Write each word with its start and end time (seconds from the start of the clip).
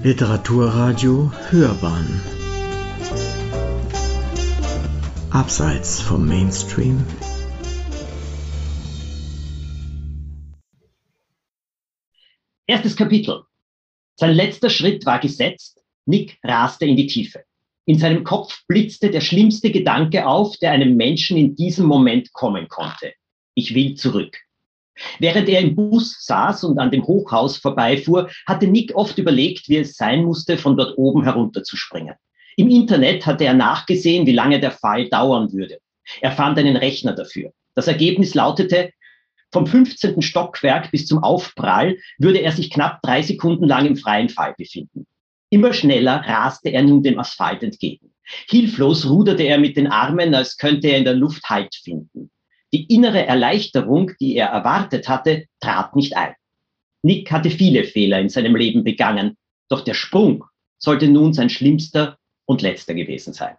Literaturradio 0.00 1.32
Hörbahn 1.50 2.20
Abseits 5.30 6.00
vom 6.00 6.24
Mainstream 6.24 7.04
Erstes 12.68 12.94
Kapitel. 12.94 13.42
Sein 14.14 14.36
letzter 14.36 14.70
Schritt 14.70 15.04
war 15.04 15.18
gesetzt. 15.18 15.82
Nick 16.06 16.38
raste 16.44 16.86
in 16.86 16.94
die 16.94 17.08
Tiefe. 17.08 17.42
In 17.84 17.98
seinem 17.98 18.22
Kopf 18.22 18.62
blitzte 18.68 19.10
der 19.10 19.20
schlimmste 19.20 19.72
Gedanke 19.72 20.28
auf, 20.28 20.56
der 20.58 20.70
einem 20.70 20.96
Menschen 20.96 21.36
in 21.36 21.56
diesem 21.56 21.86
Moment 21.86 22.32
kommen 22.32 22.68
konnte. 22.68 23.14
Ich 23.54 23.74
will 23.74 23.96
zurück. 23.96 24.38
Während 25.18 25.48
er 25.48 25.60
im 25.60 25.74
Bus 25.74 26.24
saß 26.24 26.64
und 26.64 26.78
an 26.78 26.90
dem 26.90 27.06
Hochhaus 27.06 27.56
vorbeifuhr, 27.58 28.30
hatte 28.46 28.66
Nick 28.66 28.94
oft 28.94 29.18
überlegt, 29.18 29.68
wie 29.68 29.78
es 29.78 29.96
sein 29.96 30.24
musste, 30.24 30.58
von 30.58 30.76
dort 30.76 30.96
oben 30.98 31.24
herunterzuspringen. 31.24 32.14
Im 32.56 32.68
Internet 32.68 33.24
hatte 33.26 33.44
er 33.44 33.54
nachgesehen, 33.54 34.26
wie 34.26 34.32
lange 34.32 34.60
der 34.60 34.72
Fall 34.72 35.08
dauern 35.08 35.52
würde. 35.52 35.78
Er 36.20 36.32
fand 36.32 36.58
einen 36.58 36.76
Rechner 36.76 37.12
dafür. 37.12 37.52
Das 37.74 37.86
Ergebnis 37.86 38.34
lautete, 38.34 38.90
vom 39.50 39.66
15. 39.66 40.20
Stockwerk 40.20 40.90
bis 40.90 41.06
zum 41.06 41.22
Aufprall 41.22 41.96
würde 42.18 42.40
er 42.40 42.52
sich 42.52 42.70
knapp 42.70 43.00
drei 43.02 43.22
Sekunden 43.22 43.66
lang 43.66 43.86
im 43.86 43.96
freien 43.96 44.28
Fall 44.28 44.54
befinden. 44.58 45.06
Immer 45.50 45.72
schneller 45.72 46.22
raste 46.26 46.68
er 46.68 46.82
nun 46.82 47.02
dem 47.02 47.18
Asphalt 47.18 47.62
entgegen. 47.62 48.12
Hilflos 48.50 49.08
ruderte 49.08 49.44
er 49.44 49.58
mit 49.58 49.76
den 49.78 49.86
Armen, 49.86 50.34
als 50.34 50.58
könnte 50.58 50.88
er 50.88 50.98
in 50.98 51.04
der 51.04 51.14
Luft 51.14 51.48
Halt 51.48 51.74
finden. 51.74 52.30
Die 52.72 52.84
innere 52.92 53.26
Erleichterung, 53.26 54.12
die 54.20 54.36
er 54.36 54.48
erwartet 54.48 55.08
hatte, 55.08 55.46
trat 55.60 55.96
nicht 55.96 56.16
ein. 56.16 56.34
Nick 57.02 57.30
hatte 57.30 57.50
viele 57.50 57.84
Fehler 57.84 58.20
in 58.20 58.28
seinem 58.28 58.56
Leben 58.56 58.84
begangen, 58.84 59.36
doch 59.68 59.82
der 59.82 59.94
Sprung 59.94 60.44
sollte 60.78 61.08
nun 61.08 61.32
sein 61.32 61.48
schlimmster 61.48 62.18
und 62.46 62.62
letzter 62.62 62.94
gewesen 62.94 63.32
sein. 63.32 63.56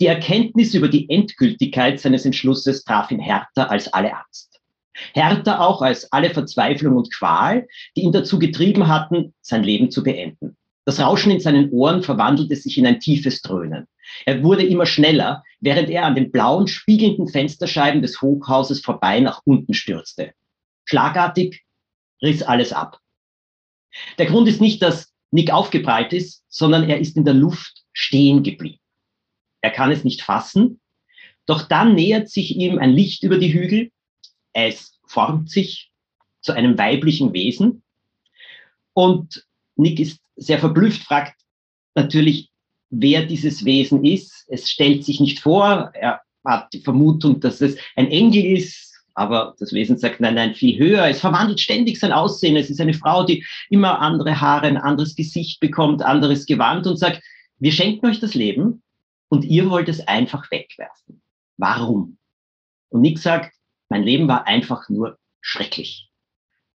Die 0.00 0.06
Erkenntnis 0.06 0.74
über 0.74 0.88
die 0.88 1.08
Endgültigkeit 1.08 2.00
seines 2.00 2.24
Entschlusses 2.24 2.84
traf 2.84 3.10
ihn 3.10 3.20
härter 3.20 3.70
als 3.70 3.92
alle 3.92 4.16
Angst. 4.16 4.60
Härter 5.14 5.60
auch 5.60 5.82
als 5.82 6.10
alle 6.12 6.30
Verzweiflung 6.30 6.96
und 6.96 7.12
Qual, 7.12 7.66
die 7.96 8.02
ihn 8.02 8.12
dazu 8.12 8.38
getrieben 8.38 8.88
hatten, 8.88 9.34
sein 9.40 9.62
Leben 9.62 9.90
zu 9.90 10.02
beenden. 10.02 10.56
Das 10.90 10.98
Rauschen 10.98 11.30
in 11.30 11.38
seinen 11.38 11.70
Ohren 11.70 12.02
verwandelte 12.02 12.56
sich 12.56 12.76
in 12.76 12.84
ein 12.84 12.98
tiefes 12.98 13.42
Dröhnen. 13.42 13.86
Er 14.26 14.42
wurde 14.42 14.66
immer 14.66 14.86
schneller, 14.86 15.44
während 15.60 15.88
er 15.88 16.04
an 16.04 16.16
den 16.16 16.32
blauen, 16.32 16.66
spiegelnden 16.66 17.28
Fensterscheiben 17.28 18.02
des 18.02 18.20
Hochhauses 18.20 18.80
vorbei 18.80 19.20
nach 19.20 19.40
unten 19.44 19.72
stürzte. 19.72 20.32
Schlagartig 20.84 21.62
riss 22.20 22.42
alles 22.42 22.72
ab. 22.72 22.98
Der 24.18 24.26
Grund 24.26 24.48
ist 24.48 24.60
nicht, 24.60 24.82
dass 24.82 25.12
Nick 25.30 25.52
aufgeprallt 25.52 26.12
ist, 26.12 26.42
sondern 26.48 26.90
er 26.90 26.98
ist 26.98 27.16
in 27.16 27.24
der 27.24 27.34
Luft 27.34 27.84
stehen 27.92 28.42
geblieben. 28.42 28.80
Er 29.60 29.70
kann 29.70 29.92
es 29.92 30.02
nicht 30.02 30.22
fassen, 30.22 30.80
doch 31.46 31.62
dann 31.62 31.94
nähert 31.94 32.28
sich 32.28 32.56
ihm 32.56 32.80
ein 32.80 32.90
Licht 32.90 33.22
über 33.22 33.38
die 33.38 33.52
Hügel. 33.52 33.92
Es 34.52 34.98
formt 35.06 35.50
sich 35.50 35.92
zu 36.40 36.50
einem 36.50 36.76
weiblichen 36.76 37.32
Wesen 37.32 37.84
und 38.92 39.46
Nick 39.80 40.00
ist 40.00 40.20
sehr 40.36 40.58
verblüfft, 40.58 41.02
fragt 41.02 41.34
natürlich, 41.94 42.50
wer 42.90 43.24
dieses 43.24 43.64
Wesen 43.64 44.04
ist. 44.04 44.46
Es 44.48 44.70
stellt 44.70 45.04
sich 45.04 45.20
nicht 45.20 45.40
vor. 45.40 45.90
Er 45.94 46.20
hat 46.44 46.72
die 46.72 46.80
Vermutung, 46.80 47.40
dass 47.40 47.60
es 47.60 47.76
ein 47.96 48.08
Engel 48.08 48.44
ist. 48.44 48.88
Aber 49.14 49.54
das 49.58 49.72
Wesen 49.72 49.98
sagt, 49.98 50.20
nein, 50.20 50.34
nein, 50.34 50.54
viel 50.54 50.78
höher. 50.78 51.06
Es 51.06 51.20
verwandelt 51.20 51.60
ständig 51.60 51.98
sein 51.98 52.12
Aussehen. 52.12 52.56
Es 52.56 52.70
ist 52.70 52.80
eine 52.80 52.94
Frau, 52.94 53.24
die 53.24 53.44
immer 53.68 54.00
andere 54.00 54.40
Haare, 54.40 54.66
ein 54.66 54.76
anderes 54.76 55.14
Gesicht 55.14 55.60
bekommt, 55.60 56.02
anderes 56.02 56.46
Gewand 56.46 56.86
und 56.86 56.96
sagt, 56.96 57.22
wir 57.58 57.72
schenken 57.72 58.06
euch 58.06 58.20
das 58.20 58.34
Leben 58.34 58.82
und 59.28 59.44
ihr 59.44 59.68
wollt 59.68 59.88
es 59.88 60.00
einfach 60.06 60.50
wegwerfen. 60.50 61.20
Warum? 61.58 62.16
Und 62.88 63.02
Nick 63.02 63.18
sagt, 63.18 63.54
mein 63.88 64.02
Leben 64.04 64.28
war 64.28 64.46
einfach 64.46 64.88
nur 64.88 65.18
schrecklich. 65.40 66.08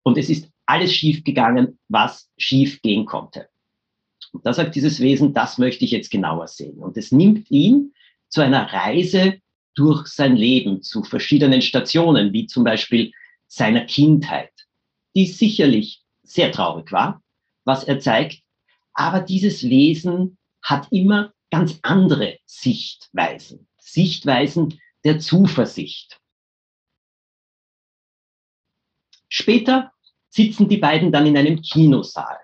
Und 0.03 0.19
es 0.19 0.29
ist 0.29 0.51
alles 0.67 0.95
schief 0.95 1.25
gegangen, 1.25 1.79
was 1.89 2.31
schief 2.37 2.81
gehen 2.83 3.07
konnte. 3.07 3.49
Und 4.33 4.45
da 4.45 4.53
sagt 4.53 4.75
dieses 4.75 5.01
Wesen, 5.01 5.33
das 5.33 5.59
möchte 5.59 5.85
ich 5.85 5.93
jetzt 5.93 6.11
genauer 6.11 6.49
sehen. 6.49 6.79
Und 6.79 6.97
es 6.97 7.13
nimmt 7.13 7.51
ihn 7.51 7.95
zu 8.29 8.41
einer 8.41 8.73
Reise 8.73 9.41
durch 9.75 10.07
sein 10.09 10.37
Leben, 10.37 10.83
zu 10.83 11.03
verschiedenen 11.05 11.63
Stationen, 11.63 12.33
wie 12.33 12.47
zum 12.47 12.65
Beispiel 12.65 13.13
seiner 13.47 13.85
Kindheit, 13.85 14.53
die 15.15 15.27
sicherlich 15.27 16.03
sehr 16.23 16.51
traurig 16.51 16.91
war, 16.91 17.23
was 17.65 17.85
er 17.85 18.01
zeigt. 18.01 18.43
Aber 18.93 19.21
dieses 19.21 19.69
Wesen 19.69 20.39
hat 20.63 20.89
immer 20.91 21.33
ganz 21.51 21.79
andere 21.83 22.39
Sichtweisen, 22.47 23.69
Sichtweisen 23.79 24.81
der 25.05 25.21
Zuversicht. 25.21 26.21
Später 29.29 29.94
sitzen 30.35 30.69
die 30.69 30.79
beiden 30.79 31.13
dann 31.13 31.27
in 31.27 31.37
einem 31.37 31.63
Kinosaal. 31.63 32.39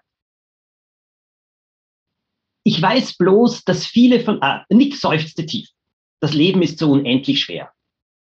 Ich 2.62 2.80
weiß 2.80 3.16
bloß, 3.16 3.64
dass 3.64 3.86
viele 3.86 4.20
von, 4.20 4.40
ah, 4.42 4.64
Nick 4.68 4.94
seufzte 4.94 5.44
tief. 5.44 5.68
Das 6.20 6.34
Leben 6.34 6.62
ist 6.62 6.78
so 6.78 6.92
unendlich 6.92 7.40
schwer. 7.40 7.72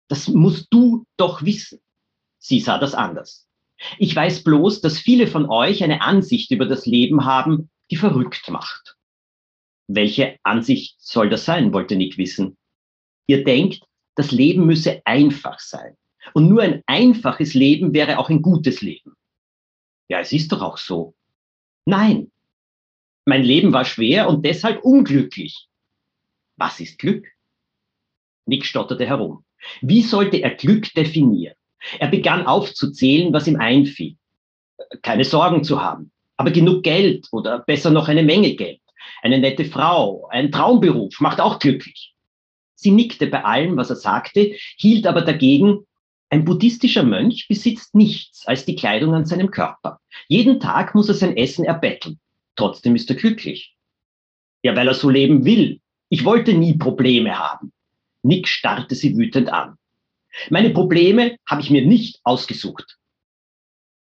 Das 0.08 0.28
musst 0.28 0.68
du 0.70 1.06
doch 1.16 1.42
wissen. 1.42 1.80
Sie 2.38 2.60
sah 2.60 2.78
das 2.78 2.94
anders. 2.94 3.48
Ich 3.98 4.14
weiß 4.14 4.44
bloß, 4.44 4.80
dass 4.80 4.98
viele 4.98 5.26
von 5.26 5.48
euch 5.48 5.82
eine 5.82 6.02
Ansicht 6.02 6.50
über 6.50 6.66
das 6.66 6.86
Leben 6.86 7.24
haben, 7.24 7.70
die 7.90 7.96
verrückt 7.96 8.48
macht. 8.50 8.96
Welche 9.88 10.38
Ansicht 10.42 10.96
soll 11.00 11.30
das 11.30 11.44
sein, 11.44 11.72
wollte 11.72 11.96
Nick 11.96 12.16
wissen. 12.18 12.56
Ihr 13.26 13.42
denkt, 13.44 13.82
das 14.14 14.30
Leben 14.30 14.66
müsse 14.66 15.02
einfach 15.04 15.58
sein. 15.58 15.96
Und 16.34 16.48
nur 16.48 16.62
ein 16.62 16.82
einfaches 16.86 17.54
Leben 17.54 17.94
wäre 17.94 18.18
auch 18.18 18.30
ein 18.30 18.42
gutes 18.42 18.82
Leben. 18.82 19.17
Ja, 20.08 20.20
es 20.20 20.32
ist 20.32 20.52
doch 20.52 20.62
auch 20.62 20.78
so. 20.78 21.14
Nein, 21.84 22.30
mein 23.28 23.44
Leben 23.44 23.74
war 23.74 23.84
schwer 23.84 24.28
und 24.28 24.44
deshalb 24.44 24.82
unglücklich. 24.82 25.68
Was 26.56 26.80
ist 26.80 26.98
Glück? 26.98 27.26
Nick 28.46 28.64
stotterte 28.64 29.06
herum. 29.06 29.44
Wie 29.82 30.00
sollte 30.00 30.38
er 30.38 30.54
Glück 30.54 30.94
definieren? 30.94 31.54
Er 31.98 32.08
begann 32.08 32.46
aufzuzählen, 32.46 33.32
was 33.34 33.46
ihm 33.46 33.56
einfiel. 33.56 34.16
Keine 35.02 35.24
Sorgen 35.24 35.62
zu 35.62 35.82
haben, 35.82 36.10
aber 36.38 36.50
genug 36.50 36.82
Geld 36.82 37.28
oder 37.32 37.58
besser 37.58 37.90
noch 37.90 38.08
eine 38.08 38.22
Menge 38.22 38.54
Geld. 38.56 38.80
Eine 39.20 39.38
nette 39.38 39.66
Frau, 39.66 40.26
ein 40.28 40.50
Traumberuf 40.50 41.20
macht 41.20 41.40
auch 41.40 41.58
glücklich. 41.58 42.14
Sie 42.76 42.92
nickte 42.92 43.26
bei 43.26 43.44
allem, 43.44 43.76
was 43.76 43.90
er 43.90 43.96
sagte, 43.96 44.54
hielt 44.78 45.06
aber 45.06 45.20
dagegen, 45.20 45.86
ein 46.30 46.44
buddhistischer 46.44 47.04
Mönch 47.04 47.48
besitzt 47.48 47.94
nichts 47.94 48.46
als 48.46 48.64
die 48.66 48.76
Kleidung 48.76 49.14
an 49.14 49.24
seinem 49.24 49.50
Körper. 49.50 50.00
Jeden 50.28 50.60
Tag 50.60 50.94
muss 50.94 51.08
er 51.08 51.14
sein 51.14 51.36
Essen 51.36 51.64
erbetteln. 51.64 52.18
Trotzdem 52.56 52.96
ist 52.96 53.08
er 53.08 53.16
glücklich. 53.16 53.74
Ja, 54.62 54.76
weil 54.76 54.88
er 54.88 54.94
so 54.94 55.08
leben 55.08 55.44
will. 55.44 55.80
Ich 56.10 56.24
wollte 56.24 56.52
nie 56.52 56.76
Probleme 56.76 57.38
haben. 57.38 57.72
Nick 58.22 58.48
starrte 58.48 58.94
sie 58.94 59.16
wütend 59.16 59.48
an. 59.48 59.76
Meine 60.50 60.70
Probleme 60.70 61.36
habe 61.46 61.62
ich 61.62 61.70
mir 61.70 61.86
nicht 61.86 62.20
ausgesucht. 62.24 62.98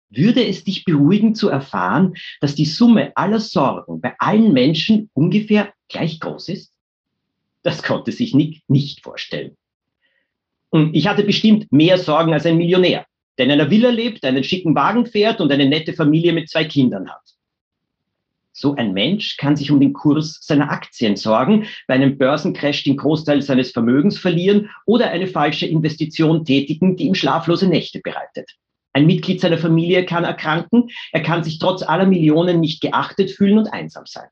Würde 0.08 0.46
es 0.46 0.64
dich 0.64 0.84
beruhigen 0.84 1.34
zu 1.34 1.48
erfahren, 1.48 2.14
dass 2.40 2.54
die 2.54 2.64
Summe 2.64 3.14
aller 3.16 3.40
Sorgen 3.40 4.00
bei 4.00 4.14
allen 4.18 4.52
Menschen 4.52 5.10
ungefähr 5.12 5.74
gleich 5.88 6.20
groß 6.20 6.48
ist? 6.48 6.72
Das 7.62 7.82
konnte 7.82 8.12
sich 8.12 8.32
Nick 8.32 8.62
nicht 8.68 9.02
vorstellen. 9.02 9.56
Und 10.70 10.94
ich 10.94 11.06
hatte 11.06 11.22
bestimmt 11.22 11.70
mehr 11.72 11.98
Sorgen 11.98 12.32
als 12.32 12.46
ein 12.46 12.56
Millionär, 12.56 13.06
der 13.38 13.46
in 13.46 13.52
einer 13.52 13.70
Villa 13.70 13.90
lebt, 13.90 14.24
einen 14.24 14.44
schicken 14.44 14.74
Wagen 14.74 15.06
fährt 15.06 15.40
und 15.40 15.52
eine 15.52 15.66
nette 15.66 15.92
Familie 15.92 16.32
mit 16.32 16.48
zwei 16.48 16.64
Kindern 16.64 17.08
hat. 17.08 17.22
So 18.58 18.74
ein 18.74 18.94
Mensch 18.94 19.36
kann 19.36 19.54
sich 19.54 19.70
um 19.70 19.80
den 19.80 19.92
Kurs 19.92 20.38
seiner 20.40 20.70
Aktien 20.70 21.16
sorgen, 21.16 21.66
bei 21.86 21.94
einem 21.94 22.16
Börsencrash 22.16 22.84
den 22.84 22.96
Großteil 22.96 23.42
seines 23.42 23.70
Vermögens 23.70 24.18
verlieren 24.18 24.70
oder 24.86 25.10
eine 25.10 25.26
falsche 25.26 25.66
Investition 25.66 26.42
tätigen, 26.42 26.96
die 26.96 27.04
ihm 27.04 27.14
schlaflose 27.14 27.68
Nächte 27.68 28.00
bereitet. 28.00 28.50
Ein 28.94 29.04
Mitglied 29.04 29.42
seiner 29.42 29.58
Familie 29.58 30.06
kann 30.06 30.24
erkranken, 30.24 30.88
er 31.12 31.22
kann 31.22 31.44
sich 31.44 31.58
trotz 31.58 31.82
aller 31.82 32.06
Millionen 32.06 32.60
nicht 32.60 32.80
geachtet 32.80 33.30
fühlen 33.30 33.58
und 33.58 33.68
einsam 33.68 34.06
sein. 34.06 34.28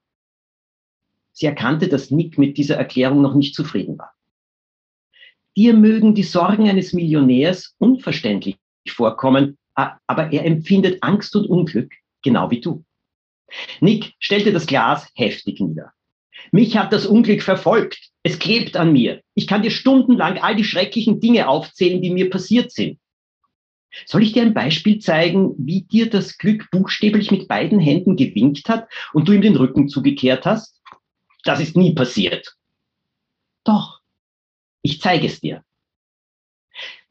Sie 1.32 1.44
erkannte, 1.44 1.88
dass 1.88 2.10
Nick 2.10 2.38
mit 2.38 2.56
dieser 2.56 2.76
Erklärung 2.76 3.20
noch 3.20 3.34
nicht 3.34 3.54
zufrieden 3.54 3.98
war. 3.98 4.13
Dir 5.56 5.74
mögen 5.74 6.14
die 6.14 6.22
Sorgen 6.22 6.68
eines 6.68 6.92
Millionärs 6.92 7.74
unverständlich 7.78 8.56
vorkommen, 8.88 9.56
aber 9.74 10.32
er 10.32 10.44
empfindet 10.44 11.02
Angst 11.02 11.34
und 11.36 11.46
Unglück, 11.46 11.92
genau 12.22 12.50
wie 12.50 12.60
du. 12.60 12.84
Nick 13.80 14.14
stellte 14.18 14.52
das 14.52 14.66
Glas 14.66 15.08
heftig 15.14 15.60
nieder. 15.60 15.92
Mich 16.50 16.76
hat 16.76 16.92
das 16.92 17.06
Unglück 17.06 17.42
verfolgt. 17.42 18.10
Es 18.22 18.38
klebt 18.38 18.76
an 18.76 18.92
mir. 18.92 19.22
Ich 19.34 19.46
kann 19.46 19.62
dir 19.62 19.70
stundenlang 19.70 20.38
all 20.38 20.56
die 20.56 20.64
schrecklichen 20.64 21.20
Dinge 21.20 21.48
aufzählen, 21.48 22.02
die 22.02 22.10
mir 22.10 22.30
passiert 22.30 22.72
sind. 22.72 22.98
Soll 24.06 24.24
ich 24.24 24.32
dir 24.32 24.42
ein 24.42 24.54
Beispiel 24.54 24.98
zeigen, 24.98 25.54
wie 25.56 25.82
dir 25.82 26.10
das 26.10 26.36
Glück 26.36 26.68
buchstäblich 26.70 27.30
mit 27.30 27.46
beiden 27.46 27.78
Händen 27.78 28.16
gewinkt 28.16 28.68
hat 28.68 28.88
und 29.12 29.28
du 29.28 29.32
ihm 29.32 29.42
den 29.42 29.56
Rücken 29.56 29.88
zugekehrt 29.88 30.46
hast? 30.46 30.80
Das 31.44 31.60
ist 31.60 31.76
nie 31.76 31.94
passiert. 31.94 32.56
Doch, 33.62 33.93
ich 34.84 35.00
zeige 35.00 35.26
es 35.26 35.40
dir. 35.40 35.64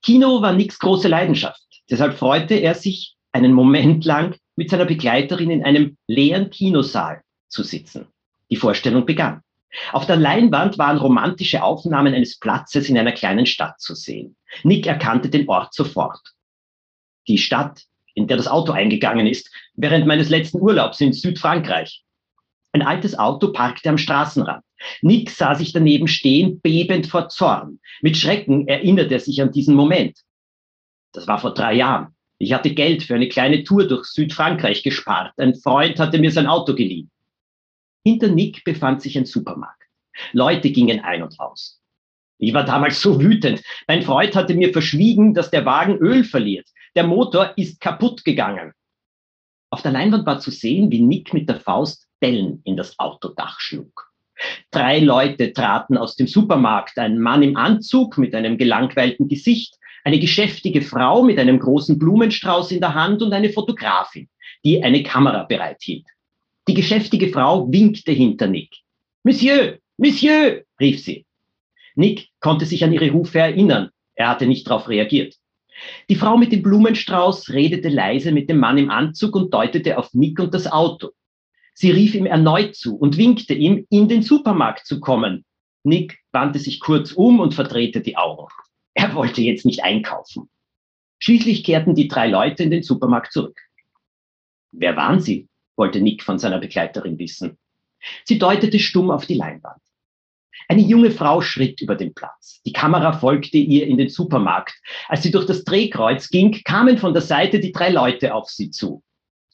Kino 0.01 0.41
war 0.41 0.53
Nicks 0.53 0.79
große 0.79 1.07
Leidenschaft. 1.07 1.61
Deshalb 1.89 2.17
freute 2.17 2.53
er 2.55 2.75
sich 2.75 3.15
einen 3.31 3.51
Moment 3.51 4.05
lang 4.05 4.37
mit 4.55 4.69
seiner 4.69 4.85
Begleiterin 4.85 5.49
in 5.49 5.63
einem 5.65 5.97
leeren 6.07 6.51
Kinosaal 6.51 7.23
zu 7.49 7.63
sitzen. 7.63 8.07
Die 8.51 8.57
Vorstellung 8.57 9.05
begann. 9.05 9.41
Auf 9.91 10.05
der 10.05 10.17
Leinwand 10.17 10.77
waren 10.77 10.99
romantische 10.99 11.63
Aufnahmen 11.63 12.13
eines 12.13 12.37
Platzes 12.37 12.89
in 12.89 12.97
einer 12.97 13.11
kleinen 13.11 13.47
Stadt 13.47 13.81
zu 13.81 13.95
sehen. 13.95 14.35
Nick 14.61 14.85
erkannte 14.85 15.29
den 15.29 15.49
Ort 15.49 15.73
sofort. 15.73 16.21
Die 17.27 17.39
Stadt, 17.39 17.81
in 18.13 18.27
der 18.27 18.37
das 18.37 18.47
Auto 18.47 18.71
eingegangen 18.71 19.25
ist, 19.25 19.49
während 19.73 20.05
meines 20.05 20.29
letzten 20.29 20.61
Urlaubs 20.61 21.01
in 21.01 21.11
Südfrankreich. 21.11 22.03
Ein 22.73 22.81
altes 22.81 23.17
Auto 23.17 23.51
parkte 23.51 23.87
am 23.89 23.99
Straßenrand. 23.99 24.63
Nick 25.01 25.29
sah 25.29 25.53
sich 25.53 25.73
daneben 25.73 26.07
stehen, 26.07 26.59
bebend 26.59 27.05
vor 27.05 27.29
Zorn. 27.29 27.79
Mit 28.01 28.17
Schrecken 28.17 28.67
erinnerte 28.67 29.13
er 29.13 29.19
sich 29.19 29.41
an 29.41 29.51
diesen 29.51 29.75
Moment. 29.75 30.19
Das 31.13 31.27
war 31.27 31.39
vor 31.39 31.53
drei 31.53 31.75
Jahren. 31.75 32.15
Ich 32.39 32.51
hatte 32.51 32.73
Geld 32.73 33.03
für 33.03 33.13
eine 33.13 33.29
kleine 33.29 33.63
Tour 33.63 33.87
durch 33.87 34.05
Südfrankreich 34.07 34.81
gespart. 34.81 35.33
Ein 35.37 35.55
Freund 35.55 35.99
hatte 35.99 36.17
mir 36.17 36.31
sein 36.31 36.47
Auto 36.47 36.73
geliehen. 36.73 37.11
Hinter 38.03 38.27
Nick 38.27 38.63
befand 38.63 39.03
sich 39.03 39.17
ein 39.17 39.25
Supermarkt. 39.25 39.83
Leute 40.31 40.71
gingen 40.71 40.99
ein 40.99 41.21
und 41.21 41.39
aus. 41.39 41.79
Ich 42.39 42.53
war 42.53 42.65
damals 42.65 42.99
so 42.99 43.21
wütend. 43.21 43.61
Mein 43.87 44.01
Freund 44.01 44.35
hatte 44.35 44.55
mir 44.55 44.73
verschwiegen, 44.73 45.35
dass 45.35 45.51
der 45.51 45.65
Wagen 45.65 45.97
Öl 45.97 46.23
verliert. 46.23 46.67
Der 46.95 47.05
Motor 47.05 47.53
ist 47.55 47.79
kaputt 47.79 48.25
gegangen. 48.25 48.73
Auf 49.69 49.83
der 49.83 49.91
Leinwand 49.91 50.25
war 50.25 50.39
zu 50.39 50.51
sehen, 50.51 50.91
wie 50.91 51.01
Nick 51.01 51.33
mit 51.33 51.47
der 51.47 51.59
Faust 51.59 52.02
Dellen 52.23 52.61
in 52.63 52.77
das 52.77 52.97
Autodach 52.97 53.59
schlug. 53.59 54.09
Drei 54.71 54.99
Leute 54.99 55.53
traten 55.53 55.97
aus 55.97 56.15
dem 56.15 56.27
Supermarkt. 56.27 56.97
Ein 56.97 57.19
Mann 57.19 57.43
im 57.43 57.57
Anzug 57.57 58.17
mit 58.17 58.33
einem 58.33 58.57
gelangweilten 58.57 59.27
Gesicht, 59.27 59.75
eine 60.03 60.19
geschäftige 60.19 60.81
Frau 60.81 61.23
mit 61.23 61.37
einem 61.37 61.59
großen 61.59 61.99
Blumenstrauß 61.99 62.71
in 62.71 62.79
der 62.79 62.93
Hand 62.93 63.21
und 63.21 63.33
eine 63.33 63.49
Fotografin, 63.49 64.29
die 64.65 64.81
eine 64.81 65.03
Kamera 65.03 65.43
bereithielt. 65.43 66.05
Die 66.67 66.73
geschäftige 66.73 67.29
Frau 67.29 67.71
winkte 67.71 68.11
hinter 68.11 68.47
Nick. 68.47 68.73
Monsieur, 69.23 69.77
Monsieur, 69.97 70.63
rief 70.79 71.03
sie. 71.03 71.25
Nick 71.95 72.29
konnte 72.39 72.65
sich 72.65 72.83
an 72.83 72.93
ihre 72.93 73.11
Rufe 73.11 73.39
erinnern. 73.39 73.89
Er 74.15 74.29
hatte 74.29 74.47
nicht 74.47 74.67
darauf 74.67 74.89
reagiert. 74.89 75.35
Die 76.09 76.15
Frau 76.15 76.37
mit 76.37 76.51
dem 76.51 76.63
Blumenstrauß 76.63 77.49
redete 77.49 77.89
leise 77.89 78.31
mit 78.31 78.49
dem 78.49 78.57
Mann 78.59 78.77
im 78.77 78.89
Anzug 78.89 79.35
und 79.35 79.53
deutete 79.53 79.97
auf 79.97 80.13
Nick 80.13 80.39
und 80.39 80.53
das 80.53 80.71
Auto. 80.71 81.11
Sie 81.73 81.91
rief 81.91 82.13
ihm 82.15 82.25
erneut 82.25 82.75
zu 82.75 82.95
und 82.95 83.17
winkte 83.17 83.53
ihm, 83.53 83.85
in 83.89 84.07
den 84.07 84.21
Supermarkt 84.21 84.85
zu 84.85 84.99
kommen. 84.99 85.43
Nick 85.83 86.19
wandte 86.31 86.59
sich 86.59 86.79
kurz 86.79 87.11
um 87.11 87.39
und 87.39 87.53
verdrehte 87.53 88.01
die 88.01 88.15
Augen. 88.15 88.47
Er 88.93 89.15
wollte 89.15 89.41
jetzt 89.41 89.65
nicht 89.65 89.83
einkaufen. 89.83 90.49
Schließlich 91.19 91.63
kehrten 91.63 91.95
die 91.95 92.07
drei 92.07 92.27
Leute 92.27 92.63
in 92.63 92.71
den 92.71 92.83
Supermarkt 92.83 93.31
zurück. 93.31 93.59
Wer 94.71 94.95
waren 94.95 95.19
sie? 95.19 95.47
wollte 95.75 96.01
Nick 96.01 96.21
von 96.21 96.37
seiner 96.37 96.59
Begleiterin 96.59 97.17
wissen. 97.17 97.57
Sie 98.25 98.37
deutete 98.37 98.79
stumm 98.79 99.09
auf 99.09 99.25
die 99.25 99.33
Leinwand. 99.33 99.81
Eine 100.67 100.81
junge 100.81 101.11
Frau 101.11 101.41
schritt 101.41 101.81
über 101.81 101.95
den 101.95 102.13
Platz. 102.13 102.61
Die 102.65 102.73
Kamera 102.73 103.13
folgte 103.13 103.57
ihr 103.57 103.87
in 103.87 103.97
den 103.97 104.09
Supermarkt. 104.09 104.73
Als 105.07 105.23
sie 105.23 105.31
durch 105.31 105.45
das 105.45 105.63
Drehkreuz 105.63 106.29
ging, 106.29 106.51
kamen 106.63 106.97
von 106.97 107.13
der 107.13 107.21
Seite 107.21 107.59
die 107.59 107.71
drei 107.71 107.89
Leute 107.89 108.33
auf 108.33 108.49
sie 108.49 108.69
zu. 108.69 109.03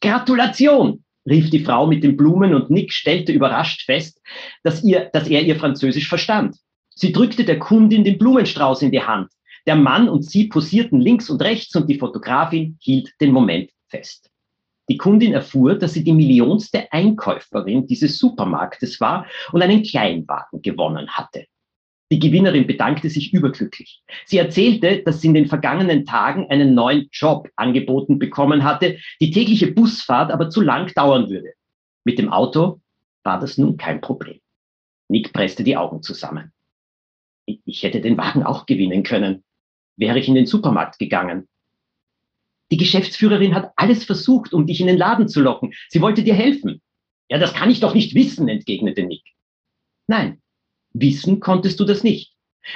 Gratulation! 0.02 1.04
Rief 1.30 1.50
die 1.50 1.64
Frau 1.64 1.88
mit 1.88 2.04
den 2.04 2.18
Blumen 2.18 2.54
und 2.54 2.70
Nick 2.70 2.92
stellte 2.92 3.32
überrascht 3.32 3.84
fest, 3.84 4.22
dass, 4.64 4.84
ihr, 4.84 5.10
dass 5.14 5.28
er 5.28 5.42
ihr 5.42 5.56
Französisch 5.56 6.10
verstand. 6.10 6.58
Sie 6.90 7.12
drückte 7.12 7.46
der 7.46 7.60
Kundin 7.60 8.04
den 8.04 8.18
Blumenstrauß 8.18 8.82
in 8.82 8.92
die 8.92 9.04
Hand. 9.04 9.30
Der 9.66 9.76
Mann 9.76 10.10
und 10.10 10.24
sie 10.24 10.48
posierten 10.48 11.00
links 11.00 11.30
und 11.30 11.42
rechts 11.42 11.76
und 11.76 11.90
die 11.90 12.00
Fotografin 12.00 12.78
hielt 12.82 13.10
den 13.22 13.32
Moment 13.32 13.70
fest. 13.88 14.30
Die 14.90 14.98
Kundin 14.98 15.34
erfuhr, 15.34 15.76
dass 15.76 15.94
sie 15.94 16.04
die 16.04 16.14
millionste 16.14 16.92
Einkäuferin 16.92 17.86
dieses 17.86 18.18
Supermarktes 18.18 19.00
war 19.00 19.28
und 19.52 19.62
einen 19.62 19.84
Kleinwagen 19.84 20.62
gewonnen 20.62 21.08
hatte. 21.10 21.46
Die 22.12 22.20
Gewinnerin 22.20 22.66
bedankte 22.66 23.10
sich 23.10 23.34
überglücklich. 23.34 24.02
Sie 24.26 24.38
erzählte, 24.38 25.04
dass 25.04 25.22
sie 25.22 25.28
in 25.28 25.36
den 25.36 25.46
vergangenen 25.46 26.06
Tagen 26.06 26.50
einen 26.50 26.74
neuen 26.74 27.10
Job 27.12 27.50
angeboten 27.56 28.18
bekommen 28.18 28.64
hatte, 28.64 28.98
die 29.22 29.32
tägliche 29.32 29.72
Busfahrt 29.72 30.32
aber 30.32 30.50
zu 30.50 30.62
lang 30.62 30.92
dauern 30.94 31.30
würde. 31.30 31.54
Mit 32.04 32.18
dem 32.18 32.32
Auto 32.32 32.82
war 33.24 33.40
das 33.40 33.58
nun 33.58 33.78
kein 33.78 34.02
Problem. 34.02 34.40
Nick 35.08 35.34
presste 35.34 35.64
die 35.64 35.78
Augen 35.78 36.02
zusammen. 36.02 36.52
Ich 37.46 37.84
hätte 37.84 38.02
den 38.02 38.18
Wagen 38.18 38.44
auch 38.44 38.66
gewinnen 38.66 39.04
können. 39.04 39.44
Wäre 39.96 40.20
ich 40.20 40.28
in 40.28 40.36
den 40.36 40.46
Supermarkt 40.46 40.98
gegangen, 40.98 41.48
die 42.72 42.78
Geschäftsführerin 42.78 43.56
hat 43.56 43.72
alles 43.76 44.04
versucht, 44.04 44.54
um 44.54 44.68
dich 44.68 44.80
in 44.80 44.88
den 44.88 44.98
Laden 44.98 45.28
zu 45.28 45.42
locken. 45.42 45.74
Sie 45.90 46.02
wollte 46.02 46.24
dir 46.24 46.36
helfen. 46.36 46.82
Ja, 47.30 47.38
das 47.38 47.54
kann 47.54 47.70
ich 47.70 47.80
doch 47.80 47.94
nicht 47.94 48.16
wissen, 48.16 48.48
entgegnete 48.48 49.04
Nick. 49.04 49.24
Nein, 50.08 50.42
wissen 51.00 51.40
konntest 51.40 51.80
du 51.80 51.86
das 51.86 52.04
nicht. 52.04 52.34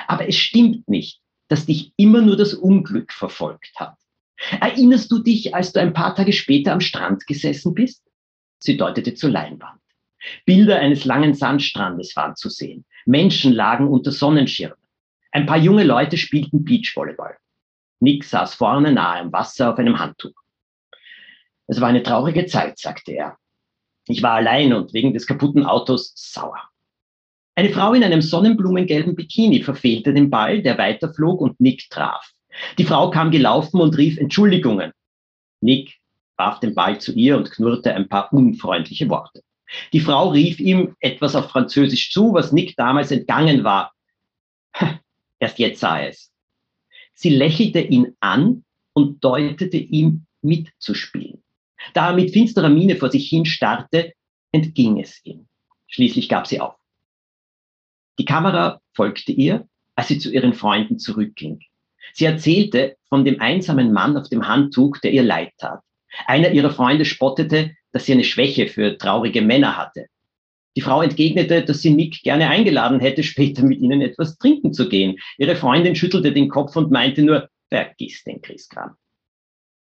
Aber 0.08 0.28
es 0.28 0.36
stimmt 0.36 0.88
nicht, 0.88 1.22
dass 1.48 1.66
dich 1.66 1.94
immer 1.98 2.22
nur 2.22 2.38
das 2.38 2.54
Unglück 2.54 3.12
verfolgt 3.12 3.74
hat. 3.76 3.96
Erinnerst 4.60 5.12
du 5.12 5.20
dich, 5.20 5.54
als 5.54 5.74
du 5.74 5.80
ein 5.80 5.94
paar 5.94 6.16
Tage 6.16 6.34
später 6.34 6.74
am 6.74 6.82
Strand 6.82 7.28
gesessen 7.28 7.74
bist? 7.74 8.04
Sie 8.60 8.78
deutete 8.78 9.14
zur 9.14 9.30
Leinwand. 9.30 9.80
Bilder 10.46 10.80
eines 10.80 11.06
langen 11.06 11.34
Sandstrandes 11.34 12.16
waren 12.16 12.36
zu 12.36 12.50
sehen. 12.50 12.86
Menschen 13.06 13.54
lagen 13.54 13.88
unter 13.88 14.12
Sonnenschirmen. 14.12 14.78
Ein 15.32 15.46
paar 15.46 15.58
junge 15.58 15.84
Leute 15.84 16.18
spielten 16.18 16.64
Beachvolleyball. 16.64 17.38
Nick 18.00 18.24
saß 18.24 18.56
vorne 18.56 18.92
nahe 18.92 19.20
am 19.20 19.32
Wasser 19.32 19.72
auf 19.72 19.80
einem 19.80 20.00
Handtuch. 20.00 20.34
Es 21.68 21.82
war 21.82 21.90
eine 21.90 22.04
traurige 22.04 22.46
Zeit, 22.46 22.78
sagte 22.78 23.14
er. 23.14 23.38
Ich 24.08 24.22
war 24.22 24.34
allein 24.34 24.74
und 24.74 24.94
wegen 24.94 25.14
des 25.14 25.26
kaputten 25.26 25.66
Autos 25.66 26.14
sauer. 26.16 26.62
Eine 27.56 27.70
Frau 27.70 27.94
in 27.94 28.04
einem 28.04 28.22
sonnenblumengelben 28.22 29.16
Bikini 29.16 29.62
verfehlte 29.62 30.14
den 30.14 30.30
Ball, 30.30 30.64
der 30.64 30.78
weiterflog 30.78 31.40
und 31.40 31.60
Nick 31.60 31.90
traf. 31.90 32.32
Die 32.78 32.84
Frau 32.84 33.12
kam 33.12 33.30
gelaufen 33.30 33.80
und 33.80 33.98
rief 33.98 34.18
Entschuldigungen. 34.18 34.92
Nick 35.62 36.00
warf 36.36 36.60
den 36.60 36.74
Ball 36.74 37.00
zu 37.00 37.14
ihr 37.14 37.38
und 37.38 37.52
knurrte 37.52 37.94
ein 37.94 38.10
paar 38.10 38.34
unfreundliche 38.34 39.08
Worte. 39.10 39.44
Die 39.92 40.00
Frau 40.00 40.30
rief 40.30 40.60
ihm 40.60 40.96
etwas 41.00 41.36
auf 41.36 41.50
Französisch 41.50 42.12
zu, 42.12 42.34
was 42.34 42.52
Nick 42.52 42.76
damals 42.76 43.12
entgangen 43.12 43.64
war. 43.64 43.94
Erst 45.40 45.60
jetzt 45.60 45.80
sah 45.80 46.00
er 46.00 46.10
es. 46.10 46.32
Sie 47.14 47.30
lächelte 47.30 47.82
ihn 47.82 48.16
an 48.20 48.66
und 48.94 49.24
deutete 49.24 49.78
ihm 49.78 50.26
mitzuspielen. 50.42 51.44
Da 51.94 52.10
er 52.10 52.14
mit 52.14 52.32
finsterer 52.32 52.70
Miene 52.70 52.96
vor 52.96 53.12
sich 53.12 53.30
hin 53.30 53.46
starrte, 53.46 54.14
entging 54.52 55.00
es 55.00 55.24
ihm. 55.24 55.48
Schließlich 55.88 56.30
gab 56.30 56.48
sie 56.48 56.60
auf. 56.60 56.76
Die 58.20 58.26
Kamera 58.26 58.80
folgte 58.94 59.32
ihr, 59.32 59.68
als 59.96 60.08
sie 60.08 60.20
zu 60.20 60.32
ihren 60.32 60.54
Freunden 60.54 61.00
zurückging. 61.00 61.60
Sie 62.14 62.26
erzählte 62.26 62.98
von 63.10 63.26
dem 63.26 63.40
einsamen 63.40 63.92
Mann 63.92 64.18
auf 64.18 64.30
dem 64.30 64.48
Handtuch, 64.48 64.98
der 65.00 65.14
ihr 65.14 65.24
leid 65.24 65.52
tat. 65.58 65.82
Einer 66.28 66.52
ihrer 66.52 66.72
Freunde 66.72 67.06
spottete, 67.06 67.72
dass 67.92 68.06
sie 68.06 68.14
eine 68.14 68.24
Schwäche 68.24 68.68
für 68.68 68.98
traurige 68.98 69.42
Männer 69.42 69.78
hatte. 69.78 70.08
Die 70.76 70.82
Frau 70.82 71.02
entgegnete, 71.02 71.64
dass 71.64 71.82
sie 71.82 71.92
Nick 71.92 72.22
gerne 72.24 72.50
eingeladen 72.50 73.00
hätte, 73.00 73.24
später 73.24 73.64
mit 73.64 73.80
ihnen 73.80 74.02
etwas 74.02 74.38
trinken 74.38 74.74
zu 74.74 74.90
gehen. 74.90 75.18
Ihre 75.38 75.56
Freundin 75.56 75.96
schüttelte 75.96 76.32
den 76.32 76.50
Kopf 76.50 76.76
und 76.76 76.92
meinte 76.92 77.24
nur, 77.24 77.50
vergiss 77.70 78.24
den 78.24 78.42
Christkram. 78.42 78.96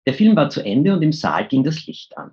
Der 0.06 0.14
Film 0.14 0.36
war 0.36 0.50
zu 0.50 0.64
Ende 0.64 0.92
und 0.92 1.02
im 1.02 1.12
Saal 1.12 1.48
ging 1.48 1.64
das 1.64 1.86
Licht 1.86 2.16
an. 2.16 2.32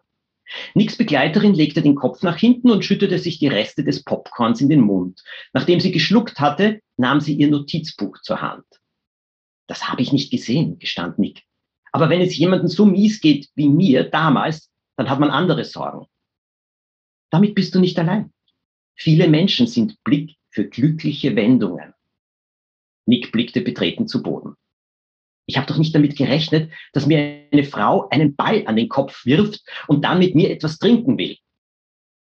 Nicks 0.73 0.97
Begleiterin 0.97 1.53
legte 1.53 1.81
den 1.81 1.95
Kopf 1.95 2.23
nach 2.23 2.37
hinten 2.37 2.71
und 2.71 2.83
schüttete 2.83 3.19
sich 3.19 3.39
die 3.39 3.47
Reste 3.47 3.83
des 3.83 4.03
Popcorns 4.03 4.61
in 4.61 4.69
den 4.69 4.81
Mund. 4.81 5.23
Nachdem 5.53 5.79
sie 5.79 5.91
geschluckt 5.91 6.39
hatte, 6.39 6.81
nahm 6.97 7.21
sie 7.21 7.33
ihr 7.33 7.49
Notizbuch 7.49 8.19
zur 8.21 8.41
Hand. 8.41 8.65
Das 9.67 9.87
habe 9.89 10.01
ich 10.01 10.11
nicht 10.11 10.31
gesehen, 10.31 10.79
gestand 10.79 11.19
Nick. 11.19 11.43
Aber 11.91 12.09
wenn 12.09 12.21
es 12.21 12.37
jemandem 12.37 12.67
so 12.67 12.85
mies 12.85 13.21
geht 13.21 13.49
wie 13.55 13.69
mir 13.69 14.03
damals, 14.03 14.69
dann 14.97 15.09
hat 15.09 15.19
man 15.19 15.29
andere 15.29 15.65
Sorgen. 15.65 16.07
Damit 17.29 17.55
bist 17.55 17.73
du 17.75 17.79
nicht 17.79 17.97
allein. 17.97 18.33
Viele 18.95 19.27
Menschen 19.27 19.67
sind 19.67 20.03
Blick 20.03 20.35
für 20.49 20.67
glückliche 20.67 21.35
Wendungen. 21.35 21.93
Nick 23.05 23.31
blickte 23.31 23.61
betreten 23.61 24.07
zu 24.07 24.21
Boden. 24.21 24.55
Ich 25.51 25.57
habe 25.57 25.67
doch 25.67 25.77
nicht 25.77 25.93
damit 25.93 26.15
gerechnet, 26.15 26.71
dass 26.93 27.07
mir 27.07 27.43
eine 27.51 27.65
Frau 27.65 28.07
einen 28.07 28.37
Ball 28.37 28.63
an 28.67 28.77
den 28.77 28.87
Kopf 28.87 29.25
wirft 29.25 29.61
und 29.89 30.05
dann 30.05 30.19
mit 30.19 30.33
mir 30.33 30.49
etwas 30.49 30.79
trinken 30.79 31.17
will. 31.17 31.35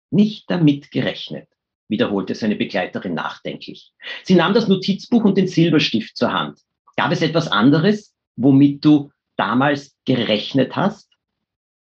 Nicht 0.10 0.50
damit 0.50 0.90
gerechnet, 0.90 1.48
wiederholte 1.90 2.34
seine 2.34 2.56
Begleiterin 2.56 3.14
nachdenklich. 3.14 3.94
Sie 4.24 4.34
nahm 4.34 4.56
das 4.56 4.68
Notizbuch 4.68 5.24
und 5.26 5.38
den 5.38 5.48
Silberstift 5.48 6.18
zur 6.18 6.34
Hand. 6.34 6.60
Gab 6.96 7.12
es 7.12 7.22
etwas 7.22 7.48
anderes, 7.48 8.16
womit 8.36 8.84
du 8.84 9.12
damals 9.36 9.96
gerechnet 10.06 10.76
hast? 10.76 11.12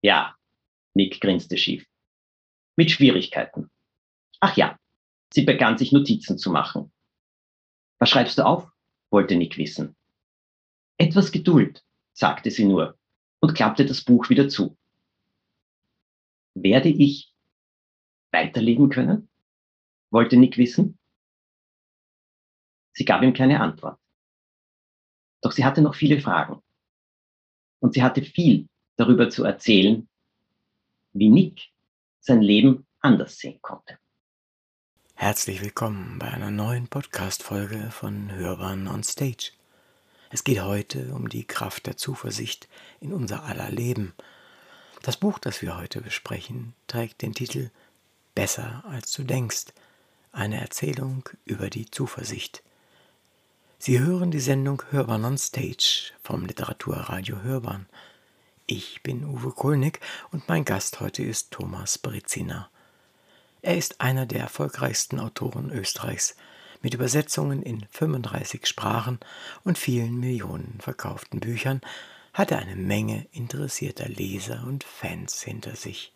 Ja, 0.03 0.35
Nick 0.93 1.19
grinste 1.19 1.57
schief. 1.57 1.87
Mit 2.77 2.91
Schwierigkeiten. 2.91 3.71
Ach 4.41 4.55
ja, 4.59 4.79
sie 5.33 5.45
begann 5.45 5.79
sich 5.79 5.93
Notizen 5.93 6.37
zu 6.37 6.51
machen. 6.51 6.93
Was 7.99 8.11
schreibst 8.11 8.37
du 8.37 8.45
auf? 8.45 8.71
wollte 9.09 9.35
Nick 9.35 9.57
wissen. 9.57 9.97
Etwas 11.03 11.33
Geduld, 11.33 11.85
sagte 12.13 12.53
sie 12.53 12.65
nur 12.65 12.97
und 13.41 13.57
klappte 13.57 13.85
das 13.85 14.05
Buch 14.05 14.31
wieder 14.31 14.49
zu. 14.49 14.79
Werde 16.55 16.91
ich 16.91 17.35
weiterleben 18.31 18.89
können? 18.89 19.29
wollte 20.13 20.37
Nick 20.37 20.59
wissen. 20.59 20.97
Sie 22.93 23.05
gab 23.05 23.23
ihm 23.25 23.33
keine 23.33 23.61
Antwort. 23.61 23.99
Doch 25.41 25.51
sie 25.51 25.65
hatte 25.65 25.83
noch 25.83 25.97
viele 25.97 26.21
Fragen. 26.21 26.63
Und 27.81 27.95
sie 27.95 28.03
hatte 28.05 28.23
viel 28.23 28.69
darüber 28.95 29.29
zu 29.29 29.43
erzählen, 29.43 30.09
wie 31.15 31.31
Nick 31.31 31.73
sein 32.21 32.43
Leben 32.43 32.87
anders 33.01 33.39
sehen 33.39 33.61
konnte. 33.61 33.99
Herzlich 35.17 35.63
willkommen 35.63 36.21
bei 36.21 36.29
einer 36.29 36.53
neuen 36.53 36.87
Podcast-Folge 36.87 37.91
von 37.91 38.31
Hörbahn 38.31 38.87
on 38.87 39.03
Stage. 39.03 39.51
Es 40.35 40.45
geht 40.45 40.63
heute 40.63 41.13
um 41.15 41.29
die 41.29 41.45
Kraft 41.45 41.85
der 41.85 41.99
Zuversicht 41.99 42.67
in 43.01 43.13
unser 43.13 43.45
aller 43.45 43.71
Leben. 43.71 44.15
Das 45.03 45.19
Buch, 45.19 45.39
das 45.39 45.61
wir 45.61 45.77
heute 45.77 46.01
besprechen, 46.01 46.73
trägt 46.87 47.21
den 47.21 47.35
Titel 47.35 47.71
Besser 48.35 48.83
als 48.89 49.13
du 49.13 49.25
denkst, 49.25 49.67
eine 50.33 50.59
Erzählung 50.59 51.29
über 51.45 51.69
die 51.69 51.91
Zuversicht. 51.91 52.63
Sie 53.79 53.99
hören 54.01 54.31
die 54.31 54.41
Sendung 54.41 54.83
Hörbahn 54.89 55.27
on 55.27 55.37
Stage 55.37 56.13
vom 56.23 56.47
Literaturradio 56.47 57.43
Hörbahn. 57.43 57.85
Ich 58.65 59.03
bin 59.03 59.27
Uwe 59.27 59.51
Kulnig 59.51 60.01
und 60.31 60.49
mein 60.49 60.65
Gast 60.65 61.01
heute 61.01 61.23
ist 61.23 61.51
Thomas 61.51 61.99
Brezina. 61.99 62.71
Er 63.61 63.77
ist 63.77 64.01
einer 64.01 64.25
der 64.25 64.41
erfolgreichsten 64.41 65.21
Autoren 65.21 65.71
Österreichs 65.71 66.37
mit 66.83 66.95
Übersetzungen 66.95 67.63
in 67.63 67.87
35 67.91 68.67
Sprachen 68.67 69.19
und 69.65 69.79
vielen 69.79 70.19
Millionen 70.19 70.79
verkauften 70.81 71.41
Büchern 71.41 71.81
hat 72.35 72.51
er 72.51 72.59
eine 72.59 72.77
Menge 72.77 73.27
interessierter 73.33 74.09
Leser 74.09 74.65
und 74.67 74.85
Fans 74.85 75.43
hinter 75.43 75.77
sich. 75.77 76.13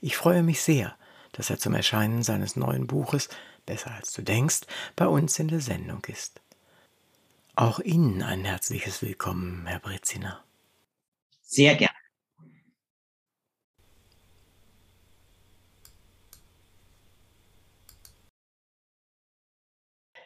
Ich 0.00 0.16
freue 0.16 0.42
mich 0.42 0.60
sehr, 0.60 0.94
dass 1.32 1.50
er 1.50 1.58
zum 1.58 1.74
Erscheinen 1.74 2.22
seines 2.22 2.56
neuen 2.56 2.86
Buches 2.86 3.28
Besser 3.66 3.90
als 3.90 4.12
du 4.12 4.22
denkst 4.22 4.60
bei 4.94 5.06
uns 5.08 5.38
in 5.40 5.48
der 5.48 5.60
Sendung 5.60 6.04
ist. 6.06 6.40
Auch 7.56 7.80
Ihnen 7.80 8.22
ein 8.22 8.44
herzliches 8.44 9.02
Willkommen, 9.02 9.66
Herr 9.66 9.80
Brezina. 9.80 10.44
Sehr 11.42 11.74
gerne. 11.74 11.95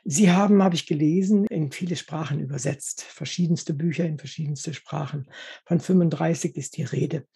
Sie 0.04 0.30
haben, 0.30 0.62
habe 0.62 0.74
ich 0.74 0.86
gelesen, 0.86 1.44
in 1.46 1.72
viele 1.72 1.96
Sprachen 1.96 2.40
übersetzt, 2.40 3.02
verschiedenste 3.02 3.74
Bücher 3.74 4.06
in 4.06 4.18
verschiedenste 4.18 4.72
Sprachen. 4.72 5.28
Von 5.64 5.80
35 5.80 6.56
ist 6.56 6.76
die 6.76 6.84
Rede. 6.84 7.26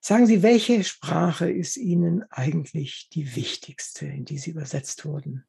Sagen 0.00 0.26
Sie, 0.26 0.42
welche 0.42 0.84
Sprache 0.84 1.50
ist 1.50 1.76
Ihnen 1.76 2.24
eigentlich 2.30 3.08
die 3.12 3.34
wichtigste, 3.34 4.06
in 4.06 4.24
die 4.24 4.38
Sie 4.38 4.50
übersetzt 4.50 5.04
wurden? 5.04 5.44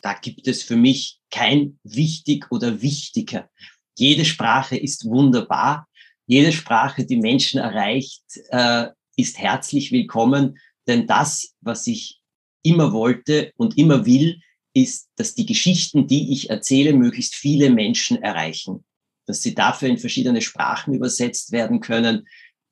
Da 0.00 0.14
gibt 0.14 0.46
es 0.46 0.62
für 0.62 0.76
mich 0.76 1.20
kein 1.30 1.78
wichtig 1.82 2.50
oder 2.50 2.80
wichtiger. 2.80 3.50
Jede 3.96 4.24
Sprache 4.24 4.76
ist 4.76 5.04
wunderbar. 5.06 5.88
Jede 6.26 6.52
Sprache, 6.52 7.04
die 7.04 7.16
Menschen 7.16 7.58
erreicht, 7.58 8.22
äh, 8.50 8.88
ist 9.16 9.38
herzlich 9.38 9.90
willkommen. 9.90 10.58
Denn 10.86 11.08
das, 11.08 11.56
was 11.60 11.86
ich 11.88 12.20
immer 12.62 12.92
wollte 12.92 13.52
und 13.56 13.76
immer 13.76 14.06
will, 14.06 14.40
ist, 14.82 15.08
dass 15.16 15.34
die 15.34 15.46
Geschichten, 15.46 16.06
die 16.06 16.32
ich 16.32 16.50
erzähle, 16.50 16.92
möglichst 16.92 17.34
viele 17.34 17.70
Menschen 17.70 18.22
erreichen. 18.22 18.84
Dass 19.26 19.42
sie 19.42 19.54
dafür 19.54 19.88
in 19.88 19.98
verschiedene 19.98 20.40
Sprachen 20.40 20.94
übersetzt 20.94 21.52
werden 21.52 21.80
können, 21.80 22.26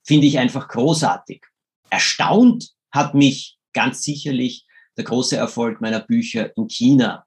finde 0.05 0.27
ich 0.27 0.39
einfach 0.39 0.69
großartig. 0.69 1.45
Erstaunt 1.91 2.71
hat 2.91 3.15
mich 3.15 3.59
ganz 3.73 4.03
sicherlich 4.03 4.65
der 4.97 5.05
große 5.05 5.37
Erfolg 5.37 5.81
meiner 5.81 6.01
Bücher 6.01 6.57
in 6.57 6.69
China. 6.69 7.27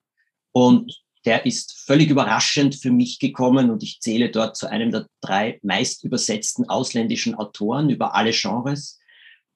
Und 0.51 0.99
der 1.25 1.45
ist 1.45 1.77
völlig 1.85 2.09
überraschend 2.09 2.75
für 2.75 2.91
mich 2.91 3.19
gekommen 3.19 3.69
und 3.69 3.83
ich 3.83 3.99
zähle 3.99 4.31
dort 4.31 4.55
zu 4.55 4.67
einem 4.67 4.91
der 4.91 5.07
drei 5.21 5.59
meist 5.63 6.03
übersetzten 6.03 6.67
ausländischen 6.69 7.35
Autoren 7.35 7.89
über 7.89 8.15
alle 8.15 8.31
Genres. 8.31 8.99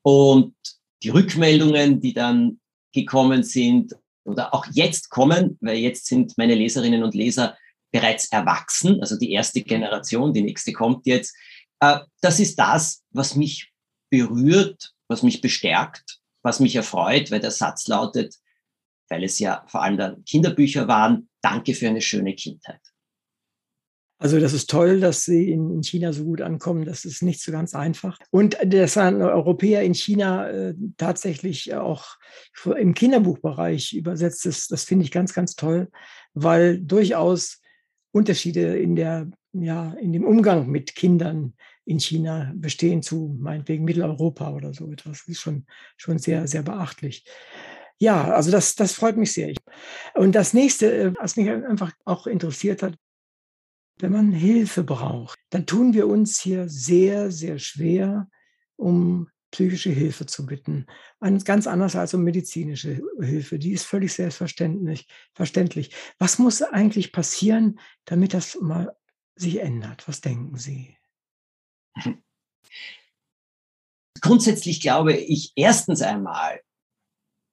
Und 0.02 0.56
die 1.02 1.10
Rückmeldungen, 1.10 2.00
die 2.00 2.14
dann 2.14 2.60
gekommen 2.94 3.44
sind 3.44 3.94
oder 4.24 4.54
auch 4.54 4.66
jetzt 4.72 5.10
kommen, 5.10 5.58
weil 5.62 5.78
jetzt 5.78 6.06
sind 6.06 6.38
meine 6.38 6.56
Leserinnen 6.56 7.04
und 7.04 7.16
Leser 7.16 7.58
bereits 7.92 8.32
erwachsen, 8.32 9.00
also 9.02 9.18
die 9.18 9.32
erste 9.32 9.62
Generation, 9.62 10.34
die 10.34 10.42
nächste 10.42 10.74
kommt 10.74 11.06
jetzt. 11.06 11.36
Äh, 11.80 12.00
das 12.22 12.40
ist 12.40 12.58
das, 12.58 13.04
was 13.12 13.36
mich 13.36 13.72
berührt, 14.10 14.94
was 15.08 15.24
mich 15.24 15.42
bestärkt, 15.42 16.20
was 16.42 16.60
mich 16.60 16.76
erfreut, 16.76 17.32
weil 17.32 17.40
der 17.40 17.52
Satz 17.52 17.88
lautet, 17.88 18.36
weil 19.10 19.24
es 19.24 19.40
ja 19.40 19.64
vor 19.68 19.84
allem 19.84 19.98
dann 19.98 20.24
Kinderbücher 20.26 20.88
waren, 20.88 21.30
danke 21.42 21.76
für 21.76 21.88
eine 21.88 22.02
schöne 22.02 22.36
Kindheit. 22.36 22.82
Also 24.24 24.40
das 24.40 24.54
ist 24.54 24.70
toll, 24.70 25.02
dass 25.02 25.26
sie 25.26 25.52
in 25.52 25.84
China 25.84 26.14
so 26.14 26.24
gut 26.24 26.40
ankommen. 26.40 26.86
Das 26.86 27.04
ist 27.04 27.24
nicht 27.24 27.42
so 27.42 27.52
ganz 27.52 27.76
einfach. 27.76 28.18
Und 28.32 28.58
dass 28.66 28.96
ein 28.96 29.22
Europäer 29.22 29.84
in 29.84 29.94
China 29.94 30.50
äh, 30.50 30.76
tatsächlich 30.96 31.76
auch 31.76 32.06
im 32.78 32.94
Kinderbuchbereich 32.94 33.92
übersetzt 33.92 34.46
ist, 34.46 34.72
das 34.72 34.86
finde 34.86 35.04
ich 35.04 35.12
ganz, 35.12 35.34
ganz 35.34 35.58
toll, 35.58 35.90
weil 36.34 36.80
durchaus 36.80 37.60
Unterschiede 38.14 38.78
in 38.78 38.96
der 38.96 39.30
ja, 39.52 39.92
in 40.00 40.14
dem 40.14 40.24
Umgang 40.24 40.68
mit 40.68 40.96
Kindern 40.96 41.54
in 41.84 42.00
China 42.00 42.54
bestehen 42.56 43.04
zu 43.04 43.36
meinetwegen 43.42 43.84
Mitteleuropa 43.84 44.54
oder 44.54 44.74
so 44.74 44.90
etwas. 44.90 45.20
Das 45.20 45.28
ist 45.28 45.42
schon, 45.42 45.66
schon 45.98 46.18
sehr, 46.18 46.48
sehr 46.48 46.64
beachtlich. 46.64 47.26
Ja, 48.00 48.34
also 48.34 48.52
das, 48.52 48.76
das 48.76 48.94
freut 48.94 49.18
mich 49.18 49.34
sehr. 49.34 49.54
Und 50.16 50.34
das 50.34 50.54
nächste, 50.54 50.94
äh, 50.94 51.14
was 51.20 51.36
mich 51.36 51.50
einfach 51.50 51.92
auch 52.06 52.26
interessiert 52.26 52.84
hat, 52.84 52.96
wenn 54.04 54.12
man 54.12 54.34
Hilfe 54.34 54.84
braucht, 54.84 55.40
dann 55.50 55.66
tun 55.66 55.94
wir 55.94 56.08
uns 56.10 56.42
hier 56.42 56.68
sehr, 56.68 57.32
sehr 57.32 57.58
schwer, 57.58 58.30
um 58.76 59.30
psychische 59.50 59.92
Hilfe 59.92 60.26
zu 60.26 60.46
bitten. 60.46 60.88
Ganz 61.22 61.68
anders 61.68 61.96
als 61.96 62.14
um 62.14 62.22
medizinische 62.22 63.02
Hilfe. 63.22 63.58
Die 63.60 63.72
ist 63.72 63.86
völlig 63.86 64.12
selbstverständlich. 64.12 65.08
Verständlich. 65.34 65.96
Was 66.20 66.38
muss 66.38 66.62
eigentlich 66.62 67.14
passieren, 67.14 67.80
damit 68.04 68.34
das 68.34 68.58
mal 68.60 68.94
sich 69.36 69.62
ändert? 69.62 70.06
Was 70.06 70.20
denken 70.20 70.58
Sie? 70.58 70.98
Grundsätzlich 74.20 74.82
glaube 74.82 75.14
ich, 75.14 75.54
erstens 75.56 76.02
einmal 76.02 76.60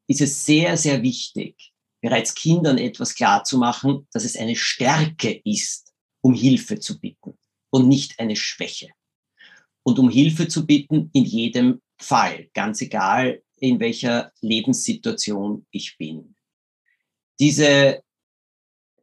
ist 0.09 0.21
es 0.21 0.45
sehr, 0.45 0.77
sehr 0.77 1.03
wichtig, 1.03 1.73
bereits 2.01 2.35
Kindern 2.35 2.77
etwas 2.77 3.15
klarzumachen, 3.15 4.09
dass 4.11 4.25
es 4.25 4.37
eine 4.37 4.57
Stärke 4.57 5.41
ist, 5.45 5.90
um 6.21 6.35
Hilfe 6.35 6.79
zu 6.79 7.01
bitten 7.01 7.39
und 7.71 7.89
nicht 7.89 8.19
eine 8.19 8.37
Schwäche. 8.37 8.89
Und 9.83 9.99
um 9.99 10.11
Hilfe 10.11 10.49
zu 10.49 10.67
bitten 10.67 11.11
in 11.13 11.25
jedem 11.25 11.81
Fall, 11.99 12.49
ganz 12.55 12.81
egal, 12.81 13.43
in 13.59 13.81
welcher 13.81 14.33
Lebenssituation 14.41 15.67
ich 15.71 15.97
bin. 15.99 16.35
Diese, 17.39 18.03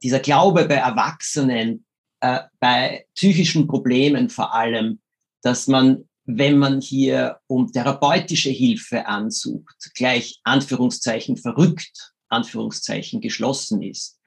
dieser 0.02 0.20
Glaube 0.20 0.66
bei 0.66 0.76
Erwachsenen, 0.76 1.86
äh, 2.20 2.42
bei 2.60 3.06
psychischen 3.16 3.68
Problemen 3.68 4.30
vor 4.30 4.54
allem, 4.54 5.00
dass 5.42 5.68
man, 5.68 6.08
wenn 6.26 6.58
man 6.58 6.82
hier 6.82 7.40
um 7.48 7.72
therapeutische 7.72 8.50
Hilfe 8.50 9.06
ansucht, 9.06 9.92
gleich 9.96 10.40
Anführungszeichen 10.44 11.38
verrückt, 11.38 12.14
Anführungszeichen 12.30 13.22
geschlossen 13.22 13.82
ist. 13.82 14.20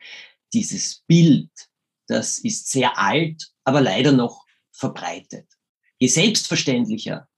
Dieses 0.52 1.02
Bild, 1.06 1.50
das 2.11 2.38
ist 2.38 2.69
sehr 2.69 2.99
alt, 2.99 3.52
aber 3.64 3.81
leider 3.81 4.12
noch 4.12 4.45
verbreitet. 4.73 5.47
Je 5.99 6.09
selbstverständlicher 6.09 7.29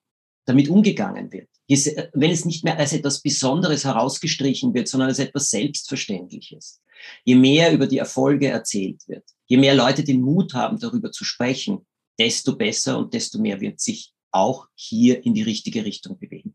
damit 0.47 0.69
umgegangen 0.69 1.31
wird, 1.31 1.49
je, 1.67 1.77
wenn 2.15 2.31
es 2.31 2.45
nicht 2.45 2.65
mehr 2.65 2.79
als 2.79 2.93
etwas 2.93 3.21
Besonderes 3.21 3.85
herausgestrichen 3.85 4.73
wird, 4.75 4.89
sondern 4.89 5.11
als 5.11 5.19
etwas 5.19 5.51
Selbstverständliches, 5.51 6.81
je 7.25 7.35
mehr 7.35 7.73
über 7.73 7.87
die 7.87 7.99
Erfolge 7.99 8.49
erzählt 8.49 9.07
wird, 9.07 9.25
je 9.47 9.57
mehr 9.57 9.75
Leute 9.75 10.05
den 10.05 10.23
Mut 10.23 10.55
haben, 10.55 10.79
darüber 10.79 11.13
zu 11.13 11.25
sprechen, 11.25 11.87
desto 12.19 12.57
besser 12.57 12.99
und 12.99 13.15
desto 13.15 13.39
mehr 13.39 13.61
wird 13.61 13.81
sich 13.81 14.13
auch 14.31 14.69
hier 14.75 15.25
in 15.25 15.35
die 15.35 15.43
richtige 15.43 15.85
Richtung 15.85 16.19
bewegen. 16.19 16.55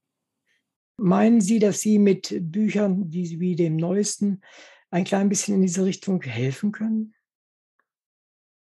Meinen 0.98 1.42
Sie, 1.42 1.60
dass 1.60 1.82
Sie 1.82 2.00
mit 2.00 2.36
Büchern 2.42 3.14
wie, 3.14 3.40
wie 3.40 3.56
dem 3.56 3.76
neuesten 3.76 4.42
ein 4.90 5.04
klein 5.04 5.30
bisschen 5.30 5.56
in 5.56 5.62
diese 5.62 5.86
Richtung 5.86 6.22
helfen 6.24 6.72
können? 6.72 7.14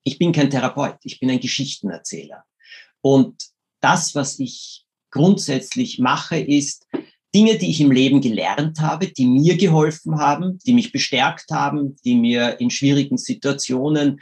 Ich 0.06 0.18
bin 0.18 0.30
kein 0.30 0.50
Therapeut, 0.50 0.98
ich 1.02 1.18
bin 1.18 1.30
ein 1.30 1.40
Geschichtenerzähler. 1.40 2.44
Und 3.00 3.42
das, 3.80 4.14
was 4.14 4.38
ich 4.38 4.84
grundsätzlich 5.10 5.98
mache, 5.98 6.38
ist 6.38 6.86
Dinge, 7.34 7.58
die 7.58 7.70
ich 7.70 7.80
im 7.80 7.90
Leben 7.90 8.20
gelernt 8.20 8.78
habe, 8.80 9.08
die 9.08 9.26
mir 9.26 9.56
geholfen 9.56 10.16
haben, 10.18 10.60
die 10.64 10.74
mich 10.74 10.92
bestärkt 10.92 11.50
haben, 11.50 11.96
die 12.04 12.14
mir 12.14 12.60
in 12.60 12.70
schwierigen 12.70 13.18
Situationen 13.18 14.20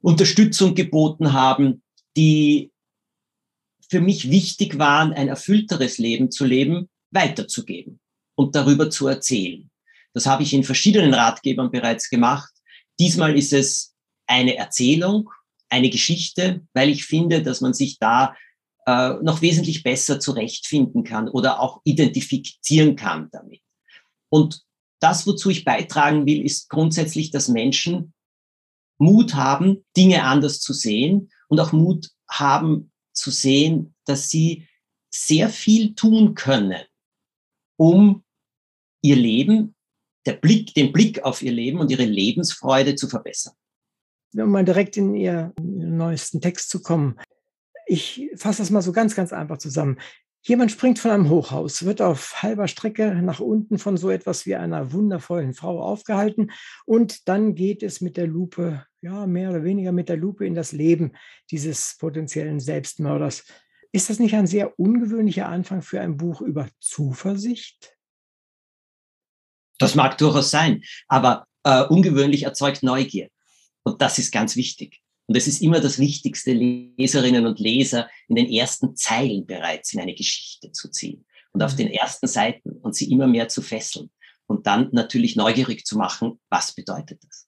Unterstützung 0.00 0.76
geboten 0.76 1.32
haben, 1.32 1.82
die 2.16 2.70
für 3.90 4.00
mich 4.00 4.30
wichtig 4.30 4.78
waren, 4.78 5.12
ein 5.12 5.26
erfüllteres 5.26 5.98
Leben 5.98 6.30
zu 6.30 6.44
leben, 6.44 6.88
weiterzugeben 7.10 7.98
und 8.36 8.54
darüber 8.54 8.90
zu 8.90 9.08
erzählen. 9.08 9.68
Das 10.14 10.26
habe 10.26 10.44
ich 10.44 10.54
in 10.54 10.62
verschiedenen 10.62 11.14
Ratgebern 11.14 11.72
bereits 11.72 12.10
gemacht. 12.10 12.52
Diesmal 13.00 13.36
ist 13.36 13.52
es 13.52 13.95
eine 14.26 14.56
Erzählung, 14.56 15.30
eine 15.68 15.90
Geschichte, 15.90 16.62
weil 16.74 16.88
ich 16.88 17.04
finde, 17.04 17.42
dass 17.42 17.60
man 17.60 17.74
sich 17.74 17.98
da 17.98 18.34
äh, 18.86 19.14
noch 19.22 19.42
wesentlich 19.42 19.82
besser 19.82 20.20
zurechtfinden 20.20 21.04
kann 21.04 21.28
oder 21.28 21.60
auch 21.60 21.80
identifizieren 21.84 22.96
kann 22.96 23.28
damit. 23.32 23.60
Und 24.28 24.62
das, 25.00 25.26
wozu 25.26 25.50
ich 25.50 25.64
beitragen 25.64 26.26
will, 26.26 26.44
ist 26.44 26.68
grundsätzlich, 26.68 27.30
dass 27.30 27.48
Menschen 27.48 28.14
Mut 28.98 29.34
haben, 29.34 29.84
Dinge 29.96 30.24
anders 30.24 30.60
zu 30.60 30.72
sehen 30.72 31.30
und 31.48 31.60
auch 31.60 31.72
Mut 31.72 32.10
haben 32.28 32.90
zu 33.12 33.30
sehen, 33.30 33.94
dass 34.04 34.30
sie 34.30 34.66
sehr 35.10 35.48
viel 35.48 35.94
tun 35.94 36.34
können, 36.34 36.82
um 37.76 38.24
ihr 39.02 39.16
Leben, 39.16 39.74
der 40.24 40.34
Blick, 40.34 40.74
den 40.74 40.92
Blick 40.92 41.22
auf 41.22 41.42
ihr 41.42 41.52
Leben 41.52 41.78
und 41.78 41.90
ihre 41.90 42.04
Lebensfreude 42.04 42.96
zu 42.96 43.08
verbessern. 43.08 43.54
Um 44.38 44.50
mal 44.50 44.64
direkt 44.64 44.96
in 44.96 45.14
Ihr 45.14 45.52
neuesten 45.60 46.40
Text 46.40 46.70
zu 46.70 46.82
kommen. 46.82 47.18
Ich 47.86 48.30
fasse 48.36 48.62
das 48.62 48.70
mal 48.70 48.82
so 48.82 48.92
ganz, 48.92 49.14
ganz 49.14 49.32
einfach 49.32 49.58
zusammen. 49.58 49.98
Jemand 50.42 50.70
springt 50.70 51.00
von 51.00 51.10
einem 51.10 51.28
Hochhaus, 51.28 51.84
wird 51.84 52.00
auf 52.00 52.40
halber 52.40 52.68
Strecke 52.68 53.16
nach 53.20 53.40
unten 53.40 53.78
von 53.78 53.96
so 53.96 54.10
etwas 54.10 54.46
wie 54.46 54.54
einer 54.54 54.92
wundervollen 54.92 55.54
Frau 55.54 55.82
aufgehalten 55.82 56.52
und 56.84 57.28
dann 57.28 57.56
geht 57.56 57.82
es 57.82 58.00
mit 58.00 58.16
der 58.16 58.28
Lupe, 58.28 58.86
ja, 59.00 59.26
mehr 59.26 59.50
oder 59.50 59.64
weniger 59.64 59.90
mit 59.90 60.08
der 60.08 60.16
Lupe 60.16 60.46
in 60.46 60.54
das 60.54 60.70
Leben 60.70 61.12
dieses 61.50 61.96
potenziellen 61.98 62.60
Selbstmörders. 62.60 63.44
Ist 63.90 64.08
das 64.08 64.20
nicht 64.20 64.36
ein 64.36 64.46
sehr 64.46 64.78
ungewöhnlicher 64.78 65.48
Anfang 65.48 65.82
für 65.82 66.00
ein 66.00 66.16
Buch 66.16 66.40
über 66.40 66.68
Zuversicht? 66.78 67.96
Das 69.80 69.96
mag 69.96 70.16
durchaus 70.18 70.52
sein, 70.52 70.82
aber 71.08 71.46
äh, 71.64 71.82
ungewöhnlich 71.82 72.44
erzeugt 72.44 72.84
Neugier. 72.84 73.30
Und 73.86 74.02
das 74.02 74.18
ist 74.18 74.32
ganz 74.32 74.56
wichtig. 74.56 75.00
Und 75.26 75.36
es 75.36 75.46
ist 75.46 75.62
immer 75.62 75.78
das 75.78 76.00
Wichtigste, 76.00 76.52
Leserinnen 76.52 77.46
und 77.46 77.60
Leser 77.60 78.10
in 78.26 78.34
den 78.34 78.50
ersten 78.50 78.96
Zeilen 78.96 79.46
bereits 79.46 79.92
in 79.92 80.00
eine 80.00 80.14
Geschichte 80.14 80.72
zu 80.72 80.90
ziehen 80.90 81.24
und 81.52 81.62
auf 81.62 81.74
mhm. 81.74 81.76
den 81.78 81.90
ersten 81.92 82.26
Seiten 82.26 82.72
und 82.82 82.96
sie 82.96 83.10
immer 83.12 83.28
mehr 83.28 83.46
zu 83.48 83.62
fesseln 83.62 84.10
und 84.46 84.66
dann 84.66 84.88
natürlich 84.90 85.36
neugierig 85.36 85.86
zu 85.86 85.96
machen, 85.96 86.40
was 86.50 86.74
bedeutet 86.74 87.22
das? 87.24 87.46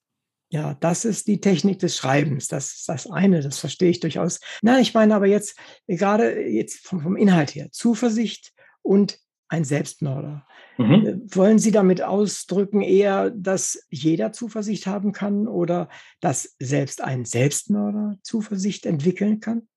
Ja, 0.49 0.75
das 0.75 1.03
ist 1.03 1.27
die 1.27 1.41
Technik 1.41 1.79
des 1.79 1.97
Schreibens. 1.97 2.47
Das 2.47 2.71
ist 2.71 2.89
das 2.89 3.07
eine, 3.11 3.41
das 3.41 3.59
verstehe 3.59 3.91
ich 3.91 3.99
durchaus. 3.99 4.39
Nein, 4.61 4.81
ich 4.81 4.93
meine 4.93 5.15
aber 5.15 5.27
jetzt 5.27 5.57
gerade 5.87 6.47
jetzt 6.47 6.87
vom, 6.87 7.01
vom 7.01 7.17
Inhalt 7.17 7.53
her 7.53 7.67
Zuversicht 7.71 8.53
und 8.81 9.19
ein 9.49 9.65
Selbstmörder. 9.65 10.45
Mhm. 10.77 11.05
Äh, 11.05 11.35
wollen 11.35 11.59
Sie 11.59 11.71
damit 11.71 12.01
ausdrücken 12.01 12.81
eher, 12.81 13.31
dass 13.31 13.85
jeder 13.89 14.31
Zuversicht 14.31 14.87
haben 14.87 15.11
kann 15.11 15.47
oder 15.47 15.89
dass 16.21 16.55
selbst 16.59 17.01
ein 17.01 17.25
Selbstmörder 17.25 18.17
Zuversicht 18.23 18.85
entwickeln 18.85 19.39
kann? 19.39 19.67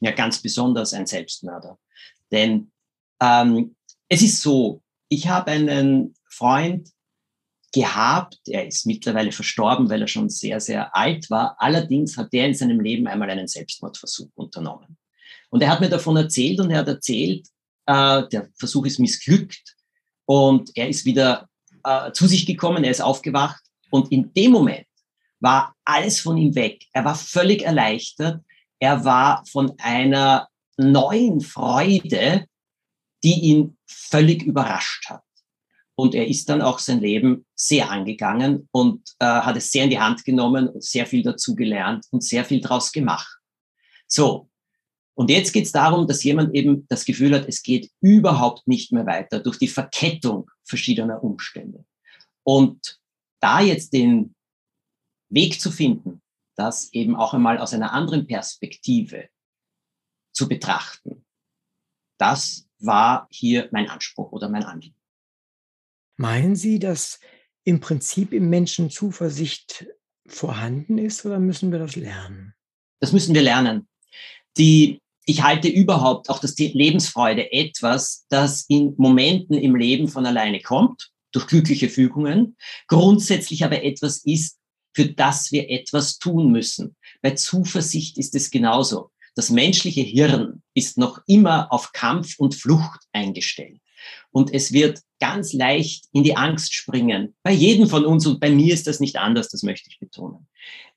Ja, 0.00 0.10
ganz 0.12 0.42
besonders 0.42 0.92
ein 0.92 1.06
Selbstmörder. 1.06 1.78
Denn 2.30 2.70
ähm, 3.20 3.76
es 4.08 4.22
ist 4.22 4.42
so, 4.42 4.82
ich 5.08 5.28
habe 5.28 5.50
einen 5.50 6.14
Freund 6.28 6.90
gehabt, 7.72 8.40
er 8.48 8.66
ist 8.66 8.86
mittlerweile 8.86 9.30
verstorben, 9.30 9.88
weil 9.88 10.00
er 10.00 10.08
schon 10.08 10.28
sehr, 10.28 10.60
sehr 10.60 10.94
alt 10.96 11.30
war. 11.30 11.56
Allerdings 11.58 12.16
hat 12.16 12.28
er 12.32 12.46
in 12.46 12.54
seinem 12.54 12.80
Leben 12.80 13.06
einmal 13.06 13.30
einen 13.30 13.46
Selbstmordversuch 13.46 14.30
unternommen. 14.34 14.96
Und 15.50 15.62
er 15.62 15.70
hat 15.70 15.80
mir 15.80 15.88
davon 15.88 16.16
erzählt 16.16 16.58
und 16.60 16.70
er 16.70 16.78
hat 16.78 16.88
erzählt, 16.88 17.46
äh, 17.86 18.28
der 18.28 18.48
Versuch 18.54 18.86
ist 18.86 18.98
missglückt 18.98 19.76
und 20.26 20.70
er 20.74 20.88
ist 20.88 21.04
wieder 21.04 21.48
äh, 21.84 22.12
zu 22.12 22.26
sich 22.26 22.46
gekommen, 22.46 22.84
er 22.84 22.90
ist 22.90 23.00
aufgewacht 23.00 23.62
und 23.90 24.10
in 24.12 24.32
dem 24.34 24.52
Moment 24.52 24.86
war 25.40 25.74
alles 25.84 26.20
von 26.20 26.36
ihm 26.36 26.54
weg. 26.54 26.84
Er 26.92 27.04
war 27.04 27.14
völlig 27.14 27.62
erleichtert. 27.62 28.42
Er 28.78 29.04
war 29.04 29.44
von 29.46 29.72
einer 29.78 30.48
neuen 30.76 31.40
Freude, 31.40 32.46
die 33.24 33.40
ihn 33.40 33.76
völlig 33.86 34.42
überrascht 34.42 35.08
hat. 35.08 35.22
Und 35.94 36.14
er 36.14 36.26
ist 36.26 36.48
dann 36.48 36.62
auch 36.62 36.78
sein 36.78 37.00
Leben 37.00 37.44
sehr 37.54 37.90
angegangen 37.90 38.68
und 38.70 39.02
äh, 39.18 39.26
hat 39.26 39.56
es 39.56 39.70
sehr 39.70 39.84
in 39.84 39.90
die 39.90 40.00
Hand 40.00 40.24
genommen 40.24 40.68
und 40.68 40.82
sehr 40.82 41.04
viel 41.06 41.22
dazu 41.22 41.54
gelernt 41.54 42.06
und 42.10 42.24
sehr 42.24 42.44
viel 42.44 42.60
daraus 42.60 42.90
gemacht. 42.90 43.38
So, 44.06 44.49
und 45.14 45.30
jetzt 45.30 45.52
geht 45.52 45.66
es 45.66 45.72
darum, 45.72 46.06
dass 46.06 46.24
jemand 46.24 46.54
eben 46.54 46.86
das 46.88 47.04
Gefühl 47.04 47.34
hat, 47.34 47.46
es 47.48 47.62
geht 47.62 47.90
überhaupt 48.00 48.66
nicht 48.66 48.92
mehr 48.92 49.06
weiter 49.06 49.40
durch 49.40 49.58
die 49.58 49.68
Verkettung 49.68 50.50
verschiedener 50.64 51.22
Umstände. 51.22 51.84
Und 52.42 53.00
da 53.40 53.60
jetzt 53.60 53.92
den 53.92 54.34
Weg 55.28 55.60
zu 55.60 55.70
finden, 55.70 56.22
das 56.56 56.92
eben 56.92 57.16
auch 57.16 57.34
einmal 57.34 57.58
aus 57.58 57.74
einer 57.74 57.92
anderen 57.92 58.26
Perspektive 58.26 59.28
zu 60.32 60.48
betrachten, 60.48 61.24
das 62.18 62.68
war 62.78 63.28
hier 63.30 63.68
mein 63.72 63.88
Anspruch 63.88 64.32
oder 64.32 64.48
mein 64.48 64.64
Anliegen. 64.64 64.96
Meinen 66.16 66.56
Sie, 66.56 66.78
dass 66.78 67.20
im 67.64 67.80
Prinzip 67.80 68.32
im 68.32 68.48
Menschen 68.50 68.90
Zuversicht 68.90 69.86
vorhanden 70.26 70.98
ist 70.98 71.24
oder 71.24 71.38
müssen 71.38 71.72
wir 71.72 71.78
das 71.78 71.96
lernen? 71.96 72.54
Das 73.00 73.12
müssen 73.12 73.34
wir 73.34 73.42
lernen. 73.42 73.88
Die 74.56 75.00
ich 75.26 75.42
halte 75.42 75.68
überhaupt 75.68 76.28
auch 76.28 76.40
das 76.40 76.58
Lebensfreude 76.58 77.52
etwas, 77.52 78.26
das 78.30 78.64
in 78.68 78.94
Momenten 78.96 79.56
im 79.56 79.76
Leben 79.76 80.08
von 80.08 80.26
alleine 80.26 80.60
kommt, 80.60 81.10
durch 81.32 81.46
glückliche 81.46 81.88
Fügungen, 81.88 82.56
grundsätzlich 82.88 83.64
aber 83.64 83.84
etwas 83.84 84.24
ist, 84.24 84.58
für 84.92 85.06
das 85.06 85.52
wir 85.52 85.70
etwas 85.70 86.18
tun 86.18 86.50
müssen. 86.50 86.96
Bei 87.22 87.30
Zuversicht 87.30 88.18
ist 88.18 88.34
es 88.34 88.50
genauso. 88.50 89.10
Das 89.36 89.50
menschliche 89.50 90.00
Hirn 90.00 90.62
ist 90.74 90.98
noch 90.98 91.20
immer 91.28 91.72
auf 91.72 91.92
Kampf 91.92 92.38
und 92.38 92.56
Flucht 92.56 93.00
eingestellt. 93.12 93.80
Und 94.32 94.52
es 94.52 94.72
wird 94.72 95.00
ganz 95.20 95.52
leicht 95.52 96.06
in 96.12 96.24
die 96.24 96.36
Angst 96.36 96.74
springen. 96.74 97.36
Bei 97.44 97.52
jedem 97.52 97.86
von 97.86 98.04
uns 98.04 98.26
und 98.26 98.40
bei 98.40 98.50
mir 98.50 98.74
ist 98.74 98.86
das 98.86 98.98
nicht 98.98 99.16
anders, 99.16 99.48
das 99.48 99.62
möchte 99.62 99.88
ich 99.90 100.00
betonen. 100.00 100.48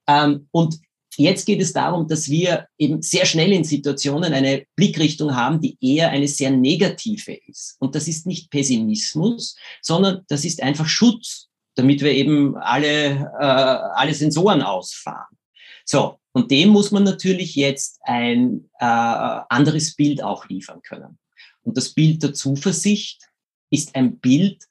Ähm, 0.07 0.47
und 0.51 0.79
Jetzt 1.17 1.45
geht 1.45 1.61
es 1.61 1.73
darum, 1.73 2.07
dass 2.07 2.29
wir 2.29 2.67
eben 2.77 3.01
sehr 3.01 3.25
schnell 3.25 3.51
in 3.51 3.63
Situationen 3.63 4.33
eine 4.33 4.65
Blickrichtung 4.75 5.35
haben, 5.35 5.61
die 5.61 5.77
eher 5.81 6.09
eine 6.09 6.27
sehr 6.27 6.51
negative 6.51 7.33
ist. 7.47 7.75
Und 7.79 7.95
das 7.95 8.07
ist 8.07 8.25
nicht 8.25 8.49
Pessimismus, 8.49 9.55
sondern 9.81 10.23
das 10.27 10.45
ist 10.45 10.61
einfach 10.61 10.87
Schutz, 10.87 11.49
damit 11.75 12.01
wir 12.01 12.11
eben 12.11 12.55
alle, 12.57 13.31
äh, 13.39 13.43
alle 13.43 14.13
Sensoren 14.13 14.61
ausfahren. 14.61 15.37
So, 15.85 16.19
und 16.31 16.51
dem 16.51 16.69
muss 16.69 16.91
man 16.91 17.03
natürlich 17.03 17.55
jetzt 17.55 17.99
ein 18.03 18.69
äh, 18.79 18.85
anderes 18.85 19.95
Bild 19.95 20.23
auch 20.23 20.47
liefern 20.47 20.81
können. 20.81 21.19
Und 21.61 21.77
das 21.77 21.93
Bild 21.93 22.23
der 22.23 22.33
Zuversicht 22.33 23.21
ist 23.69 23.95
ein 23.95 24.19
Bild 24.19 24.63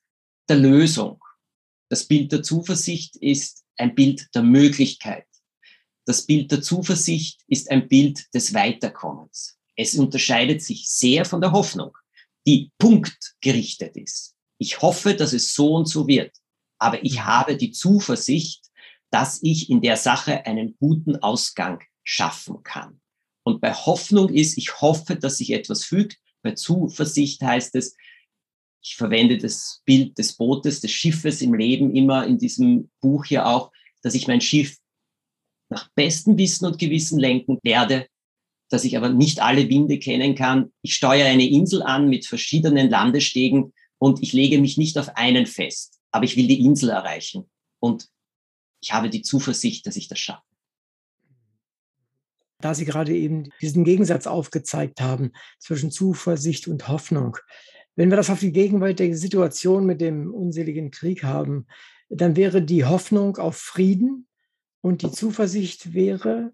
der 0.48 0.56
Lösung. 0.56 1.22
Das 1.88 2.04
Bild 2.04 2.32
der 2.32 2.42
Zuversicht 2.42 3.16
ist 3.16 3.64
ein 3.76 3.94
Bild 3.94 4.28
der 4.34 4.42
Möglichkeit. 4.42 5.26
Das 6.04 6.26
Bild 6.26 6.50
der 6.50 6.62
Zuversicht 6.62 7.40
ist 7.46 7.70
ein 7.70 7.88
Bild 7.88 8.26
des 8.34 8.54
Weiterkommens. 8.54 9.56
Es 9.76 9.94
unterscheidet 9.94 10.62
sich 10.62 10.88
sehr 10.88 11.24
von 11.24 11.40
der 11.40 11.52
Hoffnung, 11.52 11.96
die 12.46 12.70
punktgerichtet 12.78 13.96
ist. 13.96 14.34
Ich 14.58 14.82
hoffe, 14.82 15.14
dass 15.14 15.32
es 15.32 15.54
so 15.54 15.74
und 15.74 15.86
so 15.86 16.06
wird, 16.06 16.36
aber 16.78 17.04
ich 17.04 17.14
mhm. 17.14 17.24
habe 17.24 17.56
die 17.56 17.70
Zuversicht, 17.70 18.66
dass 19.10 19.40
ich 19.42 19.70
in 19.70 19.80
der 19.80 19.96
Sache 19.96 20.46
einen 20.46 20.76
guten 20.78 21.16
Ausgang 21.16 21.80
schaffen 22.02 22.62
kann. 22.62 23.00
Und 23.44 23.60
bei 23.60 23.72
Hoffnung 23.72 24.28
ist, 24.28 24.56
ich 24.56 24.80
hoffe, 24.80 25.16
dass 25.16 25.38
sich 25.38 25.50
etwas 25.50 25.84
fügt. 25.84 26.18
Bei 26.42 26.52
Zuversicht 26.52 27.42
heißt 27.42 27.74
es, 27.74 27.96
ich 28.82 28.96
verwende 28.96 29.38
das 29.38 29.82
Bild 29.84 30.18
des 30.18 30.32
Bootes, 30.36 30.80
des 30.80 30.90
Schiffes 30.90 31.40
im 31.40 31.54
Leben 31.54 31.94
immer 31.94 32.26
in 32.26 32.38
diesem 32.38 32.90
Buch 33.00 33.24
hier 33.24 33.46
auch, 33.46 33.70
dass 34.02 34.14
ich 34.14 34.26
mein 34.26 34.40
Schiff 34.40 34.76
nach 35.72 35.90
bestem 35.94 36.38
Wissen 36.38 36.66
und 36.66 36.78
Gewissen 36.78 37.18
lenken 37.18 37.58
werde, 37.62 38.06
dass 38.70 38.84
ich 38.84 38.96
aber 38.96 39.08
nicht 39.08 39.42
alle 39.42 39.68
Winde 39.68 39.98
kennen 39.98 40.34
kann. 40.34 40.72
Ich 40.82 40.94
steuere 40.94 41.26
eine 41.26 41.48
Insel 41.48 41.82
an 41.82 42.08
mit 42.08 42.26
verschiedenen 42.26 42.88
Landestegen 42.88 43.72
und 43.98 44.22
ich 44.22 44.32
lege 44.32 44.58
mich 44.58 44.78
nicht 44.78 44.96
auf 44.98 45.16
einen 45.16 45.46
fest, 45.46 45.98
aber 46.10 46.24
ich 46.24 46.36
will 46.36 46.46
die 46.46 46.64
Insel 46.64 46.90
erreichen 46.90 47.50
und 47.80 48.08
ich 48.80 48.92
habe 48.92 49.10
die 49.10 49.22
Zuversicht, 49.22 49.86
dass 49.86 49.96
ich 49.96 50.08
das 50.08 50.18
schaffe. 50.18 50.42
da 52.60 52.74
Sie 52.74 52.84
gerade 52.84 53.14
eben 53.14 53.50
diesen 53.60 53.84
Gegensatz 53.84 54.26
aufgezeigt 54.26 55.00
haben 55.00 55.32
zwischen 55.58 55.90
Zuversicht 55.90 56.68
und 56.68 56.88
Hoffnung. 56.88 57.36
Wenn 57.96 58.10
wir 58.10 58.16
das 58.16 58.30
auf 58.30 58.40
die 58.40 58.52
gegenwärtige 58.52 59.16
Situation 59.16 59.84
mit 59.84 60.00
dem 60.00 60.32
unseligen 60.32 60.90
Krieg 60.90 61.24
haben, 61.24 61.66
dann 62.08 62.36
wäre 62.36 62.62
die 62.62 62.84
Hoffnung 62.84 63.36
auf 63.36 63.56
Frieden 63.56 64.26
und 64.82 65.02
die 65.02 65.10
Zuversicht 65.10 65.94
wäre? 65.94 66.52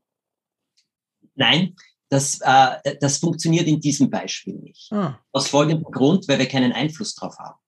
Nein, 1.35 1.75
das, 2.09 2.41
äh, 2.43 2.97
das 3.01 3.19
funktioniert 3.19 3.67
in 3.67 3.81
diesem 3.81 4.11
Beispiel 4.11 4.55
nicht. 4.55 4.93
Ah. 4.93 5.19
Aus 5.33 5.49
folgendem 5.49 5.91
Grund, 5.91 6.29
weil 6.29 6.38
wir 6.38 6.49
keinen 6.49 6.73
Einfluss 6.73 7.14
drauf 7.14 7.37
haben. 7.38 7.59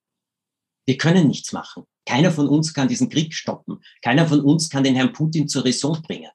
Wir 0.87 0.97
können 0.97 1.29
nichts 1.29 1.53
machen. 1.53 1.85
Keiner 2.07 2.33
von 2.33 2.49
uns 2.49 2.73
kann 2.73 2.89
diesen 2.89 3.09
Krieg 3.09 3.35
stoppen. 3.35 3.81
Keiner 4.03 4.27
von 4.27 4.41
uns 4.41 4.71
kann 4.71 4.85
den 4.85 4.97
Herrn 4.97 5.13
Putin 5.13 5.49
zur 5.49 5.65
Raison 5.65 6.01
bringen. 6.03 6.31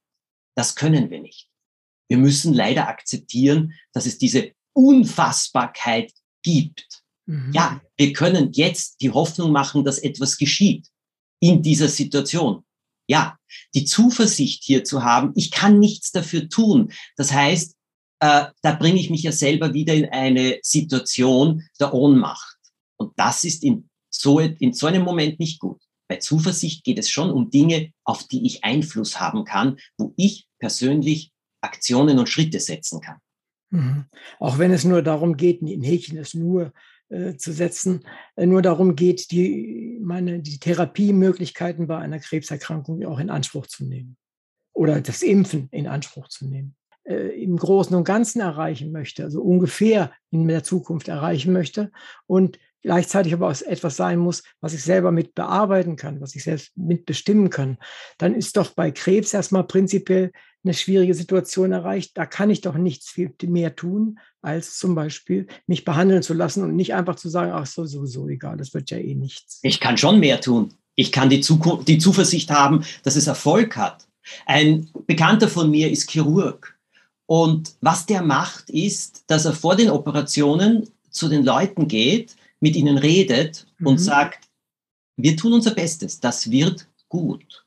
Das 0.55 0.75
können 0.75 1.09
wir 1.09 1.19
nicht. 1.19 1.49
Wir 2.07 2.17
müssen 2.17 2.53
leider 2.53 2.88
akzeptieren, 2.88 3.73
dass 3.91 4.05
es 4.05 4.17
diese 4.17 4.51
Unfassbarkeit 4.73 6.13
gibt. 6.43 7.03
Mhm. 7.25 7.51
Ja, 7.53 7.81
wir 7.97 8.13
können 8.13 8.51
jetzt 8.53 9.01
die 9.01 9.11
Hoffnung 9.11 9.51
machen, 9.51 9.83
dass 9.83 9.97
etwas 9.97 10.38
geschieht 10.38 10.88
in 11.39 11.61
dieser 11.61 11.89
Situation. 11.89 12.64
Ja, 13.07 13.37
die 13.73 13.85
Zuversicht 13.85 14.63
hier 14.63 14.83
zu 14.83 15.03
haben, 15.03 15.31
ich 15.35 15.51
kann 15.51 15.79
nichts 15.79 16.11
dafür 16.11 16.49
tun. 16.49 16.91
Das 17.15 17.31
heißt, 17.31 17.75
äh, 18.19 18.45
da 18.61 18.71
bringe 18.73 18.99
ich 18.99 19.09
mich 19.09 19.23
ja 19.23 19.31
selber 19.31 19.73
wieder 19.73 19.93
in 19.93 20.05
eine 20.05 20.59
Situation 20.63 21.63
der 21.79 21.93
Ohnmacht. 21.93 22.57
Und 22.97 23.13
das 23.17 23.43
ist 23.43 23.63
in 23.63 23.89
so, 24.09 24.39
in 24.39 24.73
so 24.73 24.87
einem 24.87 25.03
Moment 25.03 25.39
nicht 25.39 25.59
gut. 25.59 25.81
Bei 26.07 26.17
Zuversicht 26.17 26.83
geht 26.83 26.99
es 26.99 27.09
schon 27.09 27.31
um 27.31 27.49
Dinge, 27.49 27.91
auf 28.03 28.27
die 28.27 28.45
ich 28.45 28.63
Einfluss 28.63 29.19
haben 29.19 29.43
kann, 29.43 29.77
wo 29.97 30.13
ich 30.17 30.47
persönlich 30.59 31.31
Aktionen 31.61 32.19
und 32.19 32.29
Schritte 32.29 32.59
setzen 32.59 33.01
kann. 33.01 33.17
Mhm. 33.71 34.05
Auch 34.39 34.57
wenn 34.57 34.71
es 34.71 34.83
nur 34.83 35.01
darum 35.01 35.35
geht, 35.35 35.61
in 35.61 35.83
Häkchen 35.83 36.17
es 36.17 36.33
nur 36.33 36.71
äh, 37.09 37.35
zu 37.35 37.51
setzen, 37.51 38.03
äh, 38.35 38.45
nur 38.45 38.61
darum 38.61 38.95
geht, 38.95 39.31
die, 39.31 39.99
meine, 40.01 40.39
die 40.39 40.59
Therapiemöglichkeiten 40.59 41.87
bei 41.87 41.97
einer 41.97 42.19
Krebserkrankung 42.19 43.05
auch 43.05 43.19
in 43.19 43.29
Anspruch 43.29 43.67
zu 43.67 43.85
nehmen. 43.85 44.17
Oder 44.73 45.01
das 45.01 45.21
Impfen 45.21 45.69
in 45.71 45.87
Anspruch 45.87 46.27
zu 46.29 46.47
nehmen. 46.47 46.75
Äh, 47.03 47.41
Im 47.43 47.57
Großen 47.57 47.95
und 47.95 48.03
Ganzen 48.03 48.41
erreichen 48.41 48.91
möchte, 48.91 49.23
also 49.23 49.41
ungefähr 49.41 50.11
in 50.31 50.47
der 50.47 50.63
Zukunft 50.63 51.07
erreichen 51.07 51.53
möchte. 51.53 51.91
Und 52.25 52.57
gleichzeitig 52.85 53.33
aber 53.33 53.49
auch 53.49 53.61
etwas 53.61 53.97
sein 53.97 54.19
muss, 54.19 54.43
was 54.61 54.73
ich 54.73 54.83
selber 54.83 55.11
mit 55.11 55.33
bearbeiten 55.33 55.95
kann, 55.95 56.21
was 56.21 56.35
ich 56.35 56.43
selbst 56.43 56.77
mitbestimmen 56.77 57.49
kann, 57.49 57.77
dann 58.19 58.35
ist 58.35 58.57
doch 58.57 58.71
bei 58.71 58.91
Krebs 58.91 59.33
erstmal 59.33 59.63
prinzipiell 59.63 60.31
eine 60.63 60.73
schwierige 60.73 61.15
Situation 61.15 61.71
erreicht. 61.71 62.15
Da 62.15 62.25
kann 62.25 62.49
ich 62.49 62.61
doch 62.61 62.75
nichts 62.75 63.09
viel 63.09 63.33
mehr 63.47 63.75
tun, 63.75 64.19
als 64.41 64.77
zum 64.77 64.93
Beispiel 64.93 65.47
mich 65.65 65.83
behandeln 65.83 66.21
zu 66.21 66.33
lassen 66.35 66.63
und 66.63 66.75
nicht 66.75 66.93
einfach 66.93 67.15
zu 67.15 67.27
sagen, 67.27 67.51
ach 67.53 67.65
so, 67.65 67.85
sowieso 67.85 68.27
egal, 68.29 68.57
das 68.57 68.73
wird 68.73 68.91
ja 68.91 68.97
eh 68.97 69.15
nichts. 69.15 69.59
Ich 69.63 69.79
kann 69.79 69.97
schon 69.97 70.19
mehr 70.19 70.39
tun. 70.39 70.73
Ich 70.93 71.11
kann 71.11 71.29
die, 71.29 71.41
Zukunft, 71.41 71.87
die 71.87 71.97
Zuversicht 71.97 72.51
haben, 72.51 72.85
dass 73.03 73.15
es 73.15 73.27
Erfolg 73.27 73.75
hat. 73.77 74.07
Ein 74.45 74.89
Bekannter 75.07 75.49
von 75.49 75.69
mir 75.71 75.91
ist 75.91 76.09
Chirurg. 76.09 76.77
Und 77.25 77.73
was 77.81 78.05
der 78.05 78.21
macht, 78.21 78.69
ist, 78.69 79.23
dass 79.27 79.45
er 79.45 79.53
vor 79.53 79.75
den 79.75 79.89
Operationen 79.89 80.87
zu 81.09 81.27
den 81.27 81.43
Leuten 81.43 81.87
geht, 81.87 82.35
mit 82.65 82.75
ihnen 82.75 82.97
redet 82.97 83.67
mhm. 83.78 83.88
und 83.88 83.97
sagt, 83.99 84.49
wir 85.17 85.38
tun 85.38 85.54
unser 85.54 85.75
Bestes, 85.75 86.19
das 86.19 86.49
wird 86.49 86.88
gut. 87.10 87.63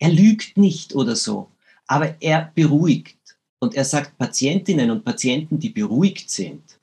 Er 0.00 0.10
lügt 0.10 0.56
nicht 0.56 0.92
oder 0.96 1.14
so, 1.14 1.52
aber 1.86 2.20
er 2.20 2.50
beruhigt. 2.52 3.16
Und 3.60 3.76
er 3.76 3.84
sagt, 3.84 4.18
Patientinnen 4.18 4.90
und 4.90 5.04
Patienten, 5.04 5.60
die 5.60 5.68
beruhigt 5.70 6.30
sind, 6.30 6.80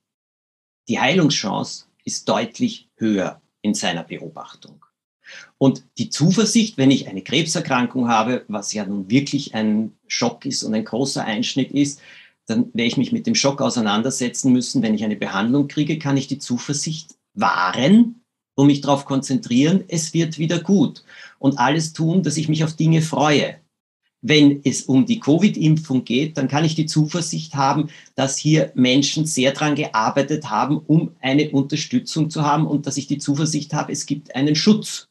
die 0.88 0.98
Heilungschance 0.98 1.88
ist 2.06 2.30
deutlich 2.30 2.88
höher 2.96 3.42
in 3.62 3.74
seiner 3.74 4.06
Beobachtung. 4.06 4.86
Und 5.58 5.84
die 5.98 6.10
Zuversicht, 6.10 6.78
wenn 6.78 6.90
ich 6.90 7.10
eine 7.10 7.22
Krebserkrankung 7.22 8.08
habe, 8.08 8.46
was 8.48 8.72
ja 8.72 8.86
nun 8.86 9.10
wirklich 9.10 9.54
ein 9.54 9.92
Schock 10.08 10.46
ist 10.46 10.64
und 10.64 10.74
ein 10.74 10.86
großer 10.86 11.26
Einschnitt 11.26 11.72
ist, 11.72 12.02
dann 12.46 12.66
werde 12.74 12.88
ich 12.88 12.98
mich 12.98 13.12
mit 13.12 13.26
dem 13.26 13.36
Schock 13.36 13.62
auseinandersetzen 13.62 14.52
müssen. 14.52 14.82
Wenn 14.82 14.94
ich 14.94 15.04
eine 15.04 15.16
Behandlung 15.16 15.68
kriege, 15.68 15.98
kann 15.98 16.18
ich 16.18 16.28
die 16.28 16.40
Zuversicht 16.40 17.16
wahren 17.34 18.22
und 18.56 18.68
mich 18.68 18.82
darauf 18.82 19.06
konzentrieren, 19.06 19.84
es 19.88 20.14
wird 20.14 20.38
wieder 20.38 20.60
gut. 20.60 21.04
Und 21.40 21.58
alles 21.58 21.94
tun, 21.94 22.24
dass 22.24 22.38
ich 22.38 22.50
mich 22.50 22.64
auf 22.64 22.74
Dinge 22.74 23.02
freue. 23.02 23.56
Wenn 24.22 24.62
es 24.64 24.84
um 24.84 25.06
die 25.06 25.20
Covid-Impfung 25.20 26.06
geht, 26.06 26.38
dann 26.38 26.48
kann 26.48 26.64
ich 26.64 26.76
die 26.76 26.86
Zuversicht 26.86 27.56
haben, 27.56 27.90
dass 28.16 28.38
hier 28.38 28.72
Menschen 28.74 29.26
sehr 29.26 29.52
daran 29.52 29.76
gearbeitet 29.76 30.50
haben, 30.50 30.78
um 30.78 31.12
eine 31.20 31.50
Unterstützung 31.52 32.30
zu 32.30 32.44
haben 32.44 32.66
und 32.66 32.88
dass 32.88 32.96
ich 32.96 33.08
die 33.08 33.18
Zuversicht 33.18 33.74
habe, 33.74 33.92
es 33.92 34.06
gibt 34.06 34.34
einen 34.34 34.56
Schutz. 34.56 35.10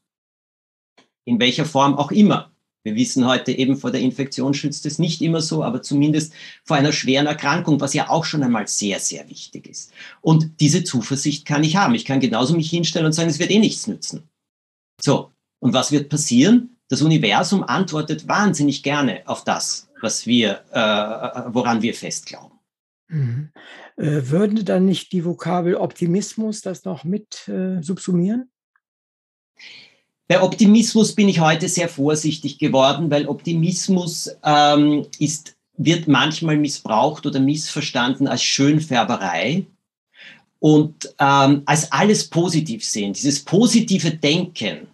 In 1.24 1.38
welcher 1.38 1.66
Form 1.66 1.94
auch 1.94 2.10
immer. 2.10 2.51
Wir 2.84 2.96
wissen 2.96 3.26
heute 3.26 3.52
eben, 3.52 3.76
vor 3.76 3.92
der 3.92 4.00
Infektion 4.00 4.54
schützt 4.54 4.86
es 4.86 4.98
nicht 4.98 5.22
immer 5.22 5.40
so, 5.40 5.62
aber 5.62 5.82
zumindest 5.82 6.32
vor 6.64 6.76
einer 6.76 6.92
schweren 6.92 7.26
Erkrankung, 7.26 7.80
was 7.80 7.94
ja 7.94 8.08
auch 8.08 8.24
schon 8.24 8.42
einmal 8.42 8.66
sehr, 8.66 8.98
sehr 8.98 9.28
wichtig 9.28 9.68
ist. 9.68 9.92
Und 10.20 10.60
diese 10.60 10.82
Zuversicht 10.82 11.46
kann 11.46 11.62
ich 11.62 11.76
haben. 11.76 11.94
Ich 11.94 12.04
kann 12.04 12.20
genauso 12.20 12.54
mich 12.54 12.70
hinstellen 12.70 13.06
und 13.06 13.12
sagen, 13.12 13.30
es 13.30 13.38
wird 13.38 13.50
eh 13.50 13.60
nichts 13.60 13.86
nützen. 13.86 14.28
So, 15.00 15.32
und 15.60 15.72
was 15.72 15.92
wird 15.92 16.08
passieren? 16.08 16.76
Das 16.88 17.02
Universum 17.02 17.62
antwortet 17.62 18.26
wahnsinnig 18.28 18.82
gerne 18.82 19.22
auf 19.26 19.44
das, 19.44 19.88
was 20.00 20.26
wir, 20.26 20.62
äh, 20.72 21.54
woran 21.54 21.82
wir 21.82 21.94
fest 21.94 22.26
glauben. 22.26 22.58
Mhm. 23.08 23.50
Äh, 23.96 24.28
würde 24.28 24.64
dann 24.64 24.86
nicht 24.86 25.12
die 25.12 25.24
Vokabel 25.24 25.76
Optimismus 25.76 26.62
das 26.62 26.84
noch 26.84 27.04
mit 27.04 27.46
äh, 27.48 27.80
subsumieren? 27.80 28.50
Bei 30.32 30.40
Optimismus 30.40 31.14
bin 31.14 31.28
ich 31.28 31.40
heute 31.40 31.68
sehr 31.68 31.90
vorsichtig 31.90 32.56
geworden, 32.56 33.10
weil 33.10 33.28
Optimismus 33.28 34.30
ähm, 34.42 35.04
ist, 35.18 35.56
wird 35.76 36.08
manchmal 36.08 36.56
missbraucht 36.56 37.26
oder 37.26 37.38
missverstanden 37.38 38.26
als 38.26 38.42
Schönfärberei 38.42 39.66
und 40.58 41.14
ähm, 41.18 41.60
als 41.66 41.92
alles 41.92 42.30
positiv 42.30 42.82
sehen. 42.82 43.12
Dieses 43.12 43.44
positive 43.44 44.10
Denken, 44.12 44.86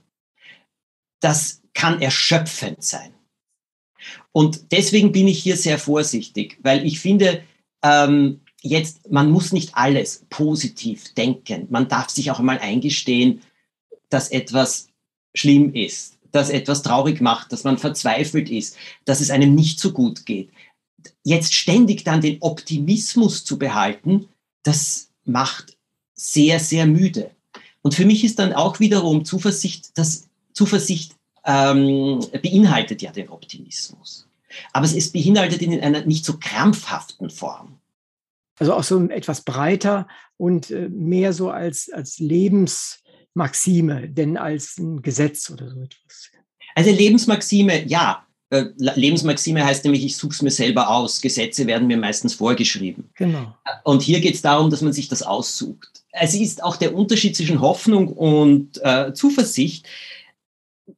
das 1.20 1.62
kann 1.72 2.02
erschöpfend 2.02 2.82
sein. 2.82 3.12
Und 4.32 4.72
deswegen 4.72 5.12
bin 5.12 5.28
ich 5.28 5.40
hier 5.40 5.56
sehr 5.56 5.78
vorsichtig, 5.78 6.58
weil 6.64 6.84
ich 6.84 6.98
finde, 6.98 7.44
ähm, 7.84 8.40
jetzt, 8.60 9.08
man 9.08 9.30
muss 9.30 9.52
nicht 9.52 9.76
alles 9.76 10.26
positiv 10.30 11.14
denken. 11.14 11.68
Man 11.70 11.86
darf 11.86 12.08
sich 12.08 12.32
auch 12.32 12.40
einmal 12.40 12.58
eingestehen, 12.58 13.42
dass 14.08 14.32
etwas 14.32 14.87
schlimm 15.34 15.74
ist, 15.74 16.18
dass 16.32 16.50
etwas 16.50 16.82
traurig 16.82 17.20
macht, 17.20 17.52
dass 17.52 17.64
man 17.64 17.78
verzweifelt 17.78 18.50
ist, 18.50 18.76
dass 19.04 19.20
es 19.20 19.30
einem 19.30 19.54
nicht 19.54 19.80
so 19.80 19.92
gut 19.92 20.26
geht. 20.26 20.50
Jetzt 21.24 21.54
ständig 21.54 22.04
dann 22.04 22.20
den 22.20 22.38
Optimismus 22.40 23.44
zu 23.44 23.58
behalten, 23.58 24.28
das 24.62 25.10
macht 25.24 25.76
sehr, 26.14 26.58
sehr 26.58 26.86
müde. 26.86 27.30
Und 27.82 27.94
für 27.94 28.04
mich 28.04 28.24
ist 28.24 28.38
dann 28.38 28.52
auch 28.52 28.80
wiederum 28.80 29.24
Zuversicht, 29.24 29.96
dass 29.96 30.28
Zuversicht 30.52 31.14
ähm, 31.44 32.20
beinhaltet 32.42 33.02
ja 33.02 33.12
den 33.12 33.28
Optimismus. 33.28 34.28
Aber 34.72 34.84
es 34.84 35.12
beinhaltet 35.12 35.62
ihn 35.62 35.72
in 35.72 35.80
einer 35.80 36.04
nicht 36.04 36.24
so 36.24 36.38
krampfhaften 36.38 37.30
Form. 37.30 37.78
Also 38.58 38.74
auch 38.74 38.82
so 38.82 39.00
etwas 39.08 39.42
breiter 39.42 40.08
und 40.36 40.70
äh, 40.70 40.88
mehr 40.88 41.32
so 41.32 41.50
als, 41.50 41.90
als 41.90 42.18
Lebens, 42.18 43.00
Maxime 43.38 44.08
denn 44.08 44.36
als 44.36 44.76
ein 44.76 45.00
Gesetz 45.00 45.48
oder 45.50 45.70
so 45.70 45.80
etwas? 45.80 46.30
Also 46.74 46.90
Lebensmaxime, 46.90 47.86
ja. 47.86 48.26
Äh, 48.50 48.66
Lebensmaxime 48.76 49.64
heißt 49.64 49.84
nämlich, 49.84 50.04
ich 50.04 50.16
suche 50.16 50.32
es 50.32 50.42
mir 50.42 50.50
selber 50.50 50.90
aus. 50.90 51.20
Gesetze 51.20 51.66
werden 51.66 51.86
mir 51.86 51.96
meistens 51.96 52.34
vorgeschrieben. 52.34 53.10
Genau. 53.14 53.54
Und 53.84 54.02
hier 54.02 54.20
geht 54.20 54.34
es 54.34 54.42
darum, 54.42 54.70
dass 54.70 54.82
man 54.82 54.92
sich 54.92 55.08
das 55.08 55.22
aussucht. 55.22 56.02
Es 56.12 56.34
ist 56.34 56.62
auch 56.62 56.76
der 56.76 56.94
Unterschied 56.94 57.36
zwischen 57.36 57.60
Hoffnung 57.60 58.08
und 58.08 58.80
äh, 58.82 59.12
Zuversicht. 59.12 59.86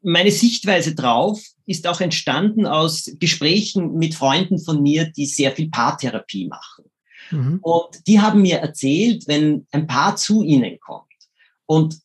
Meine 0.02 0.30
Sichtweise 0.30 0.94
drauf 0.94 1.40
ist 1.66 1.86
auch 1.86 2.00
entstanden 2.00 2.66
aus 2.66 3.10
Gesprächen 3.18 3.94
mit 3.96 4.14
Freunden 4.14 4.58
von 4.58 4.82
mir, 4.82 5.06
die 5.06 5.26
sehr 5.26 5.52
viel 5.52 5.68
Paartherapie 5.68 6.46
machen. 6.46 6.84
Mhm. 7.30 7.58
Und 7.62 8.06
die 8.06 8.20
haben 8.20 8.42
mir 8.42 8.58
erzählt, 8.58 9.26
wenn 9.26 9.66
ein 9.72 9.86
Paar 9.86 10.16
zu 10.16 10.42
ihnen 10.42 10.78
kommt 10.80 11.06
und 11.66 12.00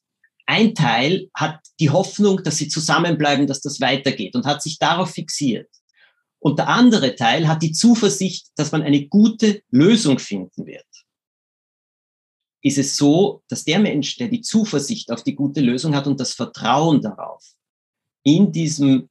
ein 0.45 0.75
Teil 0.75 1.29
hat 1.33 1.59
die 1.79 1.89
Hoffnung, 1.89 2.43
dass 2.43 2.57
sie 2.57 2.67
zusammenbleiben, 2.67 3.47
dass 3.47 3.61
das 3.61 3.81
weitergeht 3.81 4.35
und 4.35 4.45
hat 4.45 4.61
sich 4.61 4.77
darauf 4.77 5.11
fixiert. 5.11 5.69
Und 6.39 6.59
der 6.59 6.69
andere 6.69 7.15
Teil 7.15 7.47
hat 7.47 7.63
die 7.63 7.71
Zuversicht, 7.71 8.49
dass 8.55 8.71
man 8.71 8.83
eine 8.83 9.07
gute 9.07 9.63
Lösung 9.71 10.19
finden 10.19 10.67
wird. 10.67 10.85
Ist 12.61 12.77
es 12.77 12.97
so, 12.97 13.43
dass 13.47 13.63
der 13.63 13.79
Mensch, 13.79 14.17
der 14.17 14.27
die 14.27 14.41
Zuversicht 14.41 15.11
auf 15.11 15.23
die 15.23 15.35
gute 15.35 15.61
Lösung 15.61 15.95
hat 15.95 16.07
und 16.07 16.19
das 16.19 16.33
Vertrauen 16.33 17.01
darauf, 17.01 17.43
in 18.23 18.51
diesem 18.51 19.09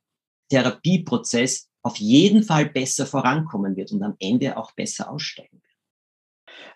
Therapieprozess 0.51 1.69
auf 1.83 1.97
jeden 1.97 2.43
Fall 2.43 2.67
besser 2.67 3.07
vorankommen 3.07 3.77
wird 3.77 3.93
und 3.93 4.03
am 4.03 4.17
Ende 4.19 4.57
auch 4.57 4.73
besser 4.73 5.11
aussteigen. 5.11 5.61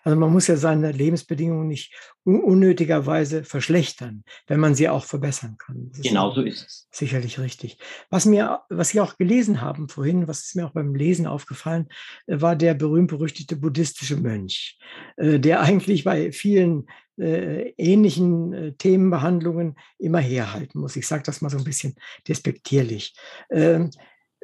Also 0.03 0.17
man 0.17 0.31
muss 0.31 0.47
ja 0.47 0.55
seine 0.55 0.91
Lebensbedingungen 0.91 1.67
nicht 1.67 1.93
unnötigerweise 2.23 3.43
verschlechtern, 3.43 4.23
wenn 4.47 4.59
man 4.59 4.75
sie 4.75 4.89
auch 4.89 5.05
verbessern 5.05 5.57
kann. 5.57 5.91
Genau 6.01 6.31
so 6.31 6.41
ist 6.41 6.65
es. 6.65 6.87
Sicherlich 6.91 7.39
richtig. 7.39 7.77
Was 8.09 8.25
mir, 8.25 8.61
was 8.69 8.89
Sie 8.89 9.01
auch 9.01 9.17
gelesen 9.17 9.61
haben 9.61 9.89
vorhin, 9.89 10.27
was 10.27 10.45
ist 10.45 10.55
mir 10.55 10.65
auch 10.65 10.73
beim 10.73 10.95
Lesen 10.95 11.27
aufgefallen, 11.27 11.87
äh, 12.27 12.41
war 12.41 12.55
der 12.55 12.73
berühmt-berüchtigte 12.73 13.55
buddhistische 13.55 14.17
Mönch, 14.17 14.77
äh, 15.17 15.39
der 15.39 15.61
eigentlich 15.61 16.03
bei 16.03 16.31
vielen 16.31 16.87
äh, 17.17 17.73
ähnlichen 17.77 18.75
Themenbehandlungen 18.77 19.75
immer 19.97 20.19
herhalten 20.19 20.79
muss. 20.79 20.95
Ich 20.95 21.07
sage 21.07 21.23
das 21.23 21.41
mal 21.41 21.49
so 21.49 21.57
ein 21.57 21.65
bisschen 21.65 21.95
despektierlich. 22.27 23.13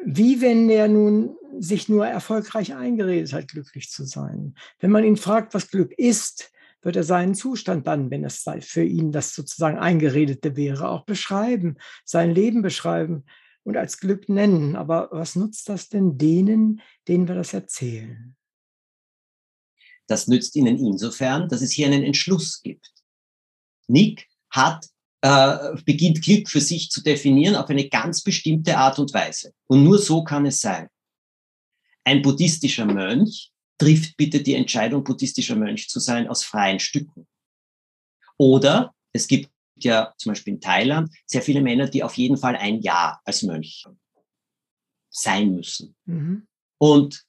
Wie 0.05 0.39
wenn 0.41 0.69
er 0.69 0.87
nun 0.87 1.35
sich 1.59 1.89
nur 1.89 2.05
erfolgreich 2.05 2.75
eingeredet 2.75 3.33
hat, 3.33 3.47
glücklich 3.47 3.89
zu 3.89 4.05
sein. 4.05 4.55
Wenn 4.79 4.91
man 4.91 5.03
ihn 5.03 5.17
fragt, 5.17 5.53
was 5.53 5.69
Glück 5.69 5.93
ist, 5.93 6.51
wird 6.81 6.95
er 6.95 7.03
seinen 7.03 7.33
Zustand 7.33 7.87
dann, 7.87 8.11
wenn 8.11 8.23
es 8.23 8.45
für 8.61 8.83
ihn 8.83 9.11
das 9.11 9.33
sozusagen 9.33 9.77
Eingeredete 9.77 10.55
wäre, 10.55 10.89
auch 10.89 11.05
beschreiben, 11.05 11.77
sein 12.03 12.31
Leben 12.31 12.61
beschreiben 12.61 13.23
und 13.63 13.77
als 13.77 13.97
Glück 13.97 14.29
nennen. 14.29 14.75
Aber 14.75 15.09
was 15.11 15.35
nutzt 15.35 15.67
das 15.69 15.89
denn 15.89 16.17
denen, 16.17 16.81
denen 17.07 17.27
wir 17.27 17.35
das 17.35 17.53
erzählen? 17.53 18.35
Das 20.07 20.27
nützt 20.27 20.55
ihnen 20.55 20.77
insofern, 20.77 21.49
dass 21.49 21.61
es 21.61 21.71
hier 21.71 21.87
einen 21.87 22.03
Entschluss 22.03 22.61
gibt. 22.61 22.93
Nick 23.87 24.27
hat 24.51 24.85
äh, 25.25 25.81
beginnt 25.85 26.21
Glück 26.21 26.47
für 26.47 26.61
sich 26.61 26.91
zu 26.91 27.01
definieren 27.01 27.55
auf 27.55 27.67
eine 27.71 27.89
ganz 27.89 28.21
bestimmte 28.21 28.77
Art 28.77 28.99
und 28.99 29.11
Weise. 29.11 29.55
Und 29.65 29.83
nur 29.83 29.97
so 29.97 30.23
kann 30.23 30.45
es 30.45 30.61
sein. 30.61 30.88
Ein 32.03 32.21
buddhistischer 32.21 32.85
Mönch 32.85 33.51
trifft 33.79 34.17
bitte 34.17 34.43
die 34.43 34.53
Entscheidung, 34.53 35.03
buddhistischer 35.03 35.55
Mönch 35.55 35.89
zu 35.89 35.99
sein, 35.99 36.27
aus 36.27 36.43
freien 36.43 36.79
Stücken. 36.79 37.25
Oder 38.38 38.93
es 39.13 39.25
gibt 39.25 39.49
ja 39.77 40.13
zum 40.19 40.33
Beispiel 40.33 40.53
in 40.53 40.61
Thailand 40.61 41.09
sehr 41.25 41.41
viele 41.41 41.61
Männer, 41.61 41.88
die 41.88 42.03
auf 42.03 42.15
jeden 42.17 42.38
Fall 42.38 42.55
ein 42.55 42.81
Jahr 42.81 43.19
als 43.25 43.41
Mönch 43.41 43.83
sein 45.09 45.55
müssen. 45.55 45.95
Mhm. 46.05 46.45
Und 46.77 47.23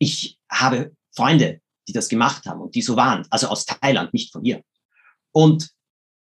ich 0.00 0.40
habe 0.50 0.96
Freunde, 1.14 1.60
die 1.86 1.92
das 1.92 2.08
gemacht 2.08 2.46
haben 2.46 2.60
und 2.60 2.74
die 2.74 2.82
so 2.82 2.96
waren, 2.96 3.28
also 3.30 3.46
aus 3.46 3.64
Thailand, 3.64 4.12
nicht 4.12 4.32
von 4.32 4.42
hier. 4.42 4.64
Und 5.30 5.70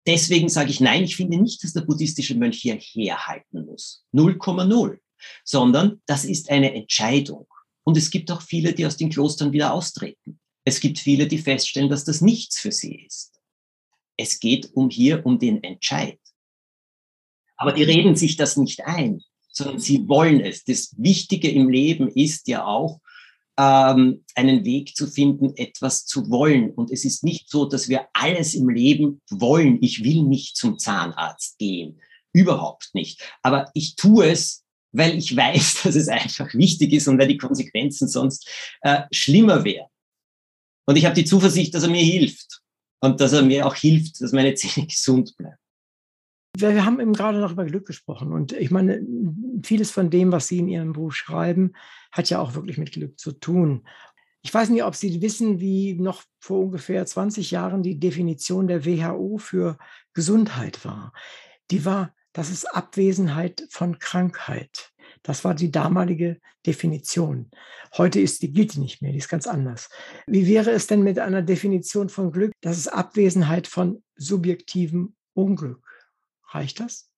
deswegen 0.08 0.50
sage 0.50 0.72
ich 0.72 0.80
nein, 0.80 1.04
ich 1.04 1.15
finde 1.15 1.38
nicht, 1.38 1.63
dass 1.63 1.74
der 1.74 1.82
buddhistische 1.82 2.36
Mönch 2.36 2.60
hier 2.60 2.76
herhalten 2.76 3.65
muss. 3.65 4.06
0,0. 4.13 5.00
Sondern 5.44 6.02
das 6.06 6.26
ist 6.26 6.50
eine 6.50 6.74
Entscheidung. 6.74 7.48
Und 7.84 7.98
es 7.98 8.10
gibt 8.10 8.32
auch 8.32 8.41
viele, 8.41 8.74
die 8.74 8.86
aus 8.86 8.98
den 8.98 9.10
Klostern 9.10 9.52
wieder 9.52 9.74
austreten. 9.74 10.39
Es 10.65 10.80
gibt 10.80 11.00
viele, 11.00 11.28
die 11.28 11.38
feststellen, 11.38 11.89
dass 11.89 12.04
das 12.04 12.22
nichts 12.22 12.60
für 12.60 12.72
sie 12.72 13.06
ist. 13.06 13.39
Es 14.18 14.39
geht 14.39 14.74
um 14.74 14.89
hier 14.89 15.26
um 15.26 15.39
den 15.39 15.63
Entscheid. 15.63 16.20
Aber 17.58 17.72
die 17.72 17.84
reden 17.84 18.15
sich 18.15 18.36
das 18.36 18.58
nicht 18.58 18.86
ein, 18.86 19.22
sondern 19.50 19.80
sie 19.80 20.08
wollen 20.08 20.41
es. 20.41 20.63
Das 20.63 20.94
Wichtige 20.98 21.50
im 21.50 21.70
Leben 21.70 22.08
ist 22.10 22.48
ja 22.48 22.65
auch, 22.65 23.00
ähm, 23.58 24.24
einen 24.36 24.65
Weg 24.65 24.96
zu 24.96 25.08
finden, 25.08 25.56
etwas 25.56 26.06
zu 26.06 26.30
wollen. 26.30 26.72
Und 26.72 26.91
es 26.91 27.06
ist 27.06 27.24
nicht 27.24 27.50
so, 27.50 27.65
dass 27.65 27.89
wir 27.89 28.08
alles 28.13 28.54
im 28.54 28.70
Leben 28.70 29.22
wollen. 29.30 29.78
Ich 29.82 30.04
will 30.04 30.24
nicht 30.24 30.58
zum 30.58 30.78
Zahnarzt 30.78 31.58
gehen. 31.58 32.02
Überhaupt 32.34 32.89
nicht. 32.94 33.22
Aber 33.44 33.70
ich 33.74 33.96
tue 33.96 34.28
es, 34.28 34.63
weil 34.91 35.18
ich 35.18 35.36
weiß, 35.36 35.84
dass 35.84 35.96
es 35.96 36.08
einfach 36.08 36.54
wichtig 36.54 36.94
ist 36.94 37.08
und 37.08 37.18
weil 37.18 37.28
die 37.28 37.38
Konsequenzen 37.38 38.08
sonst 38.08 38.50
äh, 38.82 39.04
schlimmer 39.12 39.63
wären. 39.63 39.88
Und 40.88 40.98
ich 40.98 41.06
habe 41.06 41.15
die 41.15 41.26
Zuversicht, 41.26 41.74
dass 41.74 41.84
er 41.84 41.89
mir 41.89 42.04
hilft 42.04 42.62
und 43.02 43.20
dass 43.20 43.34
er 43.34 43.41
mir 43.41 43.65
auch 43.65 43.76
hilft, 43.76 44.22
dass 44.22 44.32
meine 44.32 44.54
Zähne 44.54 44.88
gesund 44.88 45.36
bleiben. 45.38 45.58
Wir 46.58 46.86
haben 46.86 47.00
eben 47.00 47.13
gerade 47.13 47.39
noch 47.39 47.52
über 47.52 47.65
Glück 47.65 47.86
gesprochen. 47.86 48.32
Und 48.32 48.54
ich 48.54 48.72
meine, 48.72 49.06
vieles 49.63 49.91
von 49.91 50.10
dem, 50.10 50.32
was 50.32 50.48
Sie 50.48 50.60
in 50.60 50.68
Ihrem 50.68 50.94
Buch 50.94 51.12
schreiben, 51.12 51.74
hat 52.12 52.30
ja 52.30 52.39
auch 52.39 52.56
wirklich 52.56 52.78
mit 52.78 52.91
Glück 52.91 53.20
zu 53.20 53.32
tun. 53.34 53.86
Ich 54.41 54.54
weiß 54.54 54.70
nicht, 54.70 54.84
ob 54.84 54.96
Sie 54.96 55.22
wissen, 55.22 55.60
wie 55.60 55.96
noch 55.96 56.24
vor 56.39 56.60
ungefähr 56.60 57.06
20 57.06 57.52
Jahren 57.52 57.82
die 57.82 58.00
Definition 58.00 58.68
der 58.68 58.86
WHO 58.86 59.38
für 59.38 59.78
Gesundheit 60.13 60.86
war. 60.86 61.13
Die 61.72 61.84
war, 61.84 62.13
das 62.32 62.52
ist 62.52 62.65
Abwesenheit 62.65 63.65
von 63.70 63.98
Krankheit. 63.98 64.91
Das 65.24 65.44
war 65.44 65.56
die 65.56 65.72
damalige 65.72 66.39
Definition. 66.65 67.50
Heute 67.98 68.20
ist 68.20 68.44
die 68.44 68.54
gilt 68.54 68.78
nicht 68.78 69.02
mehr, 69.02 69.12
die 69.12 69.18
ist 69.18 69.30
ganz 69.30 69.48
anders. 69.48 69.89
Wie 70.28 70.48
wäre 70.48 70.72
es 70.72 70.86
denn 70.88 71.02
mit 71.02 71.18
einer 71.18 71.41
Definition 71.41 72.10
von 72.10 72.32
Glück? 72.32 72.52
Das 72.62 72.78
ist 72.78 72.88
Abwesenheit 72.88 73.68
von 73.68 74.04
subjektivem 74.15 75.15
Unglück. 75.34 75.85
Reicht 76.56 76.80
das? 76.80 77.10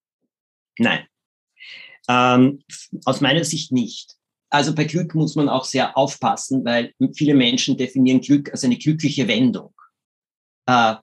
Nein. 0.79 1.05
Ähm, 2.09 2.63
aus 3.05 3.21
meiner 3.21 3.43
Sicht 3.43 3.71
nicht. 3.71 4.15
Also 4.49 4.73
bei 4.73 4.85
Glück 4.85 5.13
muss 5.13 5.35
man 5.35 5.47
auch 5.47 5.65
sehr 5.65 5.95
aufpassen, 5.95 6.65
weil 6.65 6.93
viele 7.13 7.35
Menschen 7.35 7.77
definieren 7.77 8.21
Glück 8.21 8.51
als 8.51 8.63
eine 8.63 8.77
glückliche 8.77 9.27
Wendung. 9.27 9.73
Äh, 10.65 10.95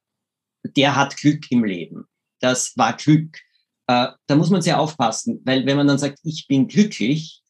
der 0.65 0.97
hat 0.97 1.17
Glück 1.17 1.51
im 1.53 1.65
Leben. 1.65 2.07
Das 2.41 2.77
war 2.77 2.97
Glück. 2.97 3.39
Äh, 3.87 4.09
da 4.27 4.37
muss 4.37 4.51
man 4.51 4.63
sehr 4.63 4.81
aufpassen, 4.81 5.41
weil 5.45 5.65
wenn 5.67 5.77
man 5.77 5.87
dann 5.87 5.99
sagt, 5.99 6.19
ich 6.25 6.49
bin 6.49 6.67
glücklich, 6.67 7.43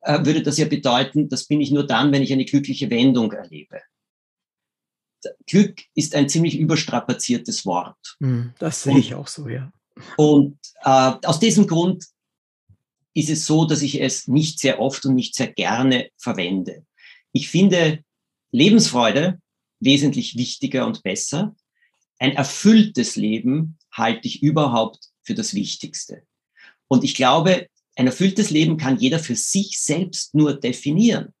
äh, 0.00 0.24
würde 0.24 0.42
das 0.42 0.56
ja 0.56 0.66
bedeuten, 0.66 1.28
das 1.28 1.46
bin 1.46 1.60
ich 1.60 1.72
nur 1.72 1.86
dann, 1.86 2.10
wenn 2.12 2.22
ich 2.22 2.32
eine 2.32 2.44
glückliche 2.46 2.88
Wendung 2.88 3.32
erlebe. 3.32 3.82
Glück 5.46 5.82
ist 5.94 6.14
ein 6.14 6.28
ziemlich 6.28 6.58
überstrapaziertes 6.58 7.66
Wort. 7.66 8.16
Hm, 8.20 8.54
das 8.58 8.82
sehe 8.84 8.98
ich 8.98 9.14
auch 9.14 9.28
so, 9.28 9.48
ja. 9.48 9.72
Und 10.16 10.58
äh, 10.84 11.12
aus 11.24 11.40
diesem 11.40 11.66
Grund 11.66 12.06
ist 13.14 13.28
es 13.28 13.46
so, 13.46 13.64
dass 13.66 13.82
ich 13.82 14.00
es 14.00 14.28
nicht 14.28 14.58
sehr 14.58 14.80
oft 14.80 15.04
und 15.04 15.14
nicht 15.14 15.34
sehr 15.34 15.52
gerne 15.52 16.10
verwende. 16.16 16.84
Ich 17.32 17.48
finde 17.48 18.02
Lebensfreude 18.50 19.40
wesentlich 19.80 20.36
wichtiger 20.36 20.86
und 20.86 21.02
besser. 21.02 21.54
Ein 22.18 22.32
erfülltes 22.32 23.16
Leben 23.16 23.78
halte 23.90 24.28
ich 24.28 24.42
überhaupt 24.42 25.10
für 25.22 25.34
das 25.34 25.54
Wichtigste. 25.54 26.22
Und 26.88 27.04
ich 27.04 27.14
glaube, 27.14 27.66
ein 27.96 28.06
erfülltes 28.06 28.50
Leben 28.50 28.76
kann 28.76 28.98
jeder 28.98 29.18
für 29.18 29.36
sich 29.36 29.80
selbst 29.80 30.34
nur 30.34 30.54
definieren. 30.54 31.34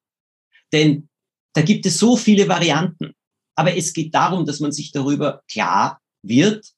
Denn 0.72 1.08
da 1.54 1.62
gibt 1.62 1.86
es 1.86 1.98
so 1.98 2.16
viele 2.16 2.48
Varianten. 2.48 3.14
Aber 3.54 3.76
es 3.76 3.92
geht 3.92 4.14
darum, 4.14 4.46
dass 4.46 4.60
man 4.60 4.72
sich 4.72 4.92
darüber 4.92 5.42
klar 5.50 6.00
wird, 6.22 6.72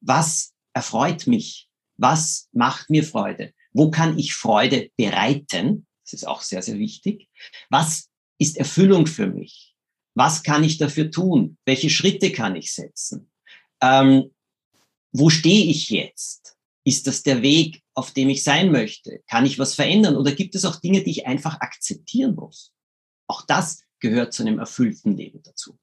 was 0.00 0.52
erfreut 0.80 1.26
mich? 1.26 1.68
Was 1.98 2.48
macht 2.52 2.88
mir 2.88 3.04
Freude? 3.04 3.52
Wo 3.74 3.90
kann 3.90 4.18
ich 4.18 4.32
Freude 4.32 4.90
bereiten? 4.96 5.86
Das 6.04 6.14
ist 6.14 6.26
auch 6.26 6.40
sehr, 6.40 6.62
sehr 6.62 6.78
wichtig. 6.78 7.28
Was 7.68 8.08
ist 8.38 8.56
Erfüllung 8.56 9.06
für 9.06 9.26
mich? 9.26 9.74
Was 10.14 10.42
kann 10.42 10.64
ich 10.64 10.78
dafür 10.78 11.10
tun? 11.10 11.58
Welche 11.66 11.90
Schritte 11.90 12.32
kann 12.32 12.56
ich 12.56 12.72
setzen? 12.72 13.30
Ähm, 13.82 14.34
wo 15.12 15.28
stehe 15.28 15.66
ich 15.66 15.90
jetzt? 15.90 16.56
Ist 16.84 17.06
das 17.06 17.22
der 17.22 17.42
Weg, 17.42 17.82
auf 17.92 18.12
dem 18.12 18.30
ich 18.30 18.42
sein 18.42 18.72
möchte? 18.72 19.22
Kann 19.28 19.44
ich 19.44 19.58
was 19.58 19.74
verändern? 19.74 20.16
Oder 20.16 20.32
gibt 20.32 20.54
es 20.54 20.64
auch 20.64 20.76
Dinge, 20.76 21.02
die 21.02 21.10
ich 21.10 21.26
einfach 21.26 21.60
akzeptieren 21.60 22.34
muss? 22.36 22.72
Auch 23.26 23.42
das 23.46 23.82
gehört 23.98 24.32
zu 24.32 24.44
einem 24.44 24.58
erfüllten 24.58 25.14
Leben 25.14 25.42
dazu. 25.42 25.78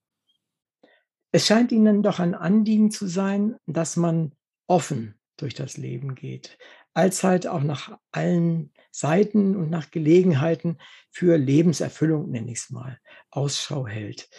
Es 1.31 1.45
scheint 1.45 1.71
Ihnen 1.71 2.01
doch 2.01 2.17
ein 2.17 2.33
Anliegen 2.33 2.89
zu 2.89 3.05
sein, 3.05 3.57
dass 3.67 3.95
man 3.95 4.33
offen 4.67 5.15
durch 5.37 5.53
das 5.53 5.77
Leben 5.77 6.15
geht, 6.15 6.57
allzeit 6.93 7.47
auch 7.47 7.61
nach 7.61 7.97
allen 8.11 8.71
Seiten 8.91 9.55
und 9.55 9.69
nach 9.69 9.91
Gelegenheiten 9.91 10.79
für 11.11 11.37
Lebenserfüllung, 11.37 12.31
nenne 12.31 12.51
ich 12.51 12.59
es 12.59 12.69
mal, 12.71 12.99
Ausschau 13.29 13.87
hält. 13.87 14.29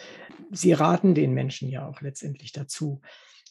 Sie 0.51 0.73
raten 0.73 1.15
den 1.15 1.33
Menschen 1.33 1.69
ja 1.69 1.87
auch 1.87 2.01
letztendlich 2.01 2.51
dazu. 2.51 3.01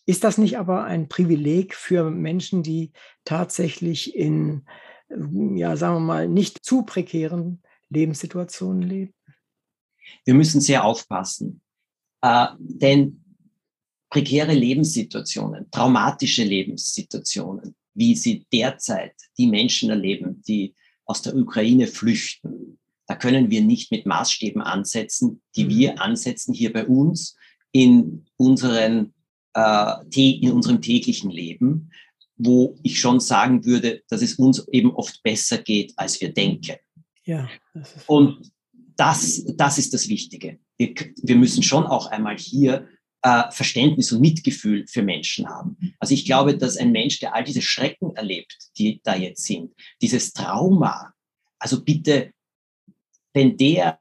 Ist 0.05 0.25
das 0.25 0.38
nicht 0.38 0.59
aber 0.59 0.85
ein 0.85 1.09
Privileg 1.09 1.75
für 1.75 2.11
Menschen, 2.11 2.62
die 2.62 2.93
tatsächlich 3.25 4.14
in, 4.14 4.67
ja, 5.09 5.77
sagen 5.77 5.97
wir 5.97 6.01
mal, 6.01 6.29
nicht 6.29 6.64
zu 6.64 6.83
prekären 6.83 7.62
Lebenssituationen 7.88 8.83
leben? 8.83 9.14
Wir 10.25 10.35
müssen 10.35 10.61
sehr 10.61 10.85
aufpassen, 10.85 11.61
äh, 12.23 12.49
denn 12.59 13.25
prekäre 14.11 14.55
Lebenssituationen, 14.55 15.71
traumatische 15.71 16.44
Lebenssituationen, 16.44 17.75
wie 17.94 18.14
sie 18.14 18.47
derzeit 18.53 19.14
die 19.37 19.47
Menschen 19.47 19.90
erleben, 19.90 20.42
die 20.47 20.75
aus 21.05 21.23
der 21.23 21.35
Ukraine 21.37 21.87
flüchten. 21.87 22.79
Da 23.07 23.16
können 23.16 23.51
wir 23.51 23.62
nicht 23.62 23.90
mit 23.90 24.07
Maßstäben 24.07 24.62
ansetzen, 24.62 25.42
die 25.57 25.64
mhm. 25.64 25.68
wir 25.71 26.01
ansetzen 26.01 26.55
hier 26.55 26.73
bei 26.73 26.87
uns 26.87 27.37
in, 27.73 28.27
unseren, 28.37 29.14
äh, 29.55 29.94
in 30.14 30.53
unserem 30.53 30.81
täglichen 30.81 31.31
Leben, 31.31 31.90
wo 32.37 32.79
ich 32.83 33.01
schon 33.01 33.21
sagen 33.21 33.64
würde, 33.64 34.03
dass 34.09 34.23
es 34.23 34.35
uns 34.35 34.66
eben 34.68 34.92
oft 34.92 35.23
besser 35.23 35.59
geht, 35.59 35.92
als 35.97 36.21
wir 36.21 36.33
denken. 36.33 36.77
Ja. 37.25 37.49
Das 37.75 37.94
und 38.07 38.53
das, 38.97 39.44
das 39.57 39.79
ist 39.79 39.94
das 39.94 40.09
Wichtige. 40.09 40.59
Wir, 40.77 40.94
wir 41.23 41.37
müssen 41.37 41.62
schon 41.62 41.85
auch 41.85 42.07
einmal 42.07 42.37
hier 42.37 42.88
äh, 43.23 43.51
Verständnis 43.51 44.13
und 44.13 44.21
Mitgefühl 44.21 44.87
für 44.87 45.03
Menschen 45.03 45.49
haben. 45.49 45.95
Also 45.99 46.15
ich 46.15 46.25
glaube, 46.25 46.57
dass 46.57 46.77
ein 46.77 46.93
Mensch, 46.93 47.21
der 47.21 47.35
all 47.35 47.45
diese 47.45 47.63
Schrecken 47.63 48.15
erlebt, 48.17 48.57
die 48.79 49.01
da 49.03 49.17
jetzt 49.17 49.45
sind, 49.45 49.75
dieses 50.01 50.33
Trauma, 50.33 51.13
also 51.59 51.83
bitte, 51.83 52.33
wenn 53.33 53.57
der 53.57 54.01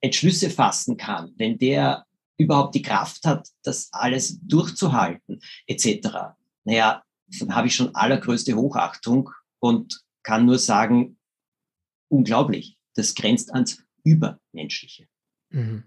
Entschlüsse 0.00 0.50
fassen 0.50 0.96
kann, 0.96 1.32
wenn 1.36 1.58
der 1.58 2.06
überhaupt 2.36 2.74
die 2.74 2.82
Kraft 2.82 3.24
hat, 3.24 3.48
das 3.62 3.88
alles 3.92 4.38
durchzuhalten, 4.42 5.40
etc., 5.66 6.08
naja, 6.64 7.02
dann 7.40 7.54
habe 7.54 7.66
ich 7.66 7.74
schon 7.74 7.94
allergrößte 7.94 8.54
Hochachtung 8.54 9.30
und 9.58 10.00
kann 10.22 10.46
nur 10.46 10.58
sagen, 10.58 11.18
unglaublich, 12.08 12.76
das 12.94 13.14
grenzt 13.14 13.52
ans 13.52 13.82
Übermenschliche. 14.04 15.08
Mhm. 15.50 15.84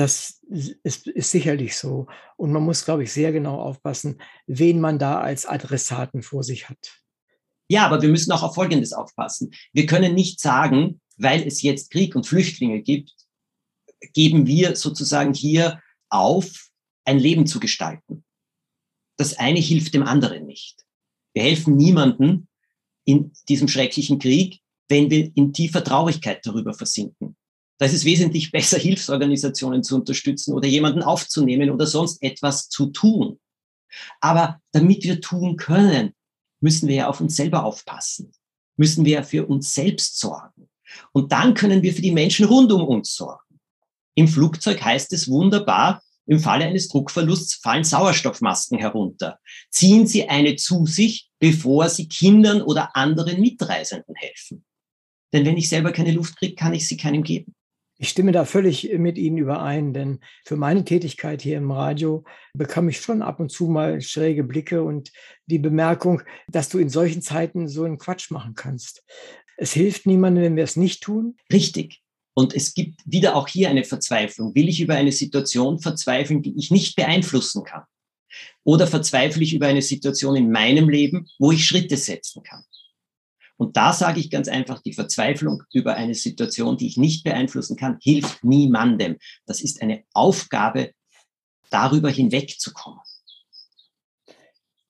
Das 0.00 0.40
ist, 0.48 1.08
ist, 1.08 1.30
sicherlich 1.30 1.76
so. 1.76 2.06
Und 2.38 2.52
man 2.52 2.62
muss, 2.62 2.86
glaube 2.86 3.02
ich, 3.02 3.12
sehr 3.12 3.32
genau 3.32 3.60
aufpassen, 3.60 4.18
wen 4.46 4.80
man 4.80 4.98
da 4.98 5.20
als 5.20 5.44
Adressaten 5.44 6.22
vor 6.22 6.42
sich 6.42 6.70
hat. 6.70 7.02
Ja, 7.68 7.84
aber 7.84 8.00
wir 8.00 8.08
müssen 8.08 8.32
auch 8.32 8.42
auf 8.42 8.54
Folgendes 8.54 8.94
aufpassen. 8.94 9.50
Wir 9.74 9.84
können 9.84 10.14
nicht 10.14 10.40
sagen, 10.40 11.02
weil 11.18 11.46
es 11.46 11.60
jetzt 11.60 11.90
Krieg 11.90 12.16
und 12.16 12.26
Flüchtlinge 12.26 12.80
gibt, 12.80 13.12
geben 14.14 14.46
wir 14.46 14.74
sozusagen 14.74 15.34
hier 15.34 15.82
auf, 16.08 16.70
ein 17.04 17.18
Leben 17.18 17.46
zu 17.46 17.60
gestalten. 17.60 18.24
Das 19.18 19.38
eine 19.38 19.60
hilft 19.60 19.92
dem 19.92 20.04
anderen 20.04 20.46
nicht. 20.46 20.82
Wir 21.34 21.42
helfen 21.42 21.76
niemanden 21.76 22.48
in 23.04 23.34
diesem 23.50 23.68
schrecklichen 23.68 24.18
Krieg, 24.18 24.62
wenn 24.88 25.10
wir 25.10 25.30
in 25.34 25.52
tiefer 25.52 25.84
Traurigkeit 25.84 26.40
darüber 26.46 26.72
versinken. 26.72 27.36
Da 27.80 27.86
ist 27.86 27.94
es 27.94 28.04
wesentlich 28.04 28.52
besser, 28.52 28.78
Hilfsorganisationen 28.78 29.82
zu 29.82 29.96
unterstützen 29.96 30.52
oder 30.52 30.68
jemanden 30.68 31.02
aufzunehmen 31.02 31.70
oder 31.70 31.86
sonst 31.86 32.22
etwas 32.22 32.68
zu 32.68 32.88
tun. 32.88 33.40
Aber 34.20 34.60
damit 34.72 35.02
wir 35.02 35.22
tun 35.22 35.56
können, 35.56 36.12
müssen 36.60 36.88
wir 36.88 36.94
ja 36.94 37.08
auf 37.08 37.22
uns 37.22 37.36
selber 37.36 37.64
aufpassen, 37.64 38.32
müssen 38.76 39.06
wir 39.06 39.24
für 39.24 39.46
uns 39.46 39.72
selbst 39.72 40.18
sorgen. 40.18 40.68
Und 41.12 41.32
dann 41.32 41.54
können 41.54 41.82
wir 41.82 41.94
für 41.94 42.02
die 42.02 42.12
Menschen 42.12 42.44
rund 42.44 42.70
um 42.70 42.84
uns 42.84 43.14
sorgen. 43.14 43.58
Im 44.14 44.28
Flugzeug 44.28 44.84
heißt 44.84 45.14
es 45.14 45.30
wunderbar, 45.30 46.02
im 46.26 46.38
Falle 46.38 46.66
eines 46.66 46.88
Druckverlusts 46.88 47.54
fallen 47.54 47.84
Sauerstoffmasken 47.84 48.78
herunter. 48.78 49.38
Ziehen 49.70 50.06
Sie 50.06 50.28
eine 50.28 50.56
zu 50.56 50.84
sich, 50.84 51.30
bevor 51.38 51.88
Sie 51.88 52.08
Kindern 52.08 52.60
oder 52.60 52.94
anderen 52.94 53.40
Mitreisenden 53.40 54.14
helfen. 54.16 54.66
Denn 55.32 55.46
wenn 55.46 55.56
ich 55.56 55.70
selber 55.70 55.92
keine 55.92 56.12
Luft 56.12 56.36
kriege, 56.36 56.54
kann 56.54 56.74
ich 56.74 56.86
sie 56.86 56.98
keinem 56.98 57.22
geben. 57.22 57.54
Ich 58.02 58.08
stimme 58.08 58.32
da 58.32 58.46
völlig 58.46 58.90
mit 58.96 59.18
Ihnen 59.18 59.36
überein, 59.36 59.92
denn 59.92 60.20
für 60.46 60.56
meine 60.56 60.86
Tätigkeit 60.86 61.42
hier 61.42 61.58
im 61.58 61.70
Radio 61.70 62.24
bekam 62.54 62.88
ich 62.88 62.98
schon 62.98 63.20
ab 63.20 63.40
und 63.40 63.52
zu 63.52 63.66
mal 63.66 64.00
schräge 64.00 64.42
Blicke 64.42 64.82
und 64.82 65.12
die 65.44 65.58
Bemerkung, 65.58 66.22
dass 66.48 66.70
du 66.70 66.78
in 66.78 66.88
solchen 66.88 67.20
Zeiten 67.20 67.68
so 67.68 67.84
einen 67.84 67.98
Quatsch 67.98 68.30
machen 68.30 68.54
kannst. 68.54 69.04
Es 69.58 69.74
hilft 69.74 70.06
niemandem, 70.06 70.44
wenn 70.44 70.56
wir 70.56 70.64
es 70.64 70.76
nicht 70.76 71.02
tun. 71.02 71.36
Richtig. 71.52 72.00
Und 72.32 72.54
es 72.54 72.72
gibt 72.72 73.00
wieder 73.04 73.36
auch 73.36 73.48
hier 73.48 73.68
eine 73.68 73.84
Verzweiflung. 73.84 74.54
Will 74.54 74.70
ich 74.70 74.80
über 74.80 74.94
eine 74.94 75.12
Situation 75.12 75.78
verzweifeln, 75.78 76.40
die 76.40 76.56
ich 76.56 76.70
nicht 76.70 76.96
beeinflussen 76.96 77.64
kann? 77.64 77.82
Oder 78.64 78.86
verzweifle 78.86 79.42
ich 79.42 79.52
über 79.52 79.66
eine 79.66 79.82
Situation 79.82 80.36
in 80.36 80.50
meinem 80.50 80.88
Leben, 80.88 81.26
wo 81.38 81.52
ich 81.52 81.66
Schritte 81.66 81.98
setzen 81.98 82.42
kann? 82.44 82.64
Und 83.60 83.76
da 83.76 83.92
sage 83.92 84.20
ich 84.20 84.30
ganz 84.30 84.48
einfach, 84.48 84.80
die 84.80 84.94
Verzweiflung 84.94 85.64
über 85.74 85.94
eine 85.94 86.14
Situation, 86.14 86.78
die 86.78 86.86
ich 86.86 86.96
nicht 86.96 87.24
beeinflussen 87.24 87.76
kann, 87.76 87.98
hilft 88.00 88.42
niemandem. 88.42 89.18
Das 89.44 89.60
ist 89.60 89.82
eine 89.82 90.02
Aufgabe, 90.14 90.92
darüber 91.68 92.08
hinwegzukommen. 92.08 93.00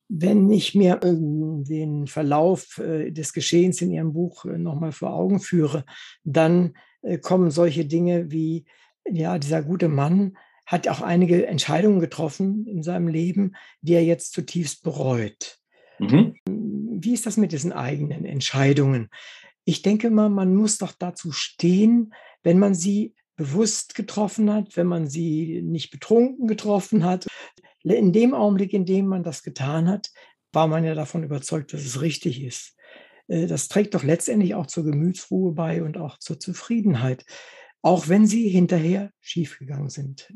Wenn 0.09 0.49
ich 0.53 0.77
mir 0.77 1.01
ähm, 1.03 1.65
den 1.65 2.07
Verlauf 2.07 2.79
äh, 2.79 3.11
des 3.11 3.33
Geschehens 3.33 3.83
in 3.83 3.91
Ihrem 3.91 4.13
Buch 4.13 4.45
äh, 4.45 4.57
nochmal 4.57 4.93
vor 4.93 5.15
Augen 5.15 5.41
führe, 5.41 5.85
dann 6.23 6.75
äh, 7.03 7.19
kommen 7.19 7.51
solche 7.51 7.87
Dinge 7.87 8.31
wie, 8.31 8.67
ja, 9.05 9.41
dieser 9.41 9.65
gute 9.65 9.89
Mann 9.89 10.37
hat 10.65 10.87
auch 10.87 11.01
einige 11.01 11.45
Entscheidungen 11.49 11.99
getroffen 11.99 12.69
in 12.69 12.85
seinem 12.85 13.09
Leben, 13.09 13.57
die 13.81 13.95
er 13.95 14.05
jetzt 14.05 14.33
zutiefst 14.33 14.85
bereut. 14.85 15.60
Mhm 16.01 16.35
wie 17.03 17.15
ist 17.15 17.27
das 17.27 17.37
mit 17.37 17.53
diesen 17.53 17.73
eigenen 17.73 18.25
Entscheidungen? 18.25 19.09
Ich 19.65 19.83
denke 19.83 20.11
mal, 20.11 20.29
man 20.29 20.55
muss 20.55 20.79
doch 20.79 20.93
dazu 20.93 21.33
stehen, 21.33 22.15
wenn 22.43 22.59
man 22.59 22.75
sie 22.75 23.15
bewusst 23.37 23.95
getroffen 23.95 24.53
hat, 24.53 24.77
wenn 24.77 24.87
man 24.87 25.07
sie 25.07 25.63
nicht 25.63 25.91
betrunken 25.91 26.47
getroffen 26.47 27.05
hat. 27.05 27.27
In 27.83 28.13
dem 28.13 28.35
Augenblick, 28.35 28.73
in 28.73 28.85
dem 28.85 29.07
man 29.07 29.23
das 29.23 29.43
getan 29.43 29.89
hat, 29.89 30.11
war 30.53 30.67
man 30.67 30.85
ja 30.85 30.95
davon 30.95 31.23
überzeugt, 31.23 31.73
dass 31.73 31.85
es 31.85 32.01
richtig 32.01 32.43
ist. 32.43 32.77
Äh, 33.29 33.47
das 33.47 33.69
trägt 33.69 33.95
doch 33.95 34.03
letztendlich 34.03 34.55
auch 34.55 34.67
zur 34.67 34.85
Gemütsruhe 34.85 35.53
bei 35.53 35.83
und 35.83 35.97
auch 35.97 36.19
zur 36.19 36.39
Zufriedenheit, 36.39 37.25
auch 37.83 38.09
wenn 38.09 38.27
sie 38.27 38.49
hinterher 38.49 39.13
schiefgegangen 39.21 39.89
sind. 39.89 40.35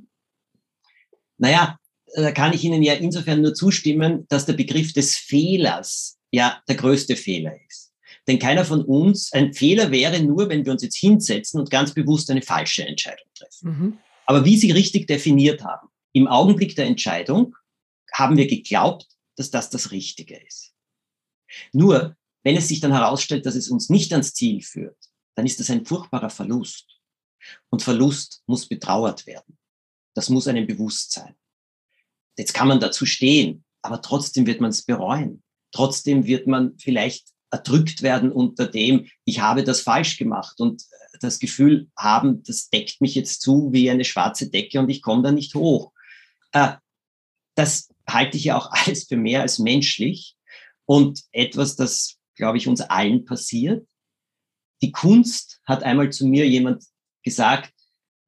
Naja, 1.36 1.78
da 2.14 2.32
kann 2.32 2.52
ich 2.52 2.64
Ihnen 2.64 2.82
ja 2.82 2.94
insofern 2.94 3.42
nur 3.42 3.54
zustimmen, 3.54 4.26
dass 4.28 4.46
der 4.46 4.52
Begriff 4.54 4.92
des 4.92 5.16
Fehlers 5.16 6.18
ja 6.30 6.62
der 6.68 6.76
größte 6.76 7.16
Fehler 7.16 7.54
ist. 7.68 7.92
Denn 8.26 8.38
keiner 8.38 8.64
von 8.64 8.84
uns, 8.84 9.32
ein 9.32 9.52
Fehler 9.52 9.90
wäre 9.90 10.22
nur, 10.22 10.48
wenn 10.48 10.64
wir 10.64 10.72
uns 10.72 10.82
jetzt 10.82 10.96
hinsetzen 10.96 11.60
und 11.60 11.70
ganz 11.70 11.92
bewusst 11.92 12.30
eine 12.30 12.42
falsche 12.42 12.86
Entscheidung 12.86 13.26
treffen. 13.34 13.68
Mhm. 13.68 13.98
Aber 14.26 14.44
wie 14.44 14.56
Sie 14.56 14.70
richtig 14.70 15.06
definiert 15.06 15.62
haben, 15.62 15.88
im 16.12 16.26
Augenblick 16.26 16.76
der 16.76 16.86
Entscheidung 16.86 17.54
haben 18.12 18.36
wir 18.36 18.46
geglaubt, 18.46 19.08
dass 19.36 19.50
das 19.50 19.68
das 19.68 19.90
Richtige 19.90 20.36
ist. 20.46 20.72
Nur, 21.72 22.16
wenn 22.44 22.56
es 22.56 22.68
sich 22.68 22.80
dann 22.80 22.92
herausstellt, 22.92 23.44
dass 23.44 23.56
es 23.56 23.68
uns 23.68 23.90
nicht 23.90 24.12
ans 24.12 24.32
Ziel 24.32 24.62
führt, 24.62 24.96
dann 25.34 25.46
ist 25.46 25.60
das 25.60 25.70
ein 25.70 25.84
furchtbarer 25.84 26.30
Verlust. 26.30 26.86
Und 27.70 27.82
Verlust 27.82 28.42
muss 28.46 28.66
betrauert 28.66 29.26
werden. 29.26 29.58
Das 30.14 30.30
muss 30.30 30.46
einem 30.46 30.66
bewusst 30.66 31.12
sein. 31.12 31.34
Jetzt 32.36 32.54
kann 32.54 32.68
man 32.68 32.80
dazu 32.80 33.06
stehen, 33.06 33.64
aber 33.82 34.02
trotzdem 34.02 34.46
wird 34.46 34.60
man 34.60 34.70
es 34.70 34.82
bereuen. 34.82 35.42
Trotzdem 35.72 36.26
wird 36.26 36.46
man 36.46 36.78
vielleicht 36.78 37.28
erdrückt 37.50 38.02
werden 38.02 38.32
unter 38.32 38.66
dem, 38.66 39.06
ich 39.24 39.40
habe 39.40 39.62
das 39.62 39.80
falsch 39.80 40.16
gemacht 40.16 40.60
und 40.60 40.82
äh, 40.82 41.18
das 41.20 41.38
Gefühl 41.38 41.88
haben, 41.96 42.42
das 42.42 42.68
deckt 42.68 43.00
mich 43.00 43.14
jetzt 43.14 43.42
zu 43.42 43.72
wie 43.72 43.90
eine 43.90 44.04
schwarze 44.04 44.50
Decke 44.50 44.80
und 44.80 44.88
ich 44.88 45.02
komme 45.02 45.22
da 45.22 45.30
nicht 45.30 45.54
hoch. 45.54 45.92
Äh, 46.52 46.74
das 47.54 47.88
halte 48.08 48.36
ich 48.36 48.44
ja 48.44 48.56
auch 48.56 48.70
alles 48.72 49.04
für 49.04 49.16
mehr 49.16 49.42
als 49.42 49.58
menschlich 49.58 50.36
und 50.84 51.22
etwas, 51.30 51.76
das, 51.76 52.16
glaube 52.34 52.58
ich, 52.58 52.66
uns 52.66 52.80
allen 52.80 53.24
passiert. 53.24 53.86
Die 54.82 54.92
Kunst, 54.92 55.60
hat 55.64 55.82
einmal 55.82 56.10
zu 56.10 56.26
mir 56.26 56.46
jemand 56.46 56.84
gesagt, 57.22 57.72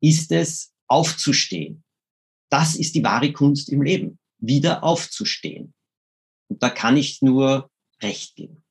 ist 0.00 0.32
es 0.32 0.72
aufzustehen. 0.86 1.84
Das 2.48 2.76
ist 2.76 2.94
die 2.94 3.04
wahre 3.04 3.32
Kunst 3.32 3.68
im 3.70 3.82
Leben, 3.82 4.18
wieder 4.38 4.84
aufzustehen. 4.84 5.74
Und 6.48 6.62
da 6.62 6.70
kann 6.70 6.96
ich 6.96 7.22
nur 7.22 7.70
recht 8.02 8.36
geben. 8.36 8.62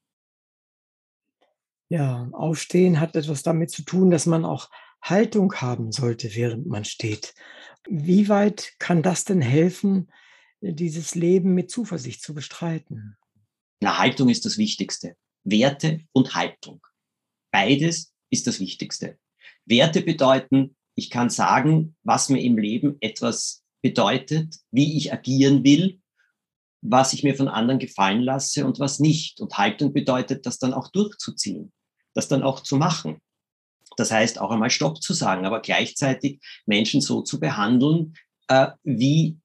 Ja, 1.89 2.29
Aufstehen 2.31 2.99
hat 2.99 3.15
etwas 3.15 3.43
damit 3.43 3.69
zu 3.69 3.83
tun, 3.83 4.09
dass 4.09 4.25
man 4.25 4.43
auch 4.43 4.69
Haltung 5.01 5.53
haben 5.55 5.91
sollte, 5.91 6.33
während 6.35 6.65
man 6.65 6.83
steht. 6.83 7.35
Wie 7.87 8.27
weit 8.27 8.73
kann 8.79 9.03
das 9.03 9.23
denn 9.23 9.41
helfen, 9.41 10.11
dieses 10.61 11.13
Leben 11.13 11.53
mit 11.53 11.69
Zuversicht 11.69 12.23
zu 12.23 12.33
bestreiten? 12.33 13.17
Na, 13.81 13.99
Haltung 13.99 14.29
ist 14.29 14.45
das 14.45 14.57
Wichtigste. 14.57 15.15
Werte 15.43 16.01
und 16.11 16.33
Haltung. 16.33 16.81
Beides 17.51 18.13
ist 18.31 18.47
das 18.47 18.59
Wichtigste. 18.59 19.19
Werte 19.65 20.01
bedeuten, 20.01 20.75
ich 20.95 21.11
kann 21.11 21.29
sagen, 21.29 21.95
was 22.03 22.29
mir 22.29 22.41
im 22.41 22.57
Leben 22.57 22.97
etwas 23.01 23.64
bedeutet, 23.85 24.55
wie 24.71 24.97
ich 24.97 25.13
agieren 25.13 25.63
will 25.63 25.99
was 26.89 27.13
ich 27.13 27.23
mir 27.23 27.35
von 27.35 27.47
anderen 27.47 27.79
gefallen 27.79 28.21
lasse 28.21 28.65
und 28.65 28.79
was 28.79 28.99
nicht. 28.99 29.41
Und 29.41 29.57
Haltung 29.57 29.93
bedeutet, 29.93 30.45
das 30.45 30.59
dann 30.59 30.73
auch 30.73 30.89
durchzuziehen, 30.89 31.71
das 32.13 32.27
dann 32.27 32.43
auch 32.43 32.61
zu 32.61 32.77
machen. 32.77 33.19
Das 33.97 34.11
heißt, 34.11 34.39
auch 34.39 34.51
einmal 34.51 34.69
Stopp 34.69 35.01
zu 35.01 35.13
sagen, 35.13 35.45
aber 35.45 35.61
gleichzeitig 35.61 36.39
Menschen 36.65 37.01
so 37.01 37.21
zu 37.21 37.39
behandeln, 37.39 38.13
äh, 38.47 38.67
wie 38.83 39.37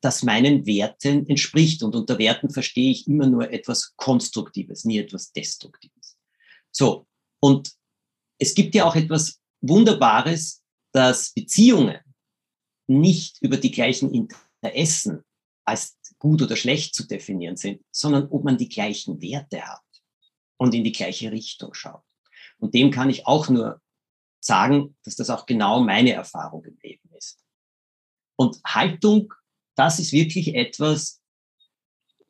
das 0.00 0.22
meinen 0.22 0.66
Werten 0.66 1.26
entspricht. 1.26 1.82
Und 1.82 1.94
unter 1.94 2.18
Werten 2.18 2.50
verstehe 2.50 2.90
ich 2.90 3.06
immer 3.08 3.26
nur 3.26 3.50
etwas 3.50 3.94
Konstruktives, 3.96 4.84
nie 4.84 4.98
etwas 4.98 5.32
Destruktives. 5.32 6.16
So, 6.70 7.06
und 7.40 7.72
es 8.38 8.54
gibt 8.54 8.74
ja 8.74 8.84
auch 8.84 8.96
etwas 8.96 9.40
Wunderbares, 9.60 10.62
dass 10.92 11.32
Beziehungen 11.32 11.98
nicht 12.86 13.38
über 13.42 13.56
die 13.56 13.70
gleichen 13.70 14.12
Interessen 14.12 15.22
als 15.64 15.98
gut 16.18 16.42
oder 16.42 16.56
schlecht 16.56 16.94
zu 16.94 17.06
definieren 17.06 17.56
sind, 17.56 17.82
sondern 17.90 18.28
ob 18.28 18.44
man 18.44 18.56
die 18.56 18.68
gleichen 18.68 19.20
Werte 19.20 19.62
hat 19.62 19.82
und 20.56 20.74
in 20.74 20.84
die 20.84 20.92
gleiche 20.92 21.32
Richtung 21.32 21.74
schaut. 21.74 22.02
Und 22.58 22.74
dem 22.74 22.90
kann 22.90 23.10
ich 23.10 23.26
auch 23.26 23.48
nur 23.48 23.80
sagen, 24.40 24.96
dass 25.04 25.16
das 25.16 25.30
auch 25.30 25.46
genau 25.46 25.80
meine 25.80 26.12
Erfahrung 26.12 26.64
im 26.64 26.78
Leben 26.82 27.10
ist. 27.16 27.38
Und 28.36 28.60
Haltung, 28.64 29.32
das 29.74 29.98
ist 29.98 30.12
wirklich 30.12 30.54
etwas, 30.54 31.20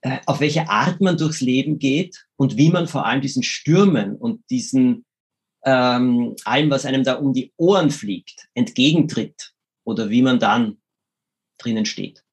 äh, 0.00 0.18
auf 0.26 0.40
welche 0.40 0.68
Art 0.68 1.00
man 1.00 1.18
durchs 1.18 1.40
Leben 1.40 1.78
geht 1.78 2.26
und 2.36 2.56
wie 2.56 2.70
man 2.70 2.88
vor 2.88 3.06
allem 3.06 3.20
diesen 3.20 3.42
Stürmen 3.42 4.16
und 4.16 4.42
diesen 4.50 5.04
ähm, 5.64 6.36
allem, 6.44 6.70
was 6.70 6.86
einem 6.86 7.02
da 7.02 7.14
um 7.14 7.32
die 7.32 7.52
Ohren 7.56 7.90
fliegt, 7.90 8.48
entgegentritt 8.54 9.52
oder 9.86 10.10
wie 10.10 10.22
man 10.22 10.38
dann 10.38 10.78
drinnen 11.58 11.86
steht. 11.86 12.24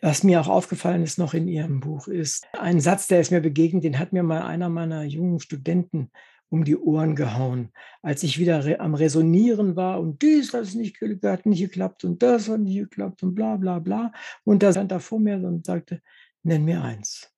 Was 0.00 0.22
mir 0.22 0.40
auch 0.40 0.48
aufgefallen 0.48 1.02
ist 1.02 1.18
noch 1.18 1.34
in 1.34 1.48
Ihrem 1.48 1.80
Buch, 1.80 2.06
ist 2.06 2.46
ein 2.52 2.80
Satz, 2.80 3.08
der 3.08 3.20
ist 3.20 3.32
mir 3.32 3.40
begegnet, 3.40 3.82
den 3.82 3.98
hat 3.98 4.12
mir 4.12 4.22
mal 4.22 4.42
einer 4.42 4.68
meiner 4.68 5.02
jungen 5.02 5.40
Studenten 5.40 6.12
um 6.50 6.64
die 6.64 6.76
Ohren 6.76 7.16
gehauen, 7.16 7.72
als 8.00 8.22
ich 8.22 8.38
wieder 8.38 8.64
re 8.64 8.80
am 8.80 8.94
Resonieren 8.94 9.76
war 9.76 10.00
und 10.00 10.22
dies 10.22 10.54
hat 10.54 10.72
nicht, 10.74 11.00
hat 11.22 11.46
nicht 11.46 11.60
geklappt 11.60 12.04
und 12.04 12.22
das 12.22 12.48
hat 12.48 12.60
nicht 12.60 12.78
geklappt 12.78 13.22
und 13.22 13.34
bla 13.34 13.56
bla 13.56 13.80
bla. 13.80 14.12
Und 14.44 14.62
da 14.62 14.70
stand 14.70 14.92
er 14.92 15.00
vor 15.00 15.18
mir 15.18 15.36
und 15.36 15.66
sagte, 15.66 16.00
nenn 16.42 16.64
mir 16.64 16.82
eins. 16.82 17.30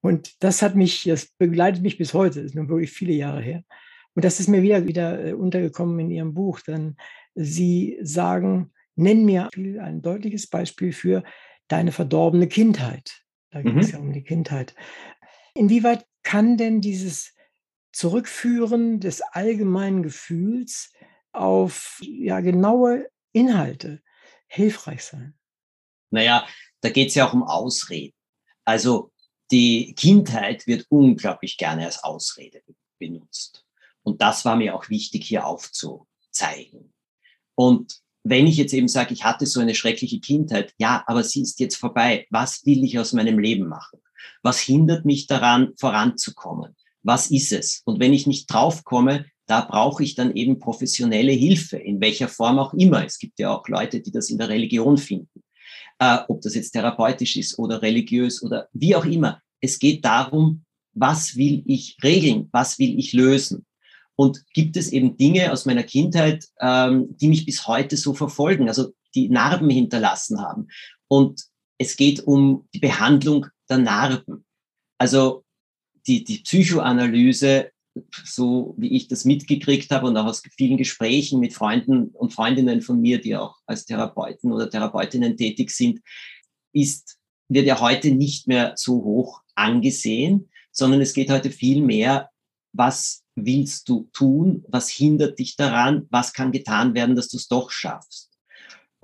Und 0.00 0.42
das 0.42 0.62
hat 0.62 0.76
mich, 0.76 1.04
das 1.04 1.26
begleitet 1.26 1.82
mich 1.82 1.98
bis 1.98 2.14
heute, 2.14 2.40
ist 2.40 2.54
nun 2.54 2.68
wirklich 2.68 2.92
viele 2.92 3.14
Jahre 3.14 3.42
her. 3.42 3.64
Und 4.14 4.24
das 4.24 4.40
ist 4.40 4.48
mir 4.48 4.62
wieder, 4.62 4.86
wieder 4.86 5.24
äh, 5.24 5.32
untergekommen 5.32 5.98
in 5.98 6.10
Ihrem 6.10 6.34
Buch, 6.34 6.60
denn 6.60 6.96
Sie 7.34 7.98
sagen, 8.02 8.72
Nenn 8.96 9.24
mir 9.24 9.48
ein 9.80 10.02
deutliches 10.02 10.46
Beispiel 10.46 10.92
für 10.92 11.24
deine 11.68 11.90
verdorbene 11.90 12.48
Kindheit. 12.48 13.22
Da 13.50 13.62
geht 13.62 13.76
es 13.76 13.88
mhm. 13.88 13.92
ja 13.92 13.98
um 13.98 14.12
die 14.12 14.22
Kindheit. 14.22 14.74
Inwieweit 15.54 16.06
kann 16.22 16.56
denn 16.56 16.80
dieses 16.80 17.34
Zurückführen 17.92 19.00
des 19.00 19.20
allgemeinen 19.20 20.02
Gefühls 20.02 20.92
auf 21.32 22.00
ja, 22.02 22.40
genaue 22.40 23.08
Inhalte 23.32 24.00
hilfreich 24.46 25.04
sein? 25.04 25.34
Naja, 26.10 26.46
da 26.80 26.90
geht 26.90 27.08
es 27.08 27.14
ja 27.14 27.26
auch 27.26 27.34
um 27.34 27.42
Ausreden. 27.42 28.14
Also 28.64 29.12
die 29.50 29.94
Kindheit 29.96 30.66
wird 30.66 30.86
unglaublich 30.88 31.56
gerne 31.56 31.84
als 31.86 32.02
Ausrede 32.02 32.62
benutzt. 32.98 33.64
Und 34.04 34.22
das 34.22 34.44
war 34.44 34.56
mir 34.56 34.74
auch 34.74 34.88
wichtig 34.88 35.26
hier 35.26 35.46
aufzuzeigen. 35.46 36.92
Und 37.56 37.98
wenn 38.22 38.46
ich 38.46 38.56
jetzt 38.56 38.72
eben 38.72 38.88
sage, 38.88 39.12
ich 39.12 39.24
hatte 39.24 39.46
so 39.46 39.60
eine 39.60 39.74
schreckliche 39.74 40.20
Kindheit, 40.20 40.72
ja, 40.78 41.02
aber 41.06 41.24
sie 41.24 41.42
ist 41.42 41.60
jetzt 41.60 41.76
vorbei. 41.76 42.26
Was 42.30 42.64
will 42.64 42.84
ich 42.84 42.98
aus 42.98 43.12
meinem 43.12 43.38
Leben 43.38 43.66
machen? 43.66 44.00
Was 44.42 44.60
hindert 44.60 45.04
mich 45.04 45.26
daran, 45.26 45.72
voranzukommen? 45.78 46.74
Was 47.02 47.30
ist 47.30 47.52
es? 47.52 47.82
Und 47.84 48.00
wenn 48.00 48.14
ich 48.14 48.26
nicht 48.26 48.46
draufkomme, 48.46 49.26
da 49.46 49.60
brauche 49.60 50.02
ich 50.02 50.14
dann 50.14 50.34
eben 50.34 50.58
professionelle 50.58 51.32
Hilfe, 51.32 51.76
in 51.76 52.00
welcher 52.00 52.28
Form 52.28 52.58
auch 52.58 52.72
immer. 52.72 53.04
Es 53.04 53.18
gibt 53.18 53.38
ja 53.38 53.54
auch 53.54 53.68
Leute, 53.68 54.00
die 54.00 54.10
das 54.10 54.30
in 54.30 54.38
der 54.38 54.48
Religion 54.48 54.96
finden. 54.96 55.42
Äh, 55.98 56.20
ob 56.28 56.40
das 56.40 56.54
jetzt 56.54 56.72
therapeutisch 56.72 57.36
ist 57.36 57.58
oder 57.58 57.82
religiös 57.82 58.42
oder 58.42 58.68
wie 58.72 58.96
auch 58.96 59.04
immer. 59.04 59.42
Es 59.60 59.78
geht 59.78 60.04
darum, 60.04 60.64
was 60.92 61.36
will 61.36 61.62
ich 61.66 61.96
regeln? 62.02 62.48
Was 62.52 62.78
will 62.78 62.98
ich 62.98 63.12
lösen? 63.12 63.66
Und 64.16 64.44
gibt 64.52 64.76
es 64.76 64.90
eben 64.92 65.16
Dinge 65.16 65.52
aus 65.52 65.66
meiner 65.66 65.82
Kindheit, 65.82 66.46
ähm, 66.60 67.16
die 67.16 67.28
mich 67.28 67.44
bis 67.46 67.66
heute 67.66 67.96
so 67.96 68.14
verfolgen, 68.14 68.68
also 68.68 68.92
die 69.14 69.28
Narben 69.28 69.70
hinterlassen 69.70 70.40
haben. 70.40 70.68
Und 71.08 71.42
es 71.78 71.96
geht 71.96 72.20
um 72.20 72.68
die 72.74 72.78
Behandlung 72.78 73.46
der 73.68 73.78
Narben. 73.78 74.44
Also 74.98 75.44
die, 76.06 76.24
die 76.24 76.38
Psychoanalyse, 76.38 77.70
so 78.24 78.74
wie 78.76 78.96
ich 78.96 79.08
das 79.08 79.24
mitgekriegt 79.24 79.90
habe 79.90 80.06
und 80.06 80.16
auch 80.16 80.26
aus 80.26 80.42
vielen 80.56 80.76
Gesprächen 80.76 81.40
mit 81.40 81.54
Freunden 81.54 82.08
und 82.08 82.32
Freundinnen 82.32 82.82
von 82.82 83.00
mir, 83.00 83.20
die 83.20 83.36
auch 83.36 83.56
als 83.66 83.84
Therapeuten 83.84 84.52
oder 84.52 84.68
Therapeutinnen 84.68 85.36
tätig 85.36 85.70
sind, 85.70 86.00
ist, 86.72 87.18
wird 87.48 87.66
ja 87.66 87.80
heute 87.80 88.10
nicht 88.10 88.48
mehr 88.48 88.74
so 88.76 88.94
hoch 88.94 89.42
angesehen, 89.54 90.50
sondern 90.72 91.00
es 91.00 91.12
geht 91.12 91.30
heute 91.30 91.50
viel 91.50 91.82
mehr, 91.82 92.30
was 92.72 93.23
willst 93.34 93.88
du 93.88 94.08
tun? 94.12 94.64
Was 94.68 94.88
hindert 94.88 95.38
dich 95.38 95.56
daran? 95.56 96.06
Was 96.10 96.32
kann 96.32 96.52
getan 96.52 96.94
werden, 96.94 97.16
dass 97.16 97.28
du 97.28 97.36
es 97.36 97.48
doch 97.48 97.70
schaffst? 97.70 98.30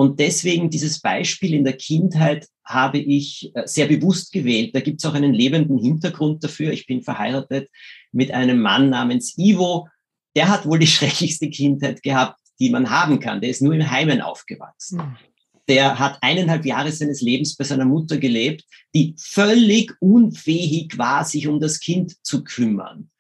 Und 0.00 0.18
deswegen 0.18 0.70
dieses 0.70 1.00
Beispiel 1.00 1.52
in 1.52 1.62
der 1.62 1.76
Kindheit 1.76 2.48
habe 2.64 2.98
ich 2.98 3.50
äh, 3.54 3.66
sehr 3.66 3.86
bewusst 3.86 4.32
gewählt. 4.32 4.74
Da 4.74 4.80
gibt 4.80 5.00
es 5.00 5.04
auch 5.04 5.12
einen 5.12 5.34
lebenden 5.34 5.76
Hintergrund 5.76 6.42
dafür. 6.42 6.72
Ich 6.72 6.86
bin 6.86 7.02
verheiratet 7.02 7.68
mit 8.10 8.30
einem 8.30 8.62
Mann 8.62 8.88
namens 8.88 9.36
Ivo. 9.36 9.88
Der 10.34 10.48
hat 10.48 10.64
wohl 10.64 10.78
die 10.78 10.86
schrecklichste 10.96 11.50
Kindheit 11.50 12.02
gehabt, 12.02 12.40
die 12.58 12.70
man 12.70 12.88
haben 12.88 13.20
kann. 13.20 13.42
Der 13.42 13.50
ist 13.50 13.60
nur 13.60 13.74
im 13.74 13.90
Heimen 13.90 14.22
aufgewachsen. 14.22 15.02
Hm. 15.02 15.16
Der 15.68 15.98
hat 15.98 16.18
eineinhalb 16.22 16.64
Jahre 16.64 16.90
seines 16.90 17.20
Lebens 17.20 17.54
bei 17.56 17.64
seiner 17.64 17.84
Mutter 17.84 18.16
gelebt, 18.16 18.64
die 18.94 19.14
völlig 19.18 19.92
unfähig 20.00 20.96
war, 20.96 21.26
sich 21.26 21.46
um 21.46 21.60
das 21.60 21.78
Kind 21.78 22.16
zu 22.24 22.42
kümmern. 22.42 23.10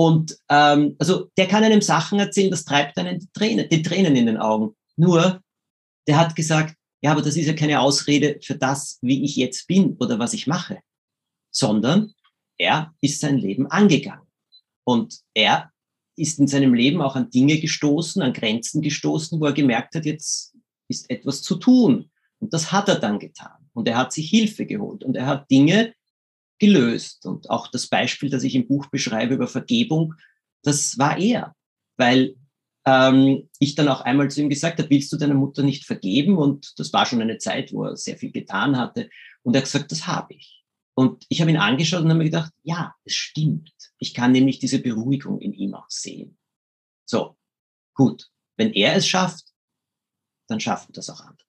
Und 0.00 0.38
ähm, 0.48 0.96
also 0.98 1.30
der 1.36 1.46
kann 1.46 1.62
einem 1.62 1.82
Sachen 1.82 2.18
erzählen, 2.18 2.50
das 2.50 2.64
treibt 2.64 2.96
einen 2.96 3.18
die 3.18 3.28
Tränen, 3.34 3.68
die 3.68 3.82
Tränen 3.82 4.16
in 4.16 4.24
den 4.24 4.38
Augen. 4.38 4.74
Nur, 4.96 5.42
der 6.08 6.16
hat 6.16 6.34
gesagt, 6.34 6.74
ja, 7.02 7.12
aber 7.12 7.20
das 7.20 7.36
ist 7.36 7.46
ja 7.46 7.52
keine 7.52 7.82
Ausrede 7.82 8.38
für 8.42 8.54
das, 8.54 8.98
wie 9.02 9.22
ich 9.22 9.36
jetzt 9.36 9.66
bin 9.66 9.98
oder 10.00 10.18
was 10.18 10.32
ich 10.32 10.46
mache, 10.46 10.78
sondern 11.50 12.14
er 12.56 12.94
ist 13.02 13.20
sein 13.20 13.36
Leben 13.36 13.66
angegangen. 13.66 14.26
Und 14.84 15.20
er 15.34 15.70
ist 16.16 16.38
in 16.38 16.46
seinem 16.46 16.72
Leben 16.72 17.02
auch 17.02 17.14
an 17.14 17.28
Dinge 17.28 17.60
gestoßen, 17.60 18.22
an 18.22 18.32
Grenzen 18.32 18.80
gestoßen, 18.80 19.38
wo 19.38 19.44
er 19.44 19.52
gemerkt 19.52 19.96
hat, 19.96 20.06
jetzt 20.06 20.56
ist 20.88 21.10
etwas 21.10 21.42
zu 21.42 21.56
tun. 21.56 22.10
Und 22.38 22.54
das 22.54 22.72
hat 22.72 22.88
er 22.88 22.98
dann 22.98 23.18
getan. 23.18 23.68
Und 23.74 23.86
er 23.86 23.98
hat 23.98 24.14
sich 24.14 24.30
Hilfe 24.30 24.64
geholt. 24.64 25.04
Und 25.04 25.14
er 25.14 25.26
hat 25.26 25.50
Dinge 25.50 25.92
gelöst. 26.60 27.26
Und 27.26 27.50
auch 27.50 27.66
das 27.68 27.88
Beispiel, 27.88 28.30
das 28.30 28.44
ich 28.44 28.54
im 28.54 28.68
Buch 28.68 28.86
beschreibe 28.86 29.34
über 29.34 29.48
Vergebung, 29.48 30.14
das 30.62 30.98
war 30.98 31.18
er, 31.18 31.56
weil 31.96 32.36
ähm, 32.86 33.48
ich 33.58 33.74
dann 33.74 33.88
auch 33.88 34.02
einmal 34.02 34.30
zu 34.30 34.40
ihm 34.40 34.48
gesagt 34.48 34.78
habe, 34.78 34.90
willst 34.90 35.12
du 35.12 35.16
deiner 35.16 35.34
Mutter 35.34 35.62
nicht 35.62 35.84
vergeben? 35.84 36.38
Und 36.38 36.78
das 36.78 36.92
war 36.92 37.06
schon 37.06 37.20
eine 37.20 37.38
Zeit, 37.38 37.72
wo 37.72 37.84
er 37.84 37.96
sehr 37.96 38.16
viel 38.16 38.30
getan 38.30 38.76
hatte. 38.76 39.10
Und 39.42 39.54
er 39.54 39.58
hat 39.58 39.64
gesagt, 39.64 39.90
das 39.90 40.06
habe 40.06 40.34
ich. 40.34 40.64
Und 40.94 41.24
ich 41.28 41.40
habe 41.40 41.50
ihn 41.50 41.56
angeschaut 41.56 42.02
und 42.02 42.10
habe 42.10 42.18
mir 42.18 42.24
gedacht, 42.24 42.52
ja, 42.62 42.94
es 43.04 43.14
stimmt. 43.14 43.72
Ich 43.98 44.12
kann 44.12 44.32
nämlich 44.32 44.58
diese 44.58 44.80
Beruhigung 44.80 45.40
in 45.40 45.52
ihm 45.52 45.74
auch 45.74 45.88
sehen. 45.88 46.38
So, 47.06 47.36
gut. 47.94 48.28
Wenn 48.56 48.72
er 48.72 48.96
es 48.96 49.06
schafft, 49.06 49.44
dann 50.48 50.60
schaffen 50.60 50.92
das 50.92 51.08
auch 51.08 51.20
andere. 51.20 51.46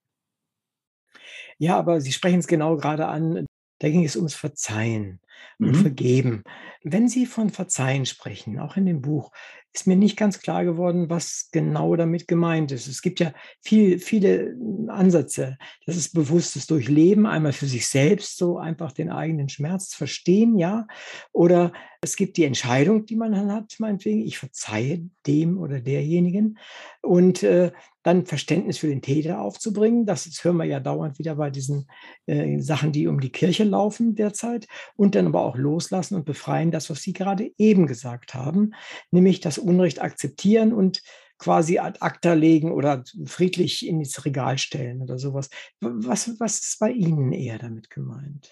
Ja, 1.57 1.77
aber 1.77 1.99
Sie 1.99 2.13
sprechen 2.13 2.39
es 2.39 2.47
genau 2.47 2.77
gerade 2.77 3.07
an. 3.07 3.45
Da 3.81 3.89
ging 3.89 4.05
es 4.05 4.15
ums 4.15 4.35
Verzeihen 4.35 5.19
und 5.59 5.71
mhm. 5.71 5.75
Vergeben. 5.75 6.43
Wenn 6.83 7.07
Sie 7.07 7.25
von 7.25 7.49
Verzeihen 7.49 8.05
sprechen, 8.05 8.59
auch 8.59 8.77
in 8.77 8.85
dem 8.85 9.01
Buch, 9.01 9.31
ist 9.73 9.87
mir 9.87 9.95
nicht 9.95 10.17
ganz 10.17 10.39
klar 10.39 10.65
geworden, 10.65 11.09
was 11.09 11.49
genau 11.51 11.95
damit 11.95 12.27
gemeint 12.27 12.71
ist. 12.71 12.87
Es 12.87 13.01
gibt 13.01 13.19
ja 13.21 13.33
viel, 13.61 13.99
viele 13.99 14.55
Ansätze. 14.89 15.57
Das 15.85 15.95
ist 15.95 16.13
bewusstes 16.13 16.67
Durchleben, 16.67 17.25
einmal 17.25 17.53
für 17.53 17.67
sich 17.67 17.87
selbst, 17.87 18.37
so 18.37 18.57
einfach 18.57 18.91
den 18.91 19.09
eigenen 19.09 19.47
Schmerz 19.47 19.93
verstehen, 19.93 20.57
ja. 20.57 20.87
Oder 21.31 21.71
es 22.01 22.15
gibt 22.15 22.35
die 22.37 22.43
Entscheidung, 22.43 23.05
die 23.05 23.15
man 23.15 23.31
dann 23.31 23.51
hat, 23.51 23.75
meinetwegen, 23.79 24.21
ich 24.21 24.37
verzeihe 24.39 25.09
dem 25.25 25.57
oder 25.57 25.79
derjenigen. 25.79 26.57
Und 27.01 27.43
äh, 27.43 27.71
dann 28.03 28.25
Verständnis 28.25 28.79
für 28.79 28.87
den 28.87 29.01
Täter 29.01 29.41
aufzubringen. 29.41 30.05
Das, 30.05 30.23
das 30.23 30.43
hören 30.43 30.57
wir 30.57 30.65
ja 30.65 30.79
dauernd 30.79 31.19
wieder 31.19 31.35
bei 31.35 31.49
diesen 31.49 31.87
äh, 32.25 32.59
Sachen, 32.59 32.91
die 32.91 33.07
um 33.07 33.19
die 33.19 33.31
Kirche 33.31 33.63
laufen 33.63 34.15
derzeit. 34.15 34.67
Und 34.95 35.15
dann 35.21 35.27
aber 35.27 35.45
auch 35.45 35.55
loslassen 35.55 36.15
und 36.15 36.25
befreien, 36.25 36.71
das, 36.71 36.89
was 36.89 37.01
Sie 37.01 37.13
gerade 37.13 37.51
eben 37.57 37.87
gesagt 37.87 38.33
haben, 38.33 38.73
nämlich 39.11 39.39
das 39.39 39.57
Unrecht 39.57 40.01
akzeptieren 40.01 40.73
und 40.73 41.01
quasi 41.37 41.79
ad 41.79 41.99
acta 42.01 42.33
legen 42.33 42.71
oder 42.71 43.03
friedlich 43.25 43.85
ins 43.87 44.25
Regal 44.25 44.57
stellen 44.57 45.01
oder 45.01 45.17
sowas. 45.17 45.49
Was, 45.79 46.39
was 46.39 46.59
ist 46.59 46.79
bei 46.79 46.91
Ihnen 46.91 47.31
eher 47.33 47.57
damit 47.57 47.89
gemeint? 47.89 48.51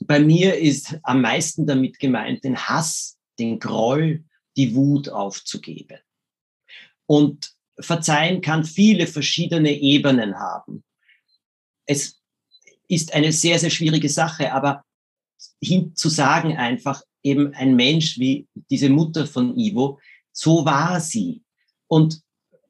Bei 0.00 0.18
mir 0.18 0.58
ist 0.58 0.98
am 1.04 1.20
meisten 1.20 1.66
damit 1.66 1.98
gemeint, 2.00 2.42
den 2.42 2.56
Hass, 2.56 3.16
den 3.38 3.60
Groll, 3.60 4.24
die 4.56 4.74
Wut 4.74 5.08
aufzugeben. 5.08 5.98
Und 7.06 7.54
Verzeihen 7.78 8.40
kann 8.40 8.64
viele 8.64 9.06
verschiedene 9.06 9.72
Ebenen 9.72 10.38
haben. 10.38 10.82
Es 11.86 12.20
ist 12.88 13.14
eine 13.14 13.32
sehr, 13.32 13.58
sehr 13.58 13.70
schwierige 13.70 14.08
Sache, 14.08 14.52
aber 14.52 14.84
hin 15.62 15.94
zu 15.94 16.08
sagen 16.08 16.56
einfach, 16.56 17.02
eben 17.22 17.54
ein 17.54 17.74
Mensch 17.74 18.18
wie 18.18 18.46
diese 18.70 18.90
Mutter 18.90 19.26
von 19.26 19.58
Ivo, 19.58 19.98
so 20.32 20.64
war 20.64 21.00
sie. 21.00 21.42
Und 21.86 22.20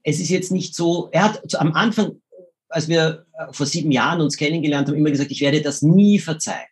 es 0.03 0.21
ist 0.21 0.29
jetzt 0.29 0.53
nicht 0.53 0.75
so, 0.75 1.09
er 1.13 1.25
hat 1.25 1.55
am 1.57 1.73
Anfang, 1.73 2.21
als 2.69 2.89
wir 2.89 3.27
äh, 3.39 3.53
vor 3.53 3.67
sieben 3.67 3.91
Jahren 3.91 4.21
uns 4.21 4.37
kennengelernt 4.37 4.89
haben, 4.89 4.97
immer 4.97 5.11
gesagt, 5.11 5.31
ich 5.31 5.41
werde 5.41 5.63
das 5.63 5.83
nie 5.83 6.19
verzeihen, 6.19 6.69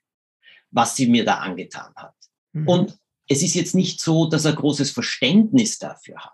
was 0.70 0.96
sie 0.96 1.06
mir 1.06 1.24
da 1.24 1.36
angetan 1.36 1.92
hat. 1.96 2.14
Mhm. 2.52 2.68
Und 2.68 2.98
es 3.28 3.42
ist 3.42 3.54
jetzt 3.54 3.74
nicht 3.74 4.00
so, 4.00 4.26
dass 4.26 4.44
er 4.44 4.52
großes 4.52 4.90
Verständnis 4.90 5.78
dafür 5.78 6.16
hat. 6.18 6.32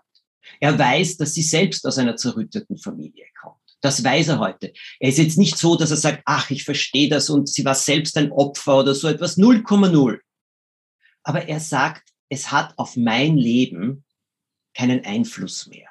Er 0.59 0.77
weiß, 0.77 1.17
dass 1.17 1.33
sie 1.33 1.41
selbst 1.41 1.85
aus 1.85 1.97
einer 1.97 2.15
zerrütteten 2.15 2.77
Familie 2.77 3.25
kommt. 3.39 3.55
Das 3.81 4.03
weiß 4.03 4.29
er 4.29 4.39
heute. 4.39 4.73
Er 4.99 5.09
ist 5.09 5.17
jetzt 5.17 5.37
nicht 5.37 5.57
so, 5.57 5.75
dass 5.75 5.91
er 5.91 5.97
sagt, 5.97 6.21
ach, 6.25 6.49
ich 6.51 6.63
verstehe 6.63 7.09
das 7.09 7.29
und 7.29 7.47
sie 7.47 7.63
war 7.63 7.75
selbst 7.75 8.17
ein 8.17 8.31
Opfer 8.31 8.79
oder 8.79 8.93
so 8.93 9.07
etwas. 9.07 9.37
0,0. 9.37 10.19
Aber 11.23 11.47
er 11.47 11.59
sagt, 11.59 12.09
es 12.29 12.51
hat 12.51 12.77
auf 12.77 12.95
mein 12.95 13.37
Leben 13.37 14.05
keinen 14.73 15.03
Einfluss 15.05 15.67
mehr. 15.67 15.89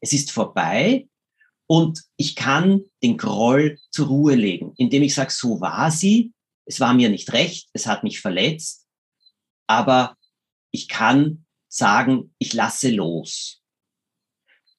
Es 0.00 0.12
ist 0.12 0.30
vorbei 0.30 1.08
und 1.66 2.02
ich 2.16 2.34
kann 2.36 2.82
den 3.02 3.16
Groll 3.16 3.78
zur 3.90 4.08
Ruhe 4.08 4.34
legen, 4.34 4.72
indem 4.76 5.02
ich 5.02 5.14
sage, 5.14 5.30
so 5.30 5.60
war 5.60 5.90
sie, 5.90 6.32
es 6.66 6.80
war 6.80 6.94
mir 6.94 7.10
nicht 7.10 7.32
recht, 7.32 7.68
es 7.72 7.86
hat 7.86 8.04
mich 8.04 8.20
verletzt, 8.20 8.86
aber 9.66 10.16
ich 10.72 10.88
kann 10.88 11.46
sagen, 11.68 12.34
ich 12.38 12.52
lasse 12.54 12.90
los. 12.90 13.59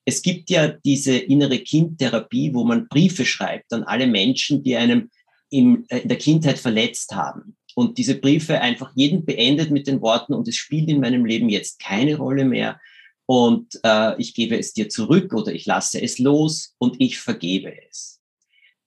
Es 0.05 0.21
gibt 0.21 0.49
ja 0.49 0.67
diese 0.67 1.15
innere 1.15 1.59
Kindtherapie, 1.59 2.53
wo 2.53 2.63
man 2.63 2.87
Briefe 2.87 3.25
schreibt 3.25 3.71
an 3.73 3.83
alle 3.83 4.07
Menschen, 4.07 4.63
die 4.63 4.75
einem 4.75 5.09
in 5.49 5.85
der 5.89 6.17
Kindheit 6.17 6.57
verletzt 6.57 7.13
haben. 7.13 7.55
Und 7.75 7.97
diese 7.97 8.15
Briefe 8.15 8.59
einfach 8.59 8.91
jeden 8.95 9.25
beendet 9.25 9.71
mit 9.71 9.87
den 9.87 10.01
Worten, 10.01 10.33
und 10.33 10.47
es 10.47 10.55
spielt 10.55 10.89
in 10.89 10.99
meinem 10.99 11.25
Leben 11.25 11.49
jetzt 11.49 11.79
keine 11.79 12.17
Rolle 12.17 12.45
mehr. 12.45 12.79
Und 13.25 13.79
äh, 13.83 14.19
ich 14.19 14.33
gebe 14.33 14.57
es 14.57 14.73
dir 14.73 14.89
zurück 14.89 15.33
oder 15.33 15.53
ich 15.53 15.65
lasse 15.65 16.01
es 16.01 16.19
los 16.19 16.75
und 16.79 16.99
ich 16.99 17.19
vergebe 17.19 17.73
es. 17.87 18.19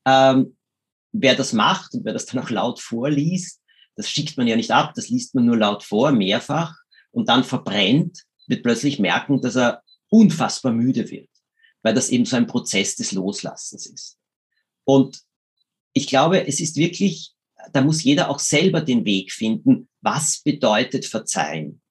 Ähm, 0.06 0.56
wer 1.12 1.34
das 1.34 1.52
macht 1.52 1.94
und 1.94 2.04
wer 2.04 2.12
das 2.12 2.26
dann 2.26 2.44
auch 2.44 2.50
laut 2.50 2.80
vorliest, 2.80 3.60
das 3.96 4.10
schickt 4.10 4.36
man 4.36 4.46
ja 4.46 4.56
nicht 4.56 4.72
ab, 4.72 4.92
das 4.96 5.08
liest 5.08 5.34
man 5.34 5.46
nur 5.46 5.56
laut 5.56 5.82
vor, 5.82 6.12
mehrfach 6.12 6.74
und 7.12 7.28
dann 7.28 7.44
verbrennt, 7.44 8.24
wird 8.46 8.64
plötzlich 8.64 8.98
merken, 8.98 9.40
dass 9.40 9.56
er 9.56 9.83
unfassbar 10.14 10.72
müde 10.72 11.10
wird, 11.10 11.30
weil 11.82 11.92
das 11.92 12.10
eben 12.10 12.24
so 12.24 12.36
ein 12.36 12.46
Prozess 12.46 12.94
des 12.94 13.10
Loslassens 13.10 13.86
ist. 13.86 14.18
Und 14.84 15.20
ich 15.92 16.06
glaube, 16.06 16.46
es 16.46 16.60
ist 16.60 16.76
wirklich, 16.76 17.34
da 17.72 17.80
muss 17.80 18.04
jeder 18.04 18.30
auch 18.30 18.38
selber 18.38 18.80
den 18.80 19.04
Weg 19.04 19.32
finden, 19.32 19.88
was 20.00 20.40
bedeutet 20.42 21.04
Verzeihen. 21.04 21.82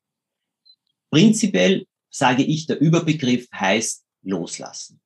Prinzipiell 1.11 1.86
sage 2.09 2.43
ich, 2.43 2.65
der 2.65 2.80
Überbegriff 2.80 3.47
heißt 3.53 4.05
loslassen. 4.21 5.01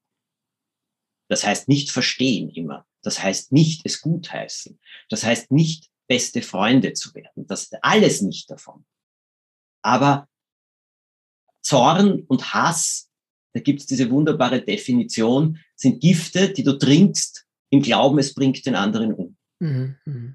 Das 1.28 1.43
heißt 1.43 1.68
nicht 1.68 1.89
verstehen 1.89 2.49
immer. 2.49 2.86
Das 3.01 3.22
heißt 3.22 3.51
nicht 3.51 3.82
es 3.84 4.01
gutheißen. 4.01 4.80
Das 5.09 5.24
heißt 5.24 5.51
nicht 5.51 5.89
beste 6.07 6.41
Freunde 6.41 6.93
zu 6.93 7.13
werden. 7.15 7.47
Das 7.47 7.63
ist 7.63 7.84
alles 7.84 8.22
nicht 8.22 8.49
davon. 8.51 8.86
Aber 9.82 10.30
Zorn 11.61 12.22
und 12.22 12.53
Hass, 12.53 13.07
da 13.58 13.62
gibt 13.62 13.80
es 13.80 13.88
diese 13.88 14.12
wunderbare 14.12 14.62
Definition, 14.62 15.58
sind 15.76 15.99
Gifte, 15.99 16.49
die 16.49 16.64
du 16.64 16.78
trinkst 16.78 17.47
im 17.72 17.82
Glauben, 17.82 18.20
es 18.20 18.36
bringt 18.36 18.64
den 18.68 18.76
anderen 18.76 19.14
um. 19.14 19.36
Mhm, 19.60 19.95
mh. 20.05 20.34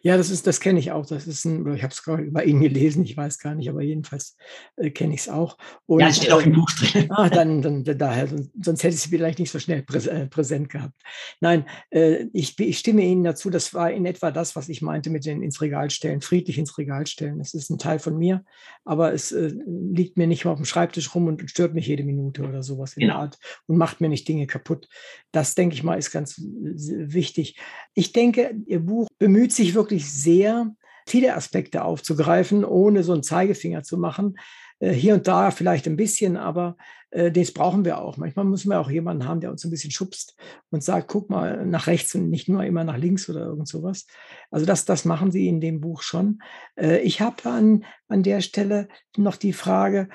Ja, 0.00 0.16
das 0.16 0.30
ist, 0.30 0.46
das 0.46 0.60
kenne 0.60 0.78
ich 0.78 0.92
auch. 0.92 1.06
Das 1.06 1.26
ist 1.26 1.44
ein, 1.44 1.66
ich 1.74 1.82
habe 1.82 1.92
es 1.92 2.02
gerade 2.02 2.24
bei 2.30 2.44
Ihnen 2.44 2.60
gelesen, 2.60 3.04
ich 3.04 3.16
weiß 3.16 3.38
gar 3.38 3.54
nicht, 3.54 3.68
aber 3.68 3.82
jedenfalls 3.82 4.36
äh, 4.76 4.90
kenne 4.90 5.14
ich 5.14 5.20
es 5.20 5.28
auch. 5.28 5.58
Und, 5.86 6.00
ja, 6.00 6.12
steht 6.12 6.32
auch 6.32 6.42
im 6.42 6.52
Buch 6.52 6.70
drin. 6.70 7.08
Ah, 7.12 7.28
dann, 7.28 7.60
dann 7.60 7.84
daher, 7.84 8.26
sonst 8.28 8.82
hätte 8.82 8.94
ich 8.94 9.04
es 9.04 9.06
vielleicht 9.06 9.38
nicht 9.38 9.50
so 9.50 9.58
schnell 9.58 9.84
äh, 9.90 10.26
präsent 10.26 10.70
gehabt. 10.70 10.94
Nein, 11.40 11.66
äh, 11.90 12.26
ich, 12.32 12.58
ich, 12.58 12.78
stimme 12.78 13.02
Ihnen 13.02 13.22
dazu, 13.22 13.50
das 13.50 13.74
war 13.74 13.90
in 13.90 14.06
etwa 14.06 14.30
das, 14.30 14.56
was 14.56 14.68
ich 14.68 14.82
meinte 14.82 15.10
mit 15.10 15.26
den 15.26 15.42
ins 15.42 15.60
Regal 15.60 15.90
stellen, 15.90 16.20
friedlich 16.22 16.58
ins 16.58 16.78
Regal 16.78 17.06
stellen. 17.06 17.40
Es 17.40 17.54
ist 17.54 17.70
ein 17.70 17.78
Teil 17.78 17.98
von 17.98 18.16
mir, 18.16 18.44
aber 18.84 19.12
es 19.12 19.30
äh, 19.32 19.52
liegt 19.66 20.16
mir 20.16 20.26
nicht 20.26 20.44
mal 20.44 20.52
auf 20.52 20.58
dem 20.58 20.64
Schreibtisch 20.64 21.14
rum 21.14 21.26
und 21.26 21.48
stört 21.50 21.74
mich 21.74 21.86
jede 21.86 22.04
Minute 22.04 22.42
oder 22.42 22.62
sowas 22.62 22.94
in 22.94 23.02
genau. 23.02 23.14
der 23.14 23.22
Art 23.22 23.38
und 23.66 23.76
macht 23.76 24.00
mir 24.00 24.08
nicht 24.08 24.26
Dinge 24.26 24.46
kaputt. 24.46 24.88
Das, 25.32 25.54
denke 25.54 25.74
ich 25.74 25.82
mal, 25.82 25.98
ist 25.98 26.10
ganz 26.10 26.40
wichtig. 26.40 27.58
Ich 27.94 28.12
denke, 28.12 28.54
Ihr 28.66 28.80
Buch 28.80 29.08
bemüht 29.22 29.52
sich 29.52 29.74
wirklich 29.74 30.10
sehr 30.10 30.74
viele 31.06 31.36
Aspekte 31.36 31.84
aufzugreifen, 31.84 32.64
ohne 32.64 33.04
so 33.04 33.12
einen 33.12 33.22
Zeigefinger 33.22 33.84
zu 33.84 33.96
machen. 33.96 34.36
Äh, 34.80 34.90
hier 34.90 35.14
und 35.14 35.28
da 35.28 35.52
vielleicht 35.52 35.86
ein 35.86 35.96
bisschen, 35.96 36.36
aber 36.36 36.76
äh, 37.12 37.30
das 37.30 37.52
brauchen 37.52 37.84
wir 37.84 38.00
auch. 38.00 38.16
Manchmal 38.16 38.46
müssen 38.46 38.68
wir 38.68 38.80
auch 38.80 38.90
jemanden 38.90 39.28
haben, 39.28 39.38
der 39.38 39.52
uns 39.52 39.62
ein 39.64 39.70
bisschen 39.70 39.92
schubst 39.92 40.34
und 40.70 40.82
sagt, 40.82 41.06
guck 41.06 41.30
mal 41.30 41.64
nach 41.64 41.86
rechts 41.86 42.16
und 42.16 42.30
nicht 42.30 42.48
nur 42.48 42.64
immer 42.64 42.82
nach 42.82 42.96
links 42.96 43.30
oder 43.30 43.46
irgend 43.46 43.68
sowas. 43.68 44.08
Also 44.50 44.66
das, 44.66 44.86
das 44.86 45.04
machen 45.04 45.30
sie 45.30 45.46
in 45.46 45.60
dem 45.60 45.80
Buch 45.80 46.02
schon. 46.02 46.42
Äh, 46.74 46.98
ich 47.02 47.20
habe 47.20 47.48
an, 47.48 47.84
an 48.08 48.24
der 48.24 48.40
Stelle 48.40 48.88
noch 49.16 49.36
die 49.36 49.52
Frage, 49.52 50.08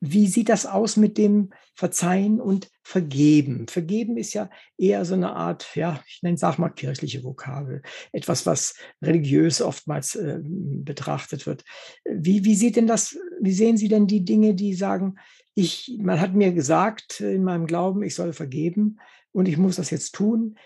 wie 0.00 0.26
sieht 0.26 0.48
das 0.48 0.64
aus 0.64 0.96
mit 0.96 1.18
dem 1.18 1.50
Verzeihen 1.74 2.40
und 2.40 2.70
Vergeben? 2.82 3.68
Vergeben 3.68 4.16
ist 4.16 4.32
ja 4.32 4.50
eher 4.78 5.04
so 5.04 5.14
eine 5.14 5.34
Art, 5.34 5.76
ja, 5.76 6.02
ich 6.08 6.22
nenne 6.22 6.36
es 6.36 6.42
auch 6.42 6.56
mal 6.56 6.70
kirchliche 6.70 7.22
Vokabel, 7.22 7.82
etwas, 8.12 8.46
was 8.46 8.74
religiös 9.02 9.60
oftmals 9.60 10.14
äh, 10.16 10.40
betrachtet 10.42 11.46
wird. 11.46 11.64
Wie, 12.04 12.44
wie 12.44 12.54
sieht 12.54 12.76
denn 12.76 12.86
das, 12.86 13.16
wie 13.40 13.52
sehen 13.52 13.76
Sie 13.76 13.88
denn 13.88 14.06
die 14.06 14.24
Dinge, 14.24 14.54
die 14.54 14.74
sagen, 14.74 15.16
ich, 15.54 15.98
man 16.00 16.20
hat 16.20 16.34
mir 16.34 16.52
gesagt 16.52 17.20
in 17.20 17.44
meinem 17.44 17.66
Glauben, 17.66 18.02
ich 18.02 18.14
soll 18.14 18.32
vergeben 18.32 18.98
und 19.32 19.46
ich 19.46 19.58
muss 19.58 19.76
das 19.76 19.90
jetzt 19.90 20.14
tun. 20.14 20.56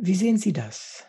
Wie 0.00 0.14
sehen 0.14 0.36
Sie 0.36 0.52
das? 0.52 1.04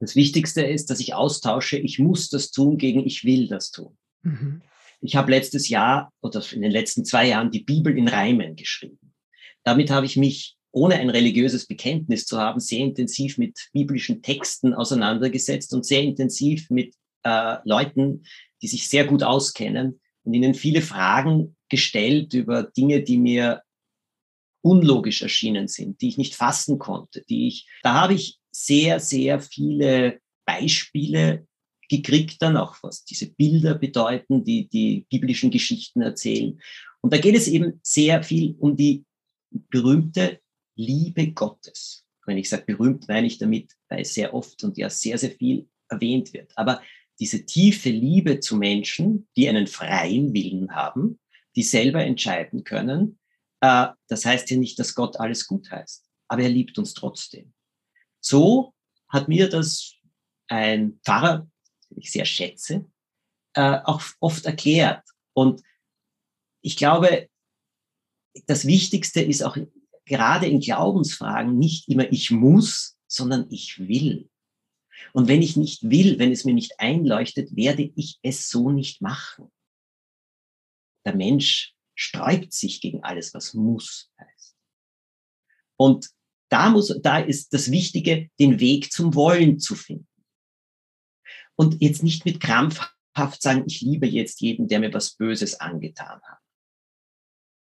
Das 0.00 0.16
Wichtigste 0.16 0.62
ist, 0.62 0.90
dass 0.90 1.00
ich 1.00 1.14
austausche, 1.14 1.78
ich 1.78 1.98
muss 1.98 2.30
das 2.30 2.50
tun 2.50 2.78
gegen 2.78 3.06
ich 3.06 3.24
will 3.24 3.46
das 3.46 3.70
tun. 3.70 3.96
Mhm. 4.22 4.62
Ich 5.02 5.16
habe 5.16 5.32
letztes 5.32 5.68
Jahr 5.68 6.12
oder 6.22 6.42
in 6.52 6.62
den 6.62 6.70
letzten 6.70 7.04
zwei 7.04 7.28
Jahren 7.28 7.50
die 7.50 7.64
Bibel 7.64 7.96
in 7.96 8.06
Reimen 8.06 8.54
geschrieben. 8.54 9.12
Damit 9.64 9.90
habe 9.90 10.06
ich 10.06 10.16
mich, 10.16 10.56
ohne 10.70 10.94
ein 10.94 11.10
religiöses 11.10 11.66
Bekenntnis 11.66 12.24
zu 12.24 12.38
haben, 12.38 12.60
sehr 12.60 12.78
intensiv 12.78 13.36
mit 13.36 13.68
biblischen 13.72 14.22
Texten 14.22 14.72
auseinandergesetzt 14.72 15.74
und 15.74 15.84
sehr 15.84 16.02
intensiv 16.02 16.70
mit 16.70 16.94
äh, 17.24 17.56
Leuten, 17.64 18.24
die 18.62 18.68
sich 18.68 18.88
sehr 18.88 19.04
gut 19.04 19.24
auskennen 19.24 20.00
und 20.22 20.34
ihnen 20.34 20.54
viele 20.54 20.82
Fragen 20.82 21.56
gestellt 21.68 22.32
über 22.32 22.62
Dinge, 22.62 23.02
die 23.02 23.18
mir 23.18 23.62
unlogisch 24.62 25.22
erschienen 25.22 25.66
sind, 25.66 26.00
die 26.00 26.08
ich 26.08 26.18
nicht 26.18 26.36
fassen 26.36 26.78
konnte, 26.78 27.24
die 27.28 27.48
ich, 27.48 27.68
da 27.82 27.94
habe 27.94 28.14
ich 28.14 28.38
sehr, 28.52 29.00
sehr 29.00 29.40
viele 29.40 30.20
Beispiele 30.46 31.46
gekriegt 31.92 32.40
dann, 32.40 32.56
auch 32.56 32.76
was 32.82 33.04
diese 33.04 33.30
Bilder 33.30 33.74
bedeuten, 33.74 34.44
die 34.44 34.66
die 34.66 35.06
biblischen 35.10 35.50
Geschichten 35.50 36.00
erzählen. 36.00 36.58
Und 37.02 37.12
da 37.12 37.18
geht 37.18 37.34
es 37.34 37.48
eben 37.48 37.80
sehr 37.82 38.22
viel 38.22 38.56
um 38.58 38.76
die 38.76 39.04
berühmte 39.50 40.40
Liebe 40.74 41.32
Gottes. 41.32 42.06
Wenn 42.24 42.38
ich 42.38 42.48
sage 42.48 42.64
berühmt, 42.64 43.08
meine 43.08 43.26
ich 43.26 43.36
damit, 43.36 43.72
weil 43.88 44.06
sehr 44.06 44.32
oft 44.32 44.64
und 44.64 44.78
ja 44.78 44.88
sehr, 44.88 45.18
sehr 45.18 45.32
viel 45.32 45.68
erwähnt 45.88 46.32
wird. 46.32 46.56
Aber 46.56 46.80
diese 47.20 47.44
tiefe 47.44 47.90
Liebe 47.90 48.40
zu 48.40 48.56
Menschen, 48.56 49.28
die 49.36 49.48
einen 49.48 49.66
freien 49.66 50.32
Willen 50.32 50.74
haben, 50.74 51.20
die 51.56 51.62
selber 51.62 52.02
entscheiden 52.02 52.64
können, 52.64 53.18
äh, 53.60 53.88
das 54.08 54.24
heißt 54.24 54.50
ja 54.50 54.56
nicht, 54.56 54.78
dass 54.78 54.94
Gott 54.94 55.20
alles 55.20 55.46
gut 55.46 55.70
heißt, 55.70 56.08
aber 56.28 56.42
er 56.42 56.48
liebt 56.48 56.78
uns 56.78 56.94
trotzdem. 56.94 57.52
So 58.20 58.72
hat 59.08 59.28
mir 59.28 59.50
das 59.50 59.96
ein 60.48 60.98
Pfarrer 61.04 61.51
ich 61.96 62.10
sehr 62.10 62.24
schätze, 62.24 62.86
äh, 63.54 63.78
auch 63.84 64.02
oft 64.20 64.46
erklärt. 64.46 65.02
Und 65.34 65.62
ich 66.62 66.76
glaube, 66.76 67.28
das 68.46 68.66
Wichtigste 68.66 69.20
ist 69.20 69.42
auch 69.42 69.56
gerade 70.04 70.46
in 70.46 70.60
Glaubensfragen 70.60 71.58
nicht 71.58 71.88
immer 71.88 72.10
ich 72.10 72.30
muss, 72.30 72.96
sondern 73.06 73.46
ich 73.50 73.78
will. 73.78 74.28
Und 75.12 75.28
wenn 75.28 75.42
ich 75.42 75.56
nicht 75.56 75.90
will, 75.90 76.18
wenn 76.18 76.32
es 76.32 76.44
mir 76.44 76.54
nicht 76.54 76.78
einleuchtet, 76.78 77.54
werde 77.56 77.90
ich 77.96 78.18
es 78.22 78.48
so 78.48 78.70
nicht 78.70 79.02
machen. 79.02 79.50
Der 81.04 81.14
Mensch 81.14 81.74
sträubt 81.94 82.52
sich 82.52 82.80
gegen 82.80 83.02
alles, 83.02 83.34
was 83.34 83.54
muss 83.54 84.10
heißt. 84.18 84.56
Und 85.76 86.10
da 86.48 86.70
muss, 86.70 86.96
da 87.02 87.18
ist 87.18 87.52
das 87.52 87.70
Wichtige, 87.70 88.30
den 88.38 88.60
Weg 88.60 88.92
zum 88.92 89.14
Wollen 89.14 89.58
zu 89.58 89.74
finden 89.74 90.06
und 91.56 91.80
jetzt 91.80 92.02
nicht 92.02 92.24
mit 92.24 92.40
krampfhaft 92.40 93.42
sagen, 93.42 93.64
ich 93.66 93.80
liebe 93.80 94.06
jetzt 94.06 94.40
jeden, 94.40 94.68
der 94.68 94.80
mir 94.80 94.92
was 94.92 95.14
Böses 95.16 95.60
angetan 95.60 96.20
hat, 96.22 96.38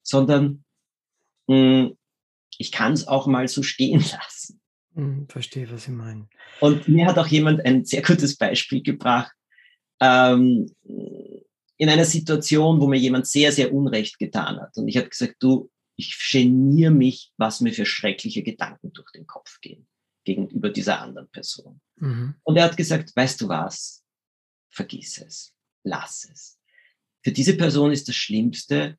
sondern 0.04 0.64
mh, 1.48 1.56
hm, 1.56 1.98
ich 2.58 2.72
kann 2.72 2.94
es 2.94 3.08
auch 3.08 3.28
mal 3.28 3.48
so 3.48 3.64
stehen 3.64 4.00
lassen. 4.12 4.62
Hm, 4.96 5.28
verstehe, 5.28 5.70
was 5.72 5.86
Sie 5.86 5.92
meinen. 5.92 6.30
Und 6.60 6.88
mir 6.88 7.08
hat 7.08 7.18
auch 7.18 7.28
jemand 7.28 7.66
ein 7.66 7.84
sehr 7.84 8.02
gutes 8.02 8.38
Beispiel 8.38 8.84
gebracht. 8.84 9.32
Ähm, 10.00 10.72
in 11.78 11.90
einer 11.90 12.06
Situation, 12.06 12.80
wo 12.80 12.88
mir 12.88 13.00
jemand 13.00 13.28
sehr, 13.28 13.52
sehr 13.52 13.74
Unrecht 13.74 14.20
getan 14.20 14.60
hat. 14.60 14.78
Und 14.78 14.88
ich 14.88 14.98
habe 14.98 15.10
gesagt, 15.10 15.36
du, 15.40 15.72
ich 15.96 16.18
geniere 16.32 16.92
mich, 16.92 17.32
was 17.38 17.62
mir 17.62 17.74
für 17.74 17.86
schreckliche 17.86 18.44
Gedanken 18.44 18.94
durch 18.94 19.12
den 19.12 19.26
Kopf 19.26 19.60
gehen 19.62 19.88
gegenüber 20.24 20.70
dieser 20.70 21.02
anderen 21.02 21.30
Person. 21.30 21.82
Mhm. 21.98 22.36
Und 22.44 22.58
er 22.58 22.66
hat 22.66 22.78
gesagt, 22.78 23.16
weißt 23.16 23.42
du 23.42 23.48
was? 23.48 24.04
Vergiss 24.72 25.20
es. 25.20 25.54
Lass 25.84 26.26
es. 26.32 26.60
für 27.24 27.32
diese 27.32 27.56
Person 27.58 27.92
ist 27.92 28.08
das 28.08 28.16
Schlimmste, 28.16 28.98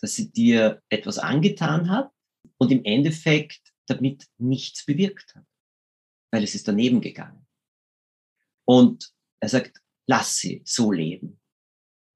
dass 0.00 0.14
sie 0.14 0.30
dir 0.30 0.82
etwas 0.88 1.18
angetan 1.18 1.90
hat 1.90 2.10
und 2.58 2.70
im 2.70 2.84
Endeffekt 2.84 3.60
damit 3.86 4.26
nichts 4.38 4.84
bewirkt 4.84 5.34
hat, 5.34 5.44
weil 6.32 6.44
es 6.44 6.54
ist 6.54 6.68
daneben 6.68 7.00
gegangen. 7.00 7.46
Und 8.64 9.12
er 9.40 9.48
sagt, 9.48 9.80
lass 10.08 10.36
sie 10.36 10.62
so 10.64 10.92
leben, 10.92 11.40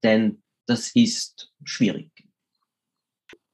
denn 0.03 0.43
das 0.67 0.91
ist 0.95 1.53
schwierig. 1.63 2.11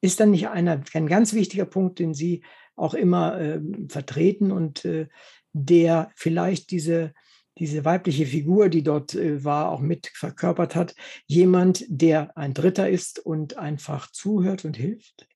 Ist 0.01 0.19
dann 0.19 0.31
nicht 0.31 0.47
einer, 0.47 0.83
ein 0.93 1.07
ganz 1.07 1.33
wichtiger 1.33 1.65
Punkt, 1.65 1.99
den 1.99 2.13
Sie 2.13 2.43
auch 2.77 2.93
immer 2.93 3.39
äh, 3.39 3.59
vertreten 3.89 4.51
und 4.51 4.85
äh, 4.85 5.07
der 5.53 6.11
vielleicht 6.15 6.71
diese, 6.71 7.13
diese 7.57 7.83
weibliche 7.83 8.25
Figur, 8.25 8.69
die 8.69 8.83
dort 8.83 9.15
äh, 9.15 9.43
war, 9.43 9.71
auch 9.71 9.81
mit 9.81 10.07
verkörpert 10.13 10.75
hat, 10.75 10.95
jemand, 11.25 11.83
der 11.87 12.37
ein 12.37 12.53
Dritter 12.53 12.89
ist 12.89 13.19
und 13.19 13.57
einfach 13.57 14.11
zuhört 14.11 14.63
und 14.63 14.77
hilft? 14.77 15.27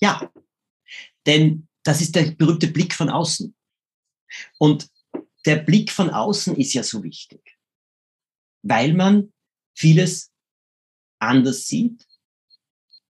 Ja, 0.00 0.32
denn 1.26 1.68
das 1.84 2.00
ist 2.00 2.14
der 2.14 2.32
berühmte 2.32 2.68
Blick 2.68 2.94
von 2.94 3.08
außen. 3.08 3.54
Und 4.58 4.90
der 5.46 5.56
Blick 5.56 5.90
von 5.90 6.10
außen 6.10 6.56
ist 6.56 6.74
ja 6.74 6.82
so 6.82 7.02
wichtig, 7.02 7.58
weil 8.62 8.94
man 8.94 9.32
vieles 9.76 10.32
anders 11.18 11.66
sieht. 11.66 12.06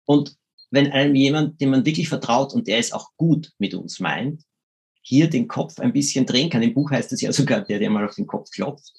Und 0.05 0.37
wenn 0.73 0.91
einem 0.91 1.13
jemand, 1.13 1.61
dem 1.61 1.69
man 1.69 1.85
wirklich 1.85 2.09
vertraut 2.09 2.53
und 2.53 2.67
der 2.67 2.79
es 2.79 2.93
auch 2.93 3.11
gut 3.15 3.51
mit 3.59 3.75
uns 3.75 3.99
meint, 3.99 4.41
hier 5.03 5.29
den 5.29 5.47
Kopf 5.47 5.79
ein 5.79 5.93
bisschen 5.93 6.25
drehen 6.25 6.49
kann, 6.49 6.63
im 6.63 6.73
Buch 6.73 6.89
heißt 6.89 7.13
es 7.13 7.21
ja 7.21 7.31
sogar, 7.31 7.61
der, 7.61 7.77
der 7.77 7.91
mal 7.91 8.05
auf 8.05 8.15
den 8.15 8.25
Kopf 8.25 8.49
klopft, 8.49 8.91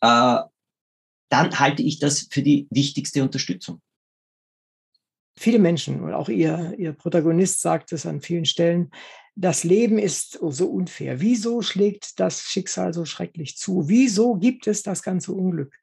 äh, 0.00 0.38
dann 1.28 1.58
halte 1.58 1.82
ich 1.82 1.98
das 1.98 2.26
für 2.30 2.40
die 2.40 2.66
wichtigste 2.70 3.22
Unterstützung. 3.22 3.82
Viele 5.38 5.58
Menschen 5.58 6.00
und 6.02 6.14
auch 6.14 6.30
ihr, 6.30 6.74
ihr 6.78 6.94
Protagonist 6.94 7.60
sagt 7.60 7.92
es 7.92 8.06
an 8.06 8.22
vielen 8.22 8.46
Stellen, 8.46 8.90
das 9.36 9.62
Leben 9.62 9.98
ist 9.98 10.38
so 10.40 10.70
unfair. 10.70 11.20
Wieso 11.20 11.60
schlägt 11.60 12.18
das 12.18 12.42
Schicksal 12.42 12.94
so 12.94 13.04
schrecklich 13.04 13.58
zu? 13.58 13.88
Wieso 13.88 14.36
gibt 14.36 14.66
es 14.66 14.82
das 14.82 15.02
ganze 15.02 15.32
Unglück? 15.32 15.74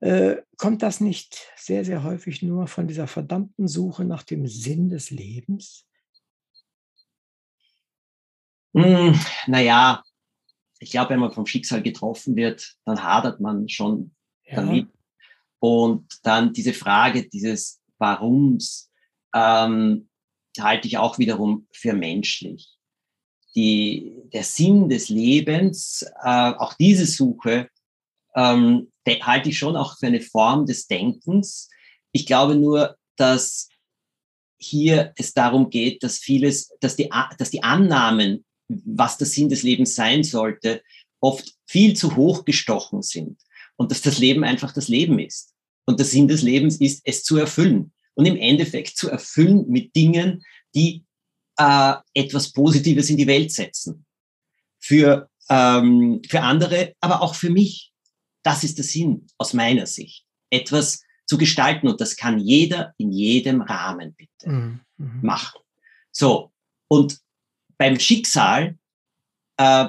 Äh, 0.00 0.42
kommt 0.58 0.82
das 0.82 1.00
nicht 1.00 1.46
sehr, 1.56 1.84
sehr 1.84 2.02
häufig 2.02 2.42
nur 2.42 2.66
von 2.66 2.86
dieser 2.86 3.06
verdammten 3.06 3.66
Suche 3.66 4.04
nach 4.04 4.22
dem 4.22 4.46
Sinn 4.46 4.88
des 4.88 5.10
Lebens? 5.10 5.86
Hm, 8.74 9.18
naja, 9.46 10.02
ich 10.78 10.90
glaube, 10.90 11.10
wenn 11.10 11.20
man 11.20 11.32
vom 11.32 11.46
Schicksal 11.46 11.82
getroffen 11.82 12.36
wird, 12.36 12.76
dann 12.84 13.02
hadert 13.02 13.40
man 13.40 13.68
schon 13.68 14.14
ja. 14.44 14.56
damit. 14.56 14.88
Und 15.58 16.06
dann 16.26 16.52
diese 16.52 16.74
Frage 16.74 17.26
dieses 17.28 17.80
Warums 17.98 18.90
ähm, 19.34 20.08
halte 20.58 20.88
ich 20.88 20.98
auch 20.98 21.18
wiederum 21.18 21.66
für 21.72 21.94
menschlich. 21.94 22.76
Die, 23.54 24.14
der 24.34 24.44
Sinn 24.44 24.90
des 24.90 25.08
Lebens, 25.08 26.02
äh, 26.22 26.52
auch 26.52 26.74
diese 26.74 27.06
Suche, 27.06 27.70
ähm, 28.34 28.92
halte 29.06 29.48
ich 29.50 29.58
schon 29.58 29.76
auch 29.76 29.98
für 29.98 30.06
eine 30.06 30.20
Form 30.20 30.66
des 30.66 30.86
Denkens. 30.86 31.68
Ich 32.12 32.26
glaube 32.26 32.56
nur, 32.56 32.96
dass 33.16 33.68
hier 34.58 35.12
es 35.16 35.32
darum 35.32 35.70
geht, 35.70 36.02
dass 36.02 36.18
vieles, 36.18 36.70
dass 36.80 36.96
die, 36.96 37.10
dass 37.38 37.50
die 37.50 37.62
Annahmen, 37.62 38.44
was 38.68 39.18
der 39.18 39.26
Sinn 39.26 39.48
des 39.48 39.62
Lebens 39.62 39.94
sein 39.94 40.24
sollte, 40.24 40.82
oft 41.20 41.54
viel 41.66 41.94
zu 41.94 42.16
hoch 42.16 42.44
gestochen 42.44 43.02
sind 43.02 43.40
und 43.76 43.90
dass 43.90 44.02
das 44.02 44.18
Leben 44.18 44.44
einfach 44.44 44.72
das 44.72 44.88
Leben 44.88 45.18
ist. 45.18 45.54
Und 45.86 45.98
der 45.98 46.06
Sinn 46.06 46.28
des 46.28 46.42
Lebens 46.42 46.80
ist, 46.80 47.02
es 47.04 47.22
zu 47.22 47.36
erfüllen 47.36 47.92
und 48.14 48.26
im 48.26 48.36
Endeffekt 48.36 48.96
zu 48.96 49.10
erfüllen 49.10 49.66
mit 49.68 49.94
Dingen, 49.94 50.42
die 50.74 51.04
äh, 51.58 51.94
etwas 52.14 52.52
Positives 52.52 53.10
in 53.10 53.16
die 53.16 53.26
Welt 53.26 53.52
setzen. 53.52 54.04
Für, 54.78 55.28
ähm, 55.48 56.20
für 56.28 56.42
andere, 56.42 56.94
aber 57.00 57.22
auch 57.22 57.34
für 57.34 57.50
mich. 57.50 57.92
Das 58.46 58.62
ist 58.62 58.78
der 58.78 58.84
Sinn 58.84 59.26
aus 59.38 59.54
meiner 59.54 59.86
Sicht. 59.86 60.24
Etwas 60.50 61.02
zu 61.26 61.36
gestalten 61.36 61.88
und 61.88 62.00
das 62.00 62.14
kann 62.14 62.38
jeder 62.38 62.94
in 62.96 63.10
jedem 63.10 63.60
Rahmen 63.60 64.14
bitte 64.14 64.48
mhm. 64.48 64.80
mhm. 64.98 65.20
machen. 65.22 65.60
So, 66.12 66.52
und 66.86 67.18
beim 67.76 67.98
Schicksal 67.98 68.78
äh, 69.56 69.88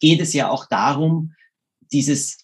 geht 0.00 0.20
es 0.20 0.32
ja 0.32 0.50
auch 0.50 0.66
darum, 0.66 1.36
dieses 1.92 2.38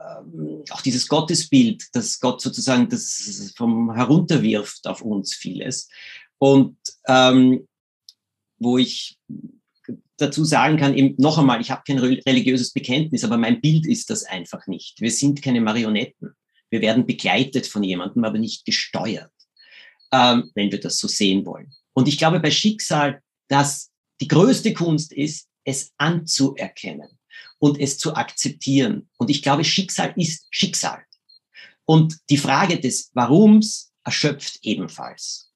ähm, 0.00 0.64
auch 0.70 0.80
dieses 0.80 1.06
Gottesbild, 1.06 1.94
dass 1.94 2.18
Gott 2.18 2.40
sozusagen 2.40 2.88
das 2.88 3.52
vom 3.54 3.94
herunterwirft 3.94 4.86
auf 4.86 5.02
uns 5.02 5.34
vieles. 5.34 5.90
Und 6.38 6.78
ähm, 7.06 7.68
wo 8.58 8.78
ich 8.78 9.18
dazu 10.22 10.44
sagen 10.44 10.76
kann, 10.76 10.96
eben 10.96 11.14
noch 11.18 11.38
einmal, 11.38 11.60
ich 11.60 11.70
habe 11.70 11.82
kein 11.86 11.98
religiöses 11.98 12.72
Bekenntnis, 12.72 13.24
aber 13.24 13.36
mein 13.36 13.60
Bild 13.60 13.86
ist 13.86 14.08
das 14.10 14.24
einfach 14.24 14.66
nicht. 14.66 15.00
Wir 15.00 15.10
sind 15.10 15.42
keine 15.42 15.60
Marionetten. 15.60 16.30
Wir 16.70 16.80
werden 16.80 17.04
begleitet 17.04 17.66
von 17.66 17.82
jemandem, 17.82 18.24
aber 18.24 18.38
nicht 18.38 18.64
gesteuert, 18.64 19.32
ähm, 20.12 20.50
wenn 20.54 20.72
wir 20.72 20.80
das 20.80 20.98
so 20.98 21.08
sehen 21.08 21.44
wollen. 21.44 21.70
Und 21.92 22.08
ich 22.08 22.16
glaube 22.16 22.40
bei 22.40 22.50
Schicksal, 22.50 23.20
dass 23.48 23.90
die 24.20 24.28
größte 24.28 24.72
Kunst 24.72 25.12
ist, 25.12 25.48
es 25.64 25.92
anzuerkennen 25.98 27.18
und 27.58 27.78
es 27.78 27.98
zu 27.98 28.14
akzeptieren. 28.14 29.08
Und 29.18 29.30
ich 29.30 29.42
glaube, 29.42 29.64
Schicksal 29.64 30.14
ist 30.16 30.46
Schicksal. 30.50 31.02
Und 31.84 32.16
die 32.30 32.38
Frage 32.38 32.80
des 32.80 33.10
Warums 33.14 33.92
erschöpft 34.04 34.58
ebenfalls. 34.62 35.52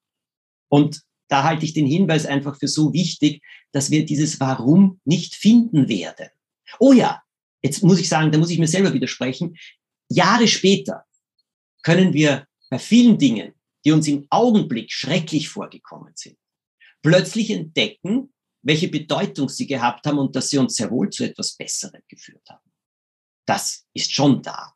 Und 0.68 1.00
da 1.28 1.44
halte 1.44 1.64
ich 1.64 1.72
den 1.72 1.86
Hinweis 1.86 2.26
einfach 2.26 2.58
für 2.58 2.68
so 2.68 2.92
wichtig, 2.92 3.42
dass 3.76 3.90
wir 3.90 4.06
dieses 4.06 4.40
Warum 4.40 5.02
nicht 5.04 5.34
finden 5.34 5.86
werden. 5.86 6.30
Oh 6.78 6.94
ja, 6.94 7.22
jetzt 7.60 7.82
muss 7.82 8.00
ich 8.00 8.08
sagen, 8.08 8.32
da 8.32 8.38
muss 8.38 8.48
ich 8.48 8.58
mir 8.58 8.66
selber 8.66 8.94
widersprechen. 8.94 9.54
Jahre 10.08 10.48
später 10.48 11.04
können 11.82 12.14
wir 12.14 12.46
bei 12.70 12.78
vielen 12.78 13.18
Dingen, 13.18 13.52
die 13.84 13.92
uns 13.92 14.08
im 14.08 14.26
Augenblick 14.30 14.90
schrecklich 14.90 15.50
vorgekommen 15.50 16.14
sind, 16.16 16.38
plötzlich 17.02 17.50
entdecken, 17.50 18.32
welche 18.62 18.88
Bedeutung 18.88 19.50
sie 19.50 19.66
gehabt 19.66 20.06
haben 20.06 20.16
und 20.16 20.34
dass 20.34 20.48
sie 20.48 20.56
uns 20.56 20.76
sehr 20.76 20.90
wohl 20.90 21.10
zu 21.10 21.24
etwas 21.24 21.54
Besserem 21.54 22.00
geführt 22.08 22.48
haben. 22.48 22.72
Das 23.44 23.84
ist 23.92 24.10
schon 24.10 24.40
da. 24.40 24.72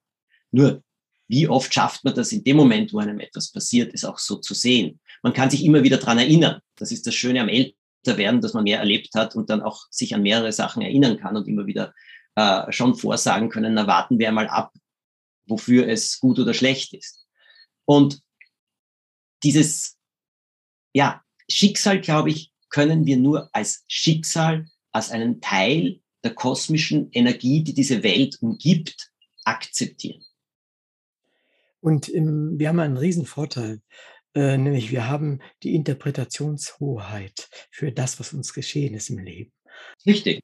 Nur, 0.50 0.84
wie 1.26 1.48
oft 1.48 1.72
schafft 1.72 2.04
man 2.04 2.14
das 2.14 2.32
in 2.32 2.44
dem 2.44 2.58
Moment, 2.58 2.92
wo 2.92 2.98
einem 2.98 3.18
etwas 3.20 3.50
passiert, 3.50 3.94
es 3.94 4.04
auch 4.04 4.18
so 4.18 4.36
zu 4.36 4.52
sehen? 4.52 5.00
Man 5.22 5.32
kann 5.32 5.48
sich 5.48 5.64
immer 5.64 5.82
wieder 5.82 5.96
dran 5.96 6.18
erinnern. 6.18 6.60
Das 6.76 6.92
ist 6.92 7.06
das 7.06 7.14
Schöne 7.14 7.40
am 7.40 7.48
Älterwerden, 7.48 7.79
dass 8.02 8.54
man 8.54 8.64
mehr 8.64 8.78
erlebt 8.78 9.14
hat 9.14 9.36
und 9.36 9.50
dann 9.50 9.62
auch 9.62 9.86
sich 9.90 10.14
an 10.14 10.22
mehrere 10.22 10.52
Sachen 10.52 10.82
erinnern 10.82 11.18
kann 11.18 11.36
und 11.36 11.48
immer 11.48 11.66
wieder 11.66 11.94
äh, 12.36 12.70
schon 12.72 12.94
vorsagen 12.94 13.48
können, 13.48 13.74
na 13.74 13.86
warten 13.86 14.18
wir 14.18 14.28
einmal 14.28 14.48
ab, 14.48 14.72
wofür 15.46 15.88
es 15.88 16.18
gut 16.18 16.38
oder 16.38 16.54
schlecht 16.54 16.94
ist. 16.94 17.26
Und 17.84 18.22
dieses, 19.42 19.98
ja, 20.92 21.22
Schicksal, 21.48 22.00
glaube 22.00 22.30
ich, 22.30 22.52
können 22.68 23.04
wir 23.04 23.16
nur 23.16 23.50
als 23.52 23.84
Schicksal, 23.88 24.66
als 24.92 25.10
einen 25.10 25.40
Teil 25.40 26.00
der 26.22 26.34
kosmischen 26.34 27.10
Energie, 27.12 27.64
die 27.64 27.74
diese 27.74 28.02
Welt 28.02 28.38
umgibt, 28.40 29.10
akzeptieren. 29.44 30.24
Und 31.80 32.12
ähm, 32.14 32.58
wir 32.58 32.68
haben 32.68 32.78
einen 32.78 32.98
riesen 32.98 33.26
Vorteil, 33.26 33.80
äh, 34.34 34.56
nämlich 34.56 34.90
wir 34.90 35.08
haben 35.08 35.40
die 35.62 35.74
Interpretationshoheit 35.74 37.48
für 37.70 37.92
das, 37.92 38.20
was 38.20 38.32
uns 38.32 38.52
geschehen 38.52 38.94
ist 38.94 39.10
im 39.10 39.18
Leben. 39.18 39.52
Richtig. 40.06 40.42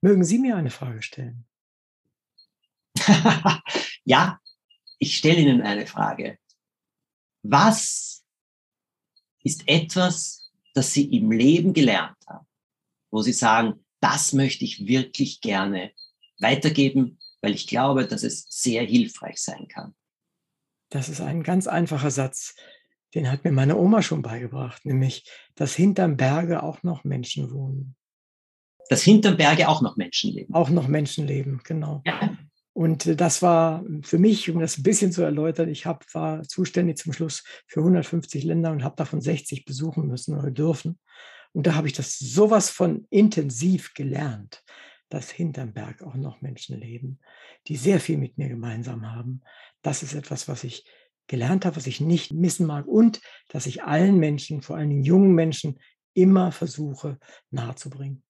Mögen 0.00 0.24
Sie 0.24 0.38
mir 0.38 0.56
eine 0.56 0.70
Frage 0.70 1.02
stellen? 1.02 1.46
ja, 4.04 4.38
ich 4.98 5.16
stelle 5.16 5.40
Ihnen 5.40 5.62
eine 5.62 5.86
Frage. 5.86 6.38
Was 7.42 8.20
ist 9.42 9.66
etwas, 9.66 10.50
das 10.74 10.92
sie 10.92 11.04
im 11.16 11.30
Leben 11.30 11.72
gelernt 11.72 12.18
haben, 12.26 12.46
wo 13.10 13.22
sie 13.22 13.32
sagen, 13.32 13.84
das 14.00 14.32
möchte 14.32 14.64
ich 14.64 14.86
wirklich 14.86 15.40
gerne 15.40 15.92
weitergeben, 16.38 17.18
weil 17.40 17.54
ich 17.54 17.66
glaube, 17.66 18.06
dass 18.06 18.22
es 18.22 18.46
sehr 18.48 18.84
hilfreich 18.84 19.38
sein 19.38 19.68
kann. 19.68 19.94
Das 20.90 21.08
ist 21.08 21.20
ein 21.20 21.42
ganz 21.42 21.66
einfacher 21.66 22.10
Satz, 22.10 22.54
den 23.14 23.30
hat 23.30 23.44
mir 23.44 23.52
meine 23.52 23.76
Oma 23.76 24.02
schon 24.02 24.22
beigebracht, 24.22 24.84
nämlich, 24.84 25.28
dass 25.54 25.74
hinterm 25.74 26.16
Berge 26.16 26.62
auch 26.62 26.82
noch 26.82 27.04
Menschen 27.04 27.50
wohnen. 27.50 27.96
Dass 28.88 29.02
hinterm 29.02 29.36
Berge 29.36 29.68
auch 29.68 29.82
noch 29.82 29.96
Menschen 29.96 30.32
leben. 30.32 30.54
Auch 30.54 30.68
noch 30.68 30.88
Menschen 30.88 31.26
leben, 31.26 31.60
genau. 31.64 32.02
Ja. 32.04 32.36
Und 32.72 33.06
äh, 33.06 33.16
das 33.16 33.42
war 33.42 33.84
für 34.02 34.18
mich, 34.18 34.50
um 34.50 34.60
das 34.60 34.78
ein 34.78 34.82
bisschen 34.82 35.12
zu 35.12 35.22
erläutern, 35.22 35.68
ich 35.68 35.86
hab, 35.86 36.04
war 36.14 36.42
zuständig 36.42 36.98
zum 36.98 37.12
Schluss 37.12 37.44
für 37.66 37.80
150 37.80 38.44
Länder 38.44 38.70
und 38.72 38.84
habe 38.84 38.96
davon 38.96 39.20
60 39.20 39.64
besuchen 39.64 40.06
müssen 40.06 40.36
oder 40.36 40.50
dürfen. 40.50 40.98
Und 41.52 41.66
da 41.66 41.74
habe 41.74 41.88
ich 41.88 41.94
das 41.94 42.18
sowas 42.18 42.70
von 42.70 43.06
intensiv 43.10 43.94
gelernt, 43.94 44.62
dass 45.08 45.30
hinterm 45.30 45.72
Berg 45.72 46.02
auch 46.02 46.14
noch 46.14 46.40
Menschen 46.40 46.78
leben, 46.78 47.18
die 47.66 47.76
sehr 47.76 47.98
viel 47.98 48.16
mit 48.16 48.38
mir 48.38 48.48
gemeinsam 48.48 49.12
haben. 49.12 49.42
Das 49.82 50.02
ist 50.02 50.14
etwas, 50.14 50.48
was 50.48 50.64
ich 50.64 50.84
gelernt 51.26 51.64
habe, 51.64 51.76
was 51.76 51.86
ich 51.86 52.00
nicht 52.00 52.32
missen 52.32 52.66
mag 52.66 52.86
und 52.86 53.20
dass 53.48 53.66
ich 53.66 53.84
allen 53.84 54.18
Menschen, 54.18 54.62
vor 54.62 54.76
allem 54.76 55.02
jungen 55.02 55.34
Menschen, 55.34 55.78
immer 56.12 56.50
versuche 56.52 57.18
nahezubringen. 57.50 58.22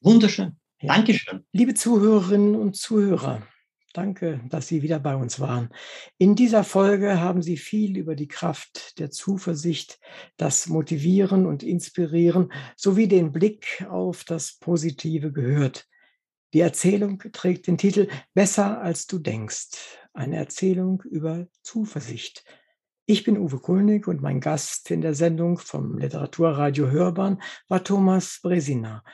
Wunderschön. 0.00 0.56
Ja. 0.80 0.94
Dankeschön. 0.94 1.44
Liebe 1.52 1.74
Zuhörerinnen 1.74 2.54
und 2.54 2.76
Zuhörer, 2.76 3.46
danke, 3.92 4.40
dass 4.48 4.68
Sie 4.68 4.82
wieder 4.82 4.98
bei 4.98 5.16
uns 5.16 5.40
waren. 5.40 5.70
In 6.18 6.34
dieser 6.34 6.64
Folge 6.64 7.20
haben 7.20 7.42
Sie 7.42 7.56
viel 7.56 7.96
über 7.96 8.14
die 8.14 8.28
Kraft 8.28 8.98
der 8.98 9.10
Zuversicht, 9.10 9.98
das 10.36 10.68
Motivieren 10.68 11.46
und 11.46 11.62
Inspirieren 11.62 12.52
sowie 12.76 13.08
den 13.08 13.32
Blick 13.32 13.86
auf 13.88 14.24
das 14.24 14.58
Positive 14.58 15.32
gehört. 15.32 15.86
Die 16.52 16.60
Erzählung 16.60 17.18
trägt 17.32 17.66
den 17.66 17.76
Titel 17.76 18.08
Besser 18.32 18.80
als 18.80 19.06
du 19.06 19.18
denkst. 19.18 19.98
Eine 20.16 20.36
Erzählung 20.36 21.02
über 21.02 21.46
Zuversicht. 21.60 22.42
Ich 23.04 23.22
bin 23.22 23.36
Uwe 23.36 23.58
Kulnig 23.58 24.08
und 24.08 24.22
mein 24.22 24.40
Gast 24.40 24.90
in 24.90 25.02
der 25.02 25.12
Sendung 25.12 25.58
vom 25.58 25.98
Literaturradio 25.98 26.90
Hörbahn 26.90 27.42
war 27.68 27.84
Thomas 27.84 28.40
Bresina. 28.42 29.04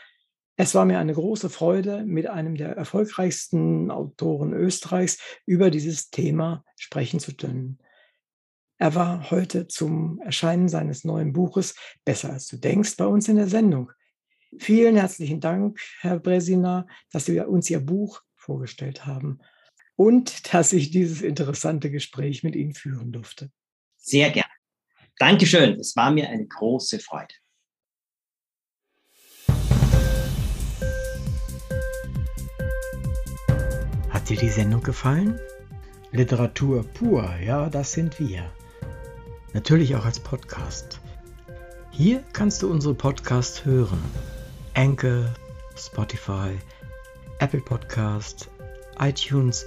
Es 0.54 0.76
war 0.76 0.84
mir 0.84 1.00
eine 1.00 1.12
große 1.12 1.50
Freude, 1.50 2.04
mit 2.04 2.28
einem 2.28 2.54
der 2.54 2.76
erfolgreichsten 2.76 3.90
Autoren 3.90 4.52
Österreichs 4.52 5.18
über 5.44 5.72
dieses 5.72 6.10
Thema 6.10 6.64
sprechen 6.76 7.18
zu 7.18 7.34
können. 7.34 7.80
Er 8.78 8.94
war 8.94 9.32
heute 9.32 9.66
zum 9.66 10.20
Erscheinen 10.20 10.68
seines 10.68 11.02
neuen 11.02 11.32
Buches 11.32 11.74
Besser 12.04 12.32
als 12.32 12.46
du 12.46 12.58
denkst 12.58 12.96
bei 12.96 13.06
uns 13.06 13.26
in 13.26 13.34
der 13.34 13.48
Sendung. 13.48 13.90
Vielen 14.56 14.94
herzlichen 14.94 15.40
Dank, 15.40 15.80
Herr 16.00 16.20
Bresina, 16.20 16.86
dass 17.10 17.24
Sie 17.24 17.40
uns 17.40 17.68
Ihr 17.68 17.80
Buch 17.80 18.22
vorgestellt 18.36 19.04
haben 19.04 19.40
und 19.96 20.52
dass 20.52 20.72
ich 20.72 20.90
dieses 20.90 21.22
interessante 21.22 21.90
Gespräch 21.90 22.42
mit 22.42 22.56
Ihnen 22.56 22.74
führen 22.74 23.12
durfte. 23.12 23.50
Sehr 23.96 24.30
gerne. 24.30 24.50
Dankeschön. 25.18 25.78
Es 25.78 25.94
war 25.94 26.10
mir 26.10 26.28
eine 26.28 26.46
große 26.46 26.98
Freude. 26.98 27.34
Hat 34.10 34.28
dir 34.28 34.36
die 34.36 34.48
Sendung 34.48 34.82
gefallen? 34.82 35.38
Literatur 36.10 36.84
pur, 36.84 37.36
ja, 37.44 37.70
das 37.70 37.92
sind 37.92 38.20
wir. 38.20 38.52
Natürlich 39.54 39.94
auch 39.94 40.04
als 40.04 40.20
Podcast. 40.20 41.00
Hier 41.90 42.22
kannst 42.32 42.62
du 42.62 42.70
unsere 42.70 42.94
Podcasts 42.94 43.64
hören. 43.64 44.02
Anchor, 44.74 45.34
Spotify, 45.76 46.58
Apple 47.38 47.60
Podcast, 47.60 48.48
iTunes, 48.98 49.66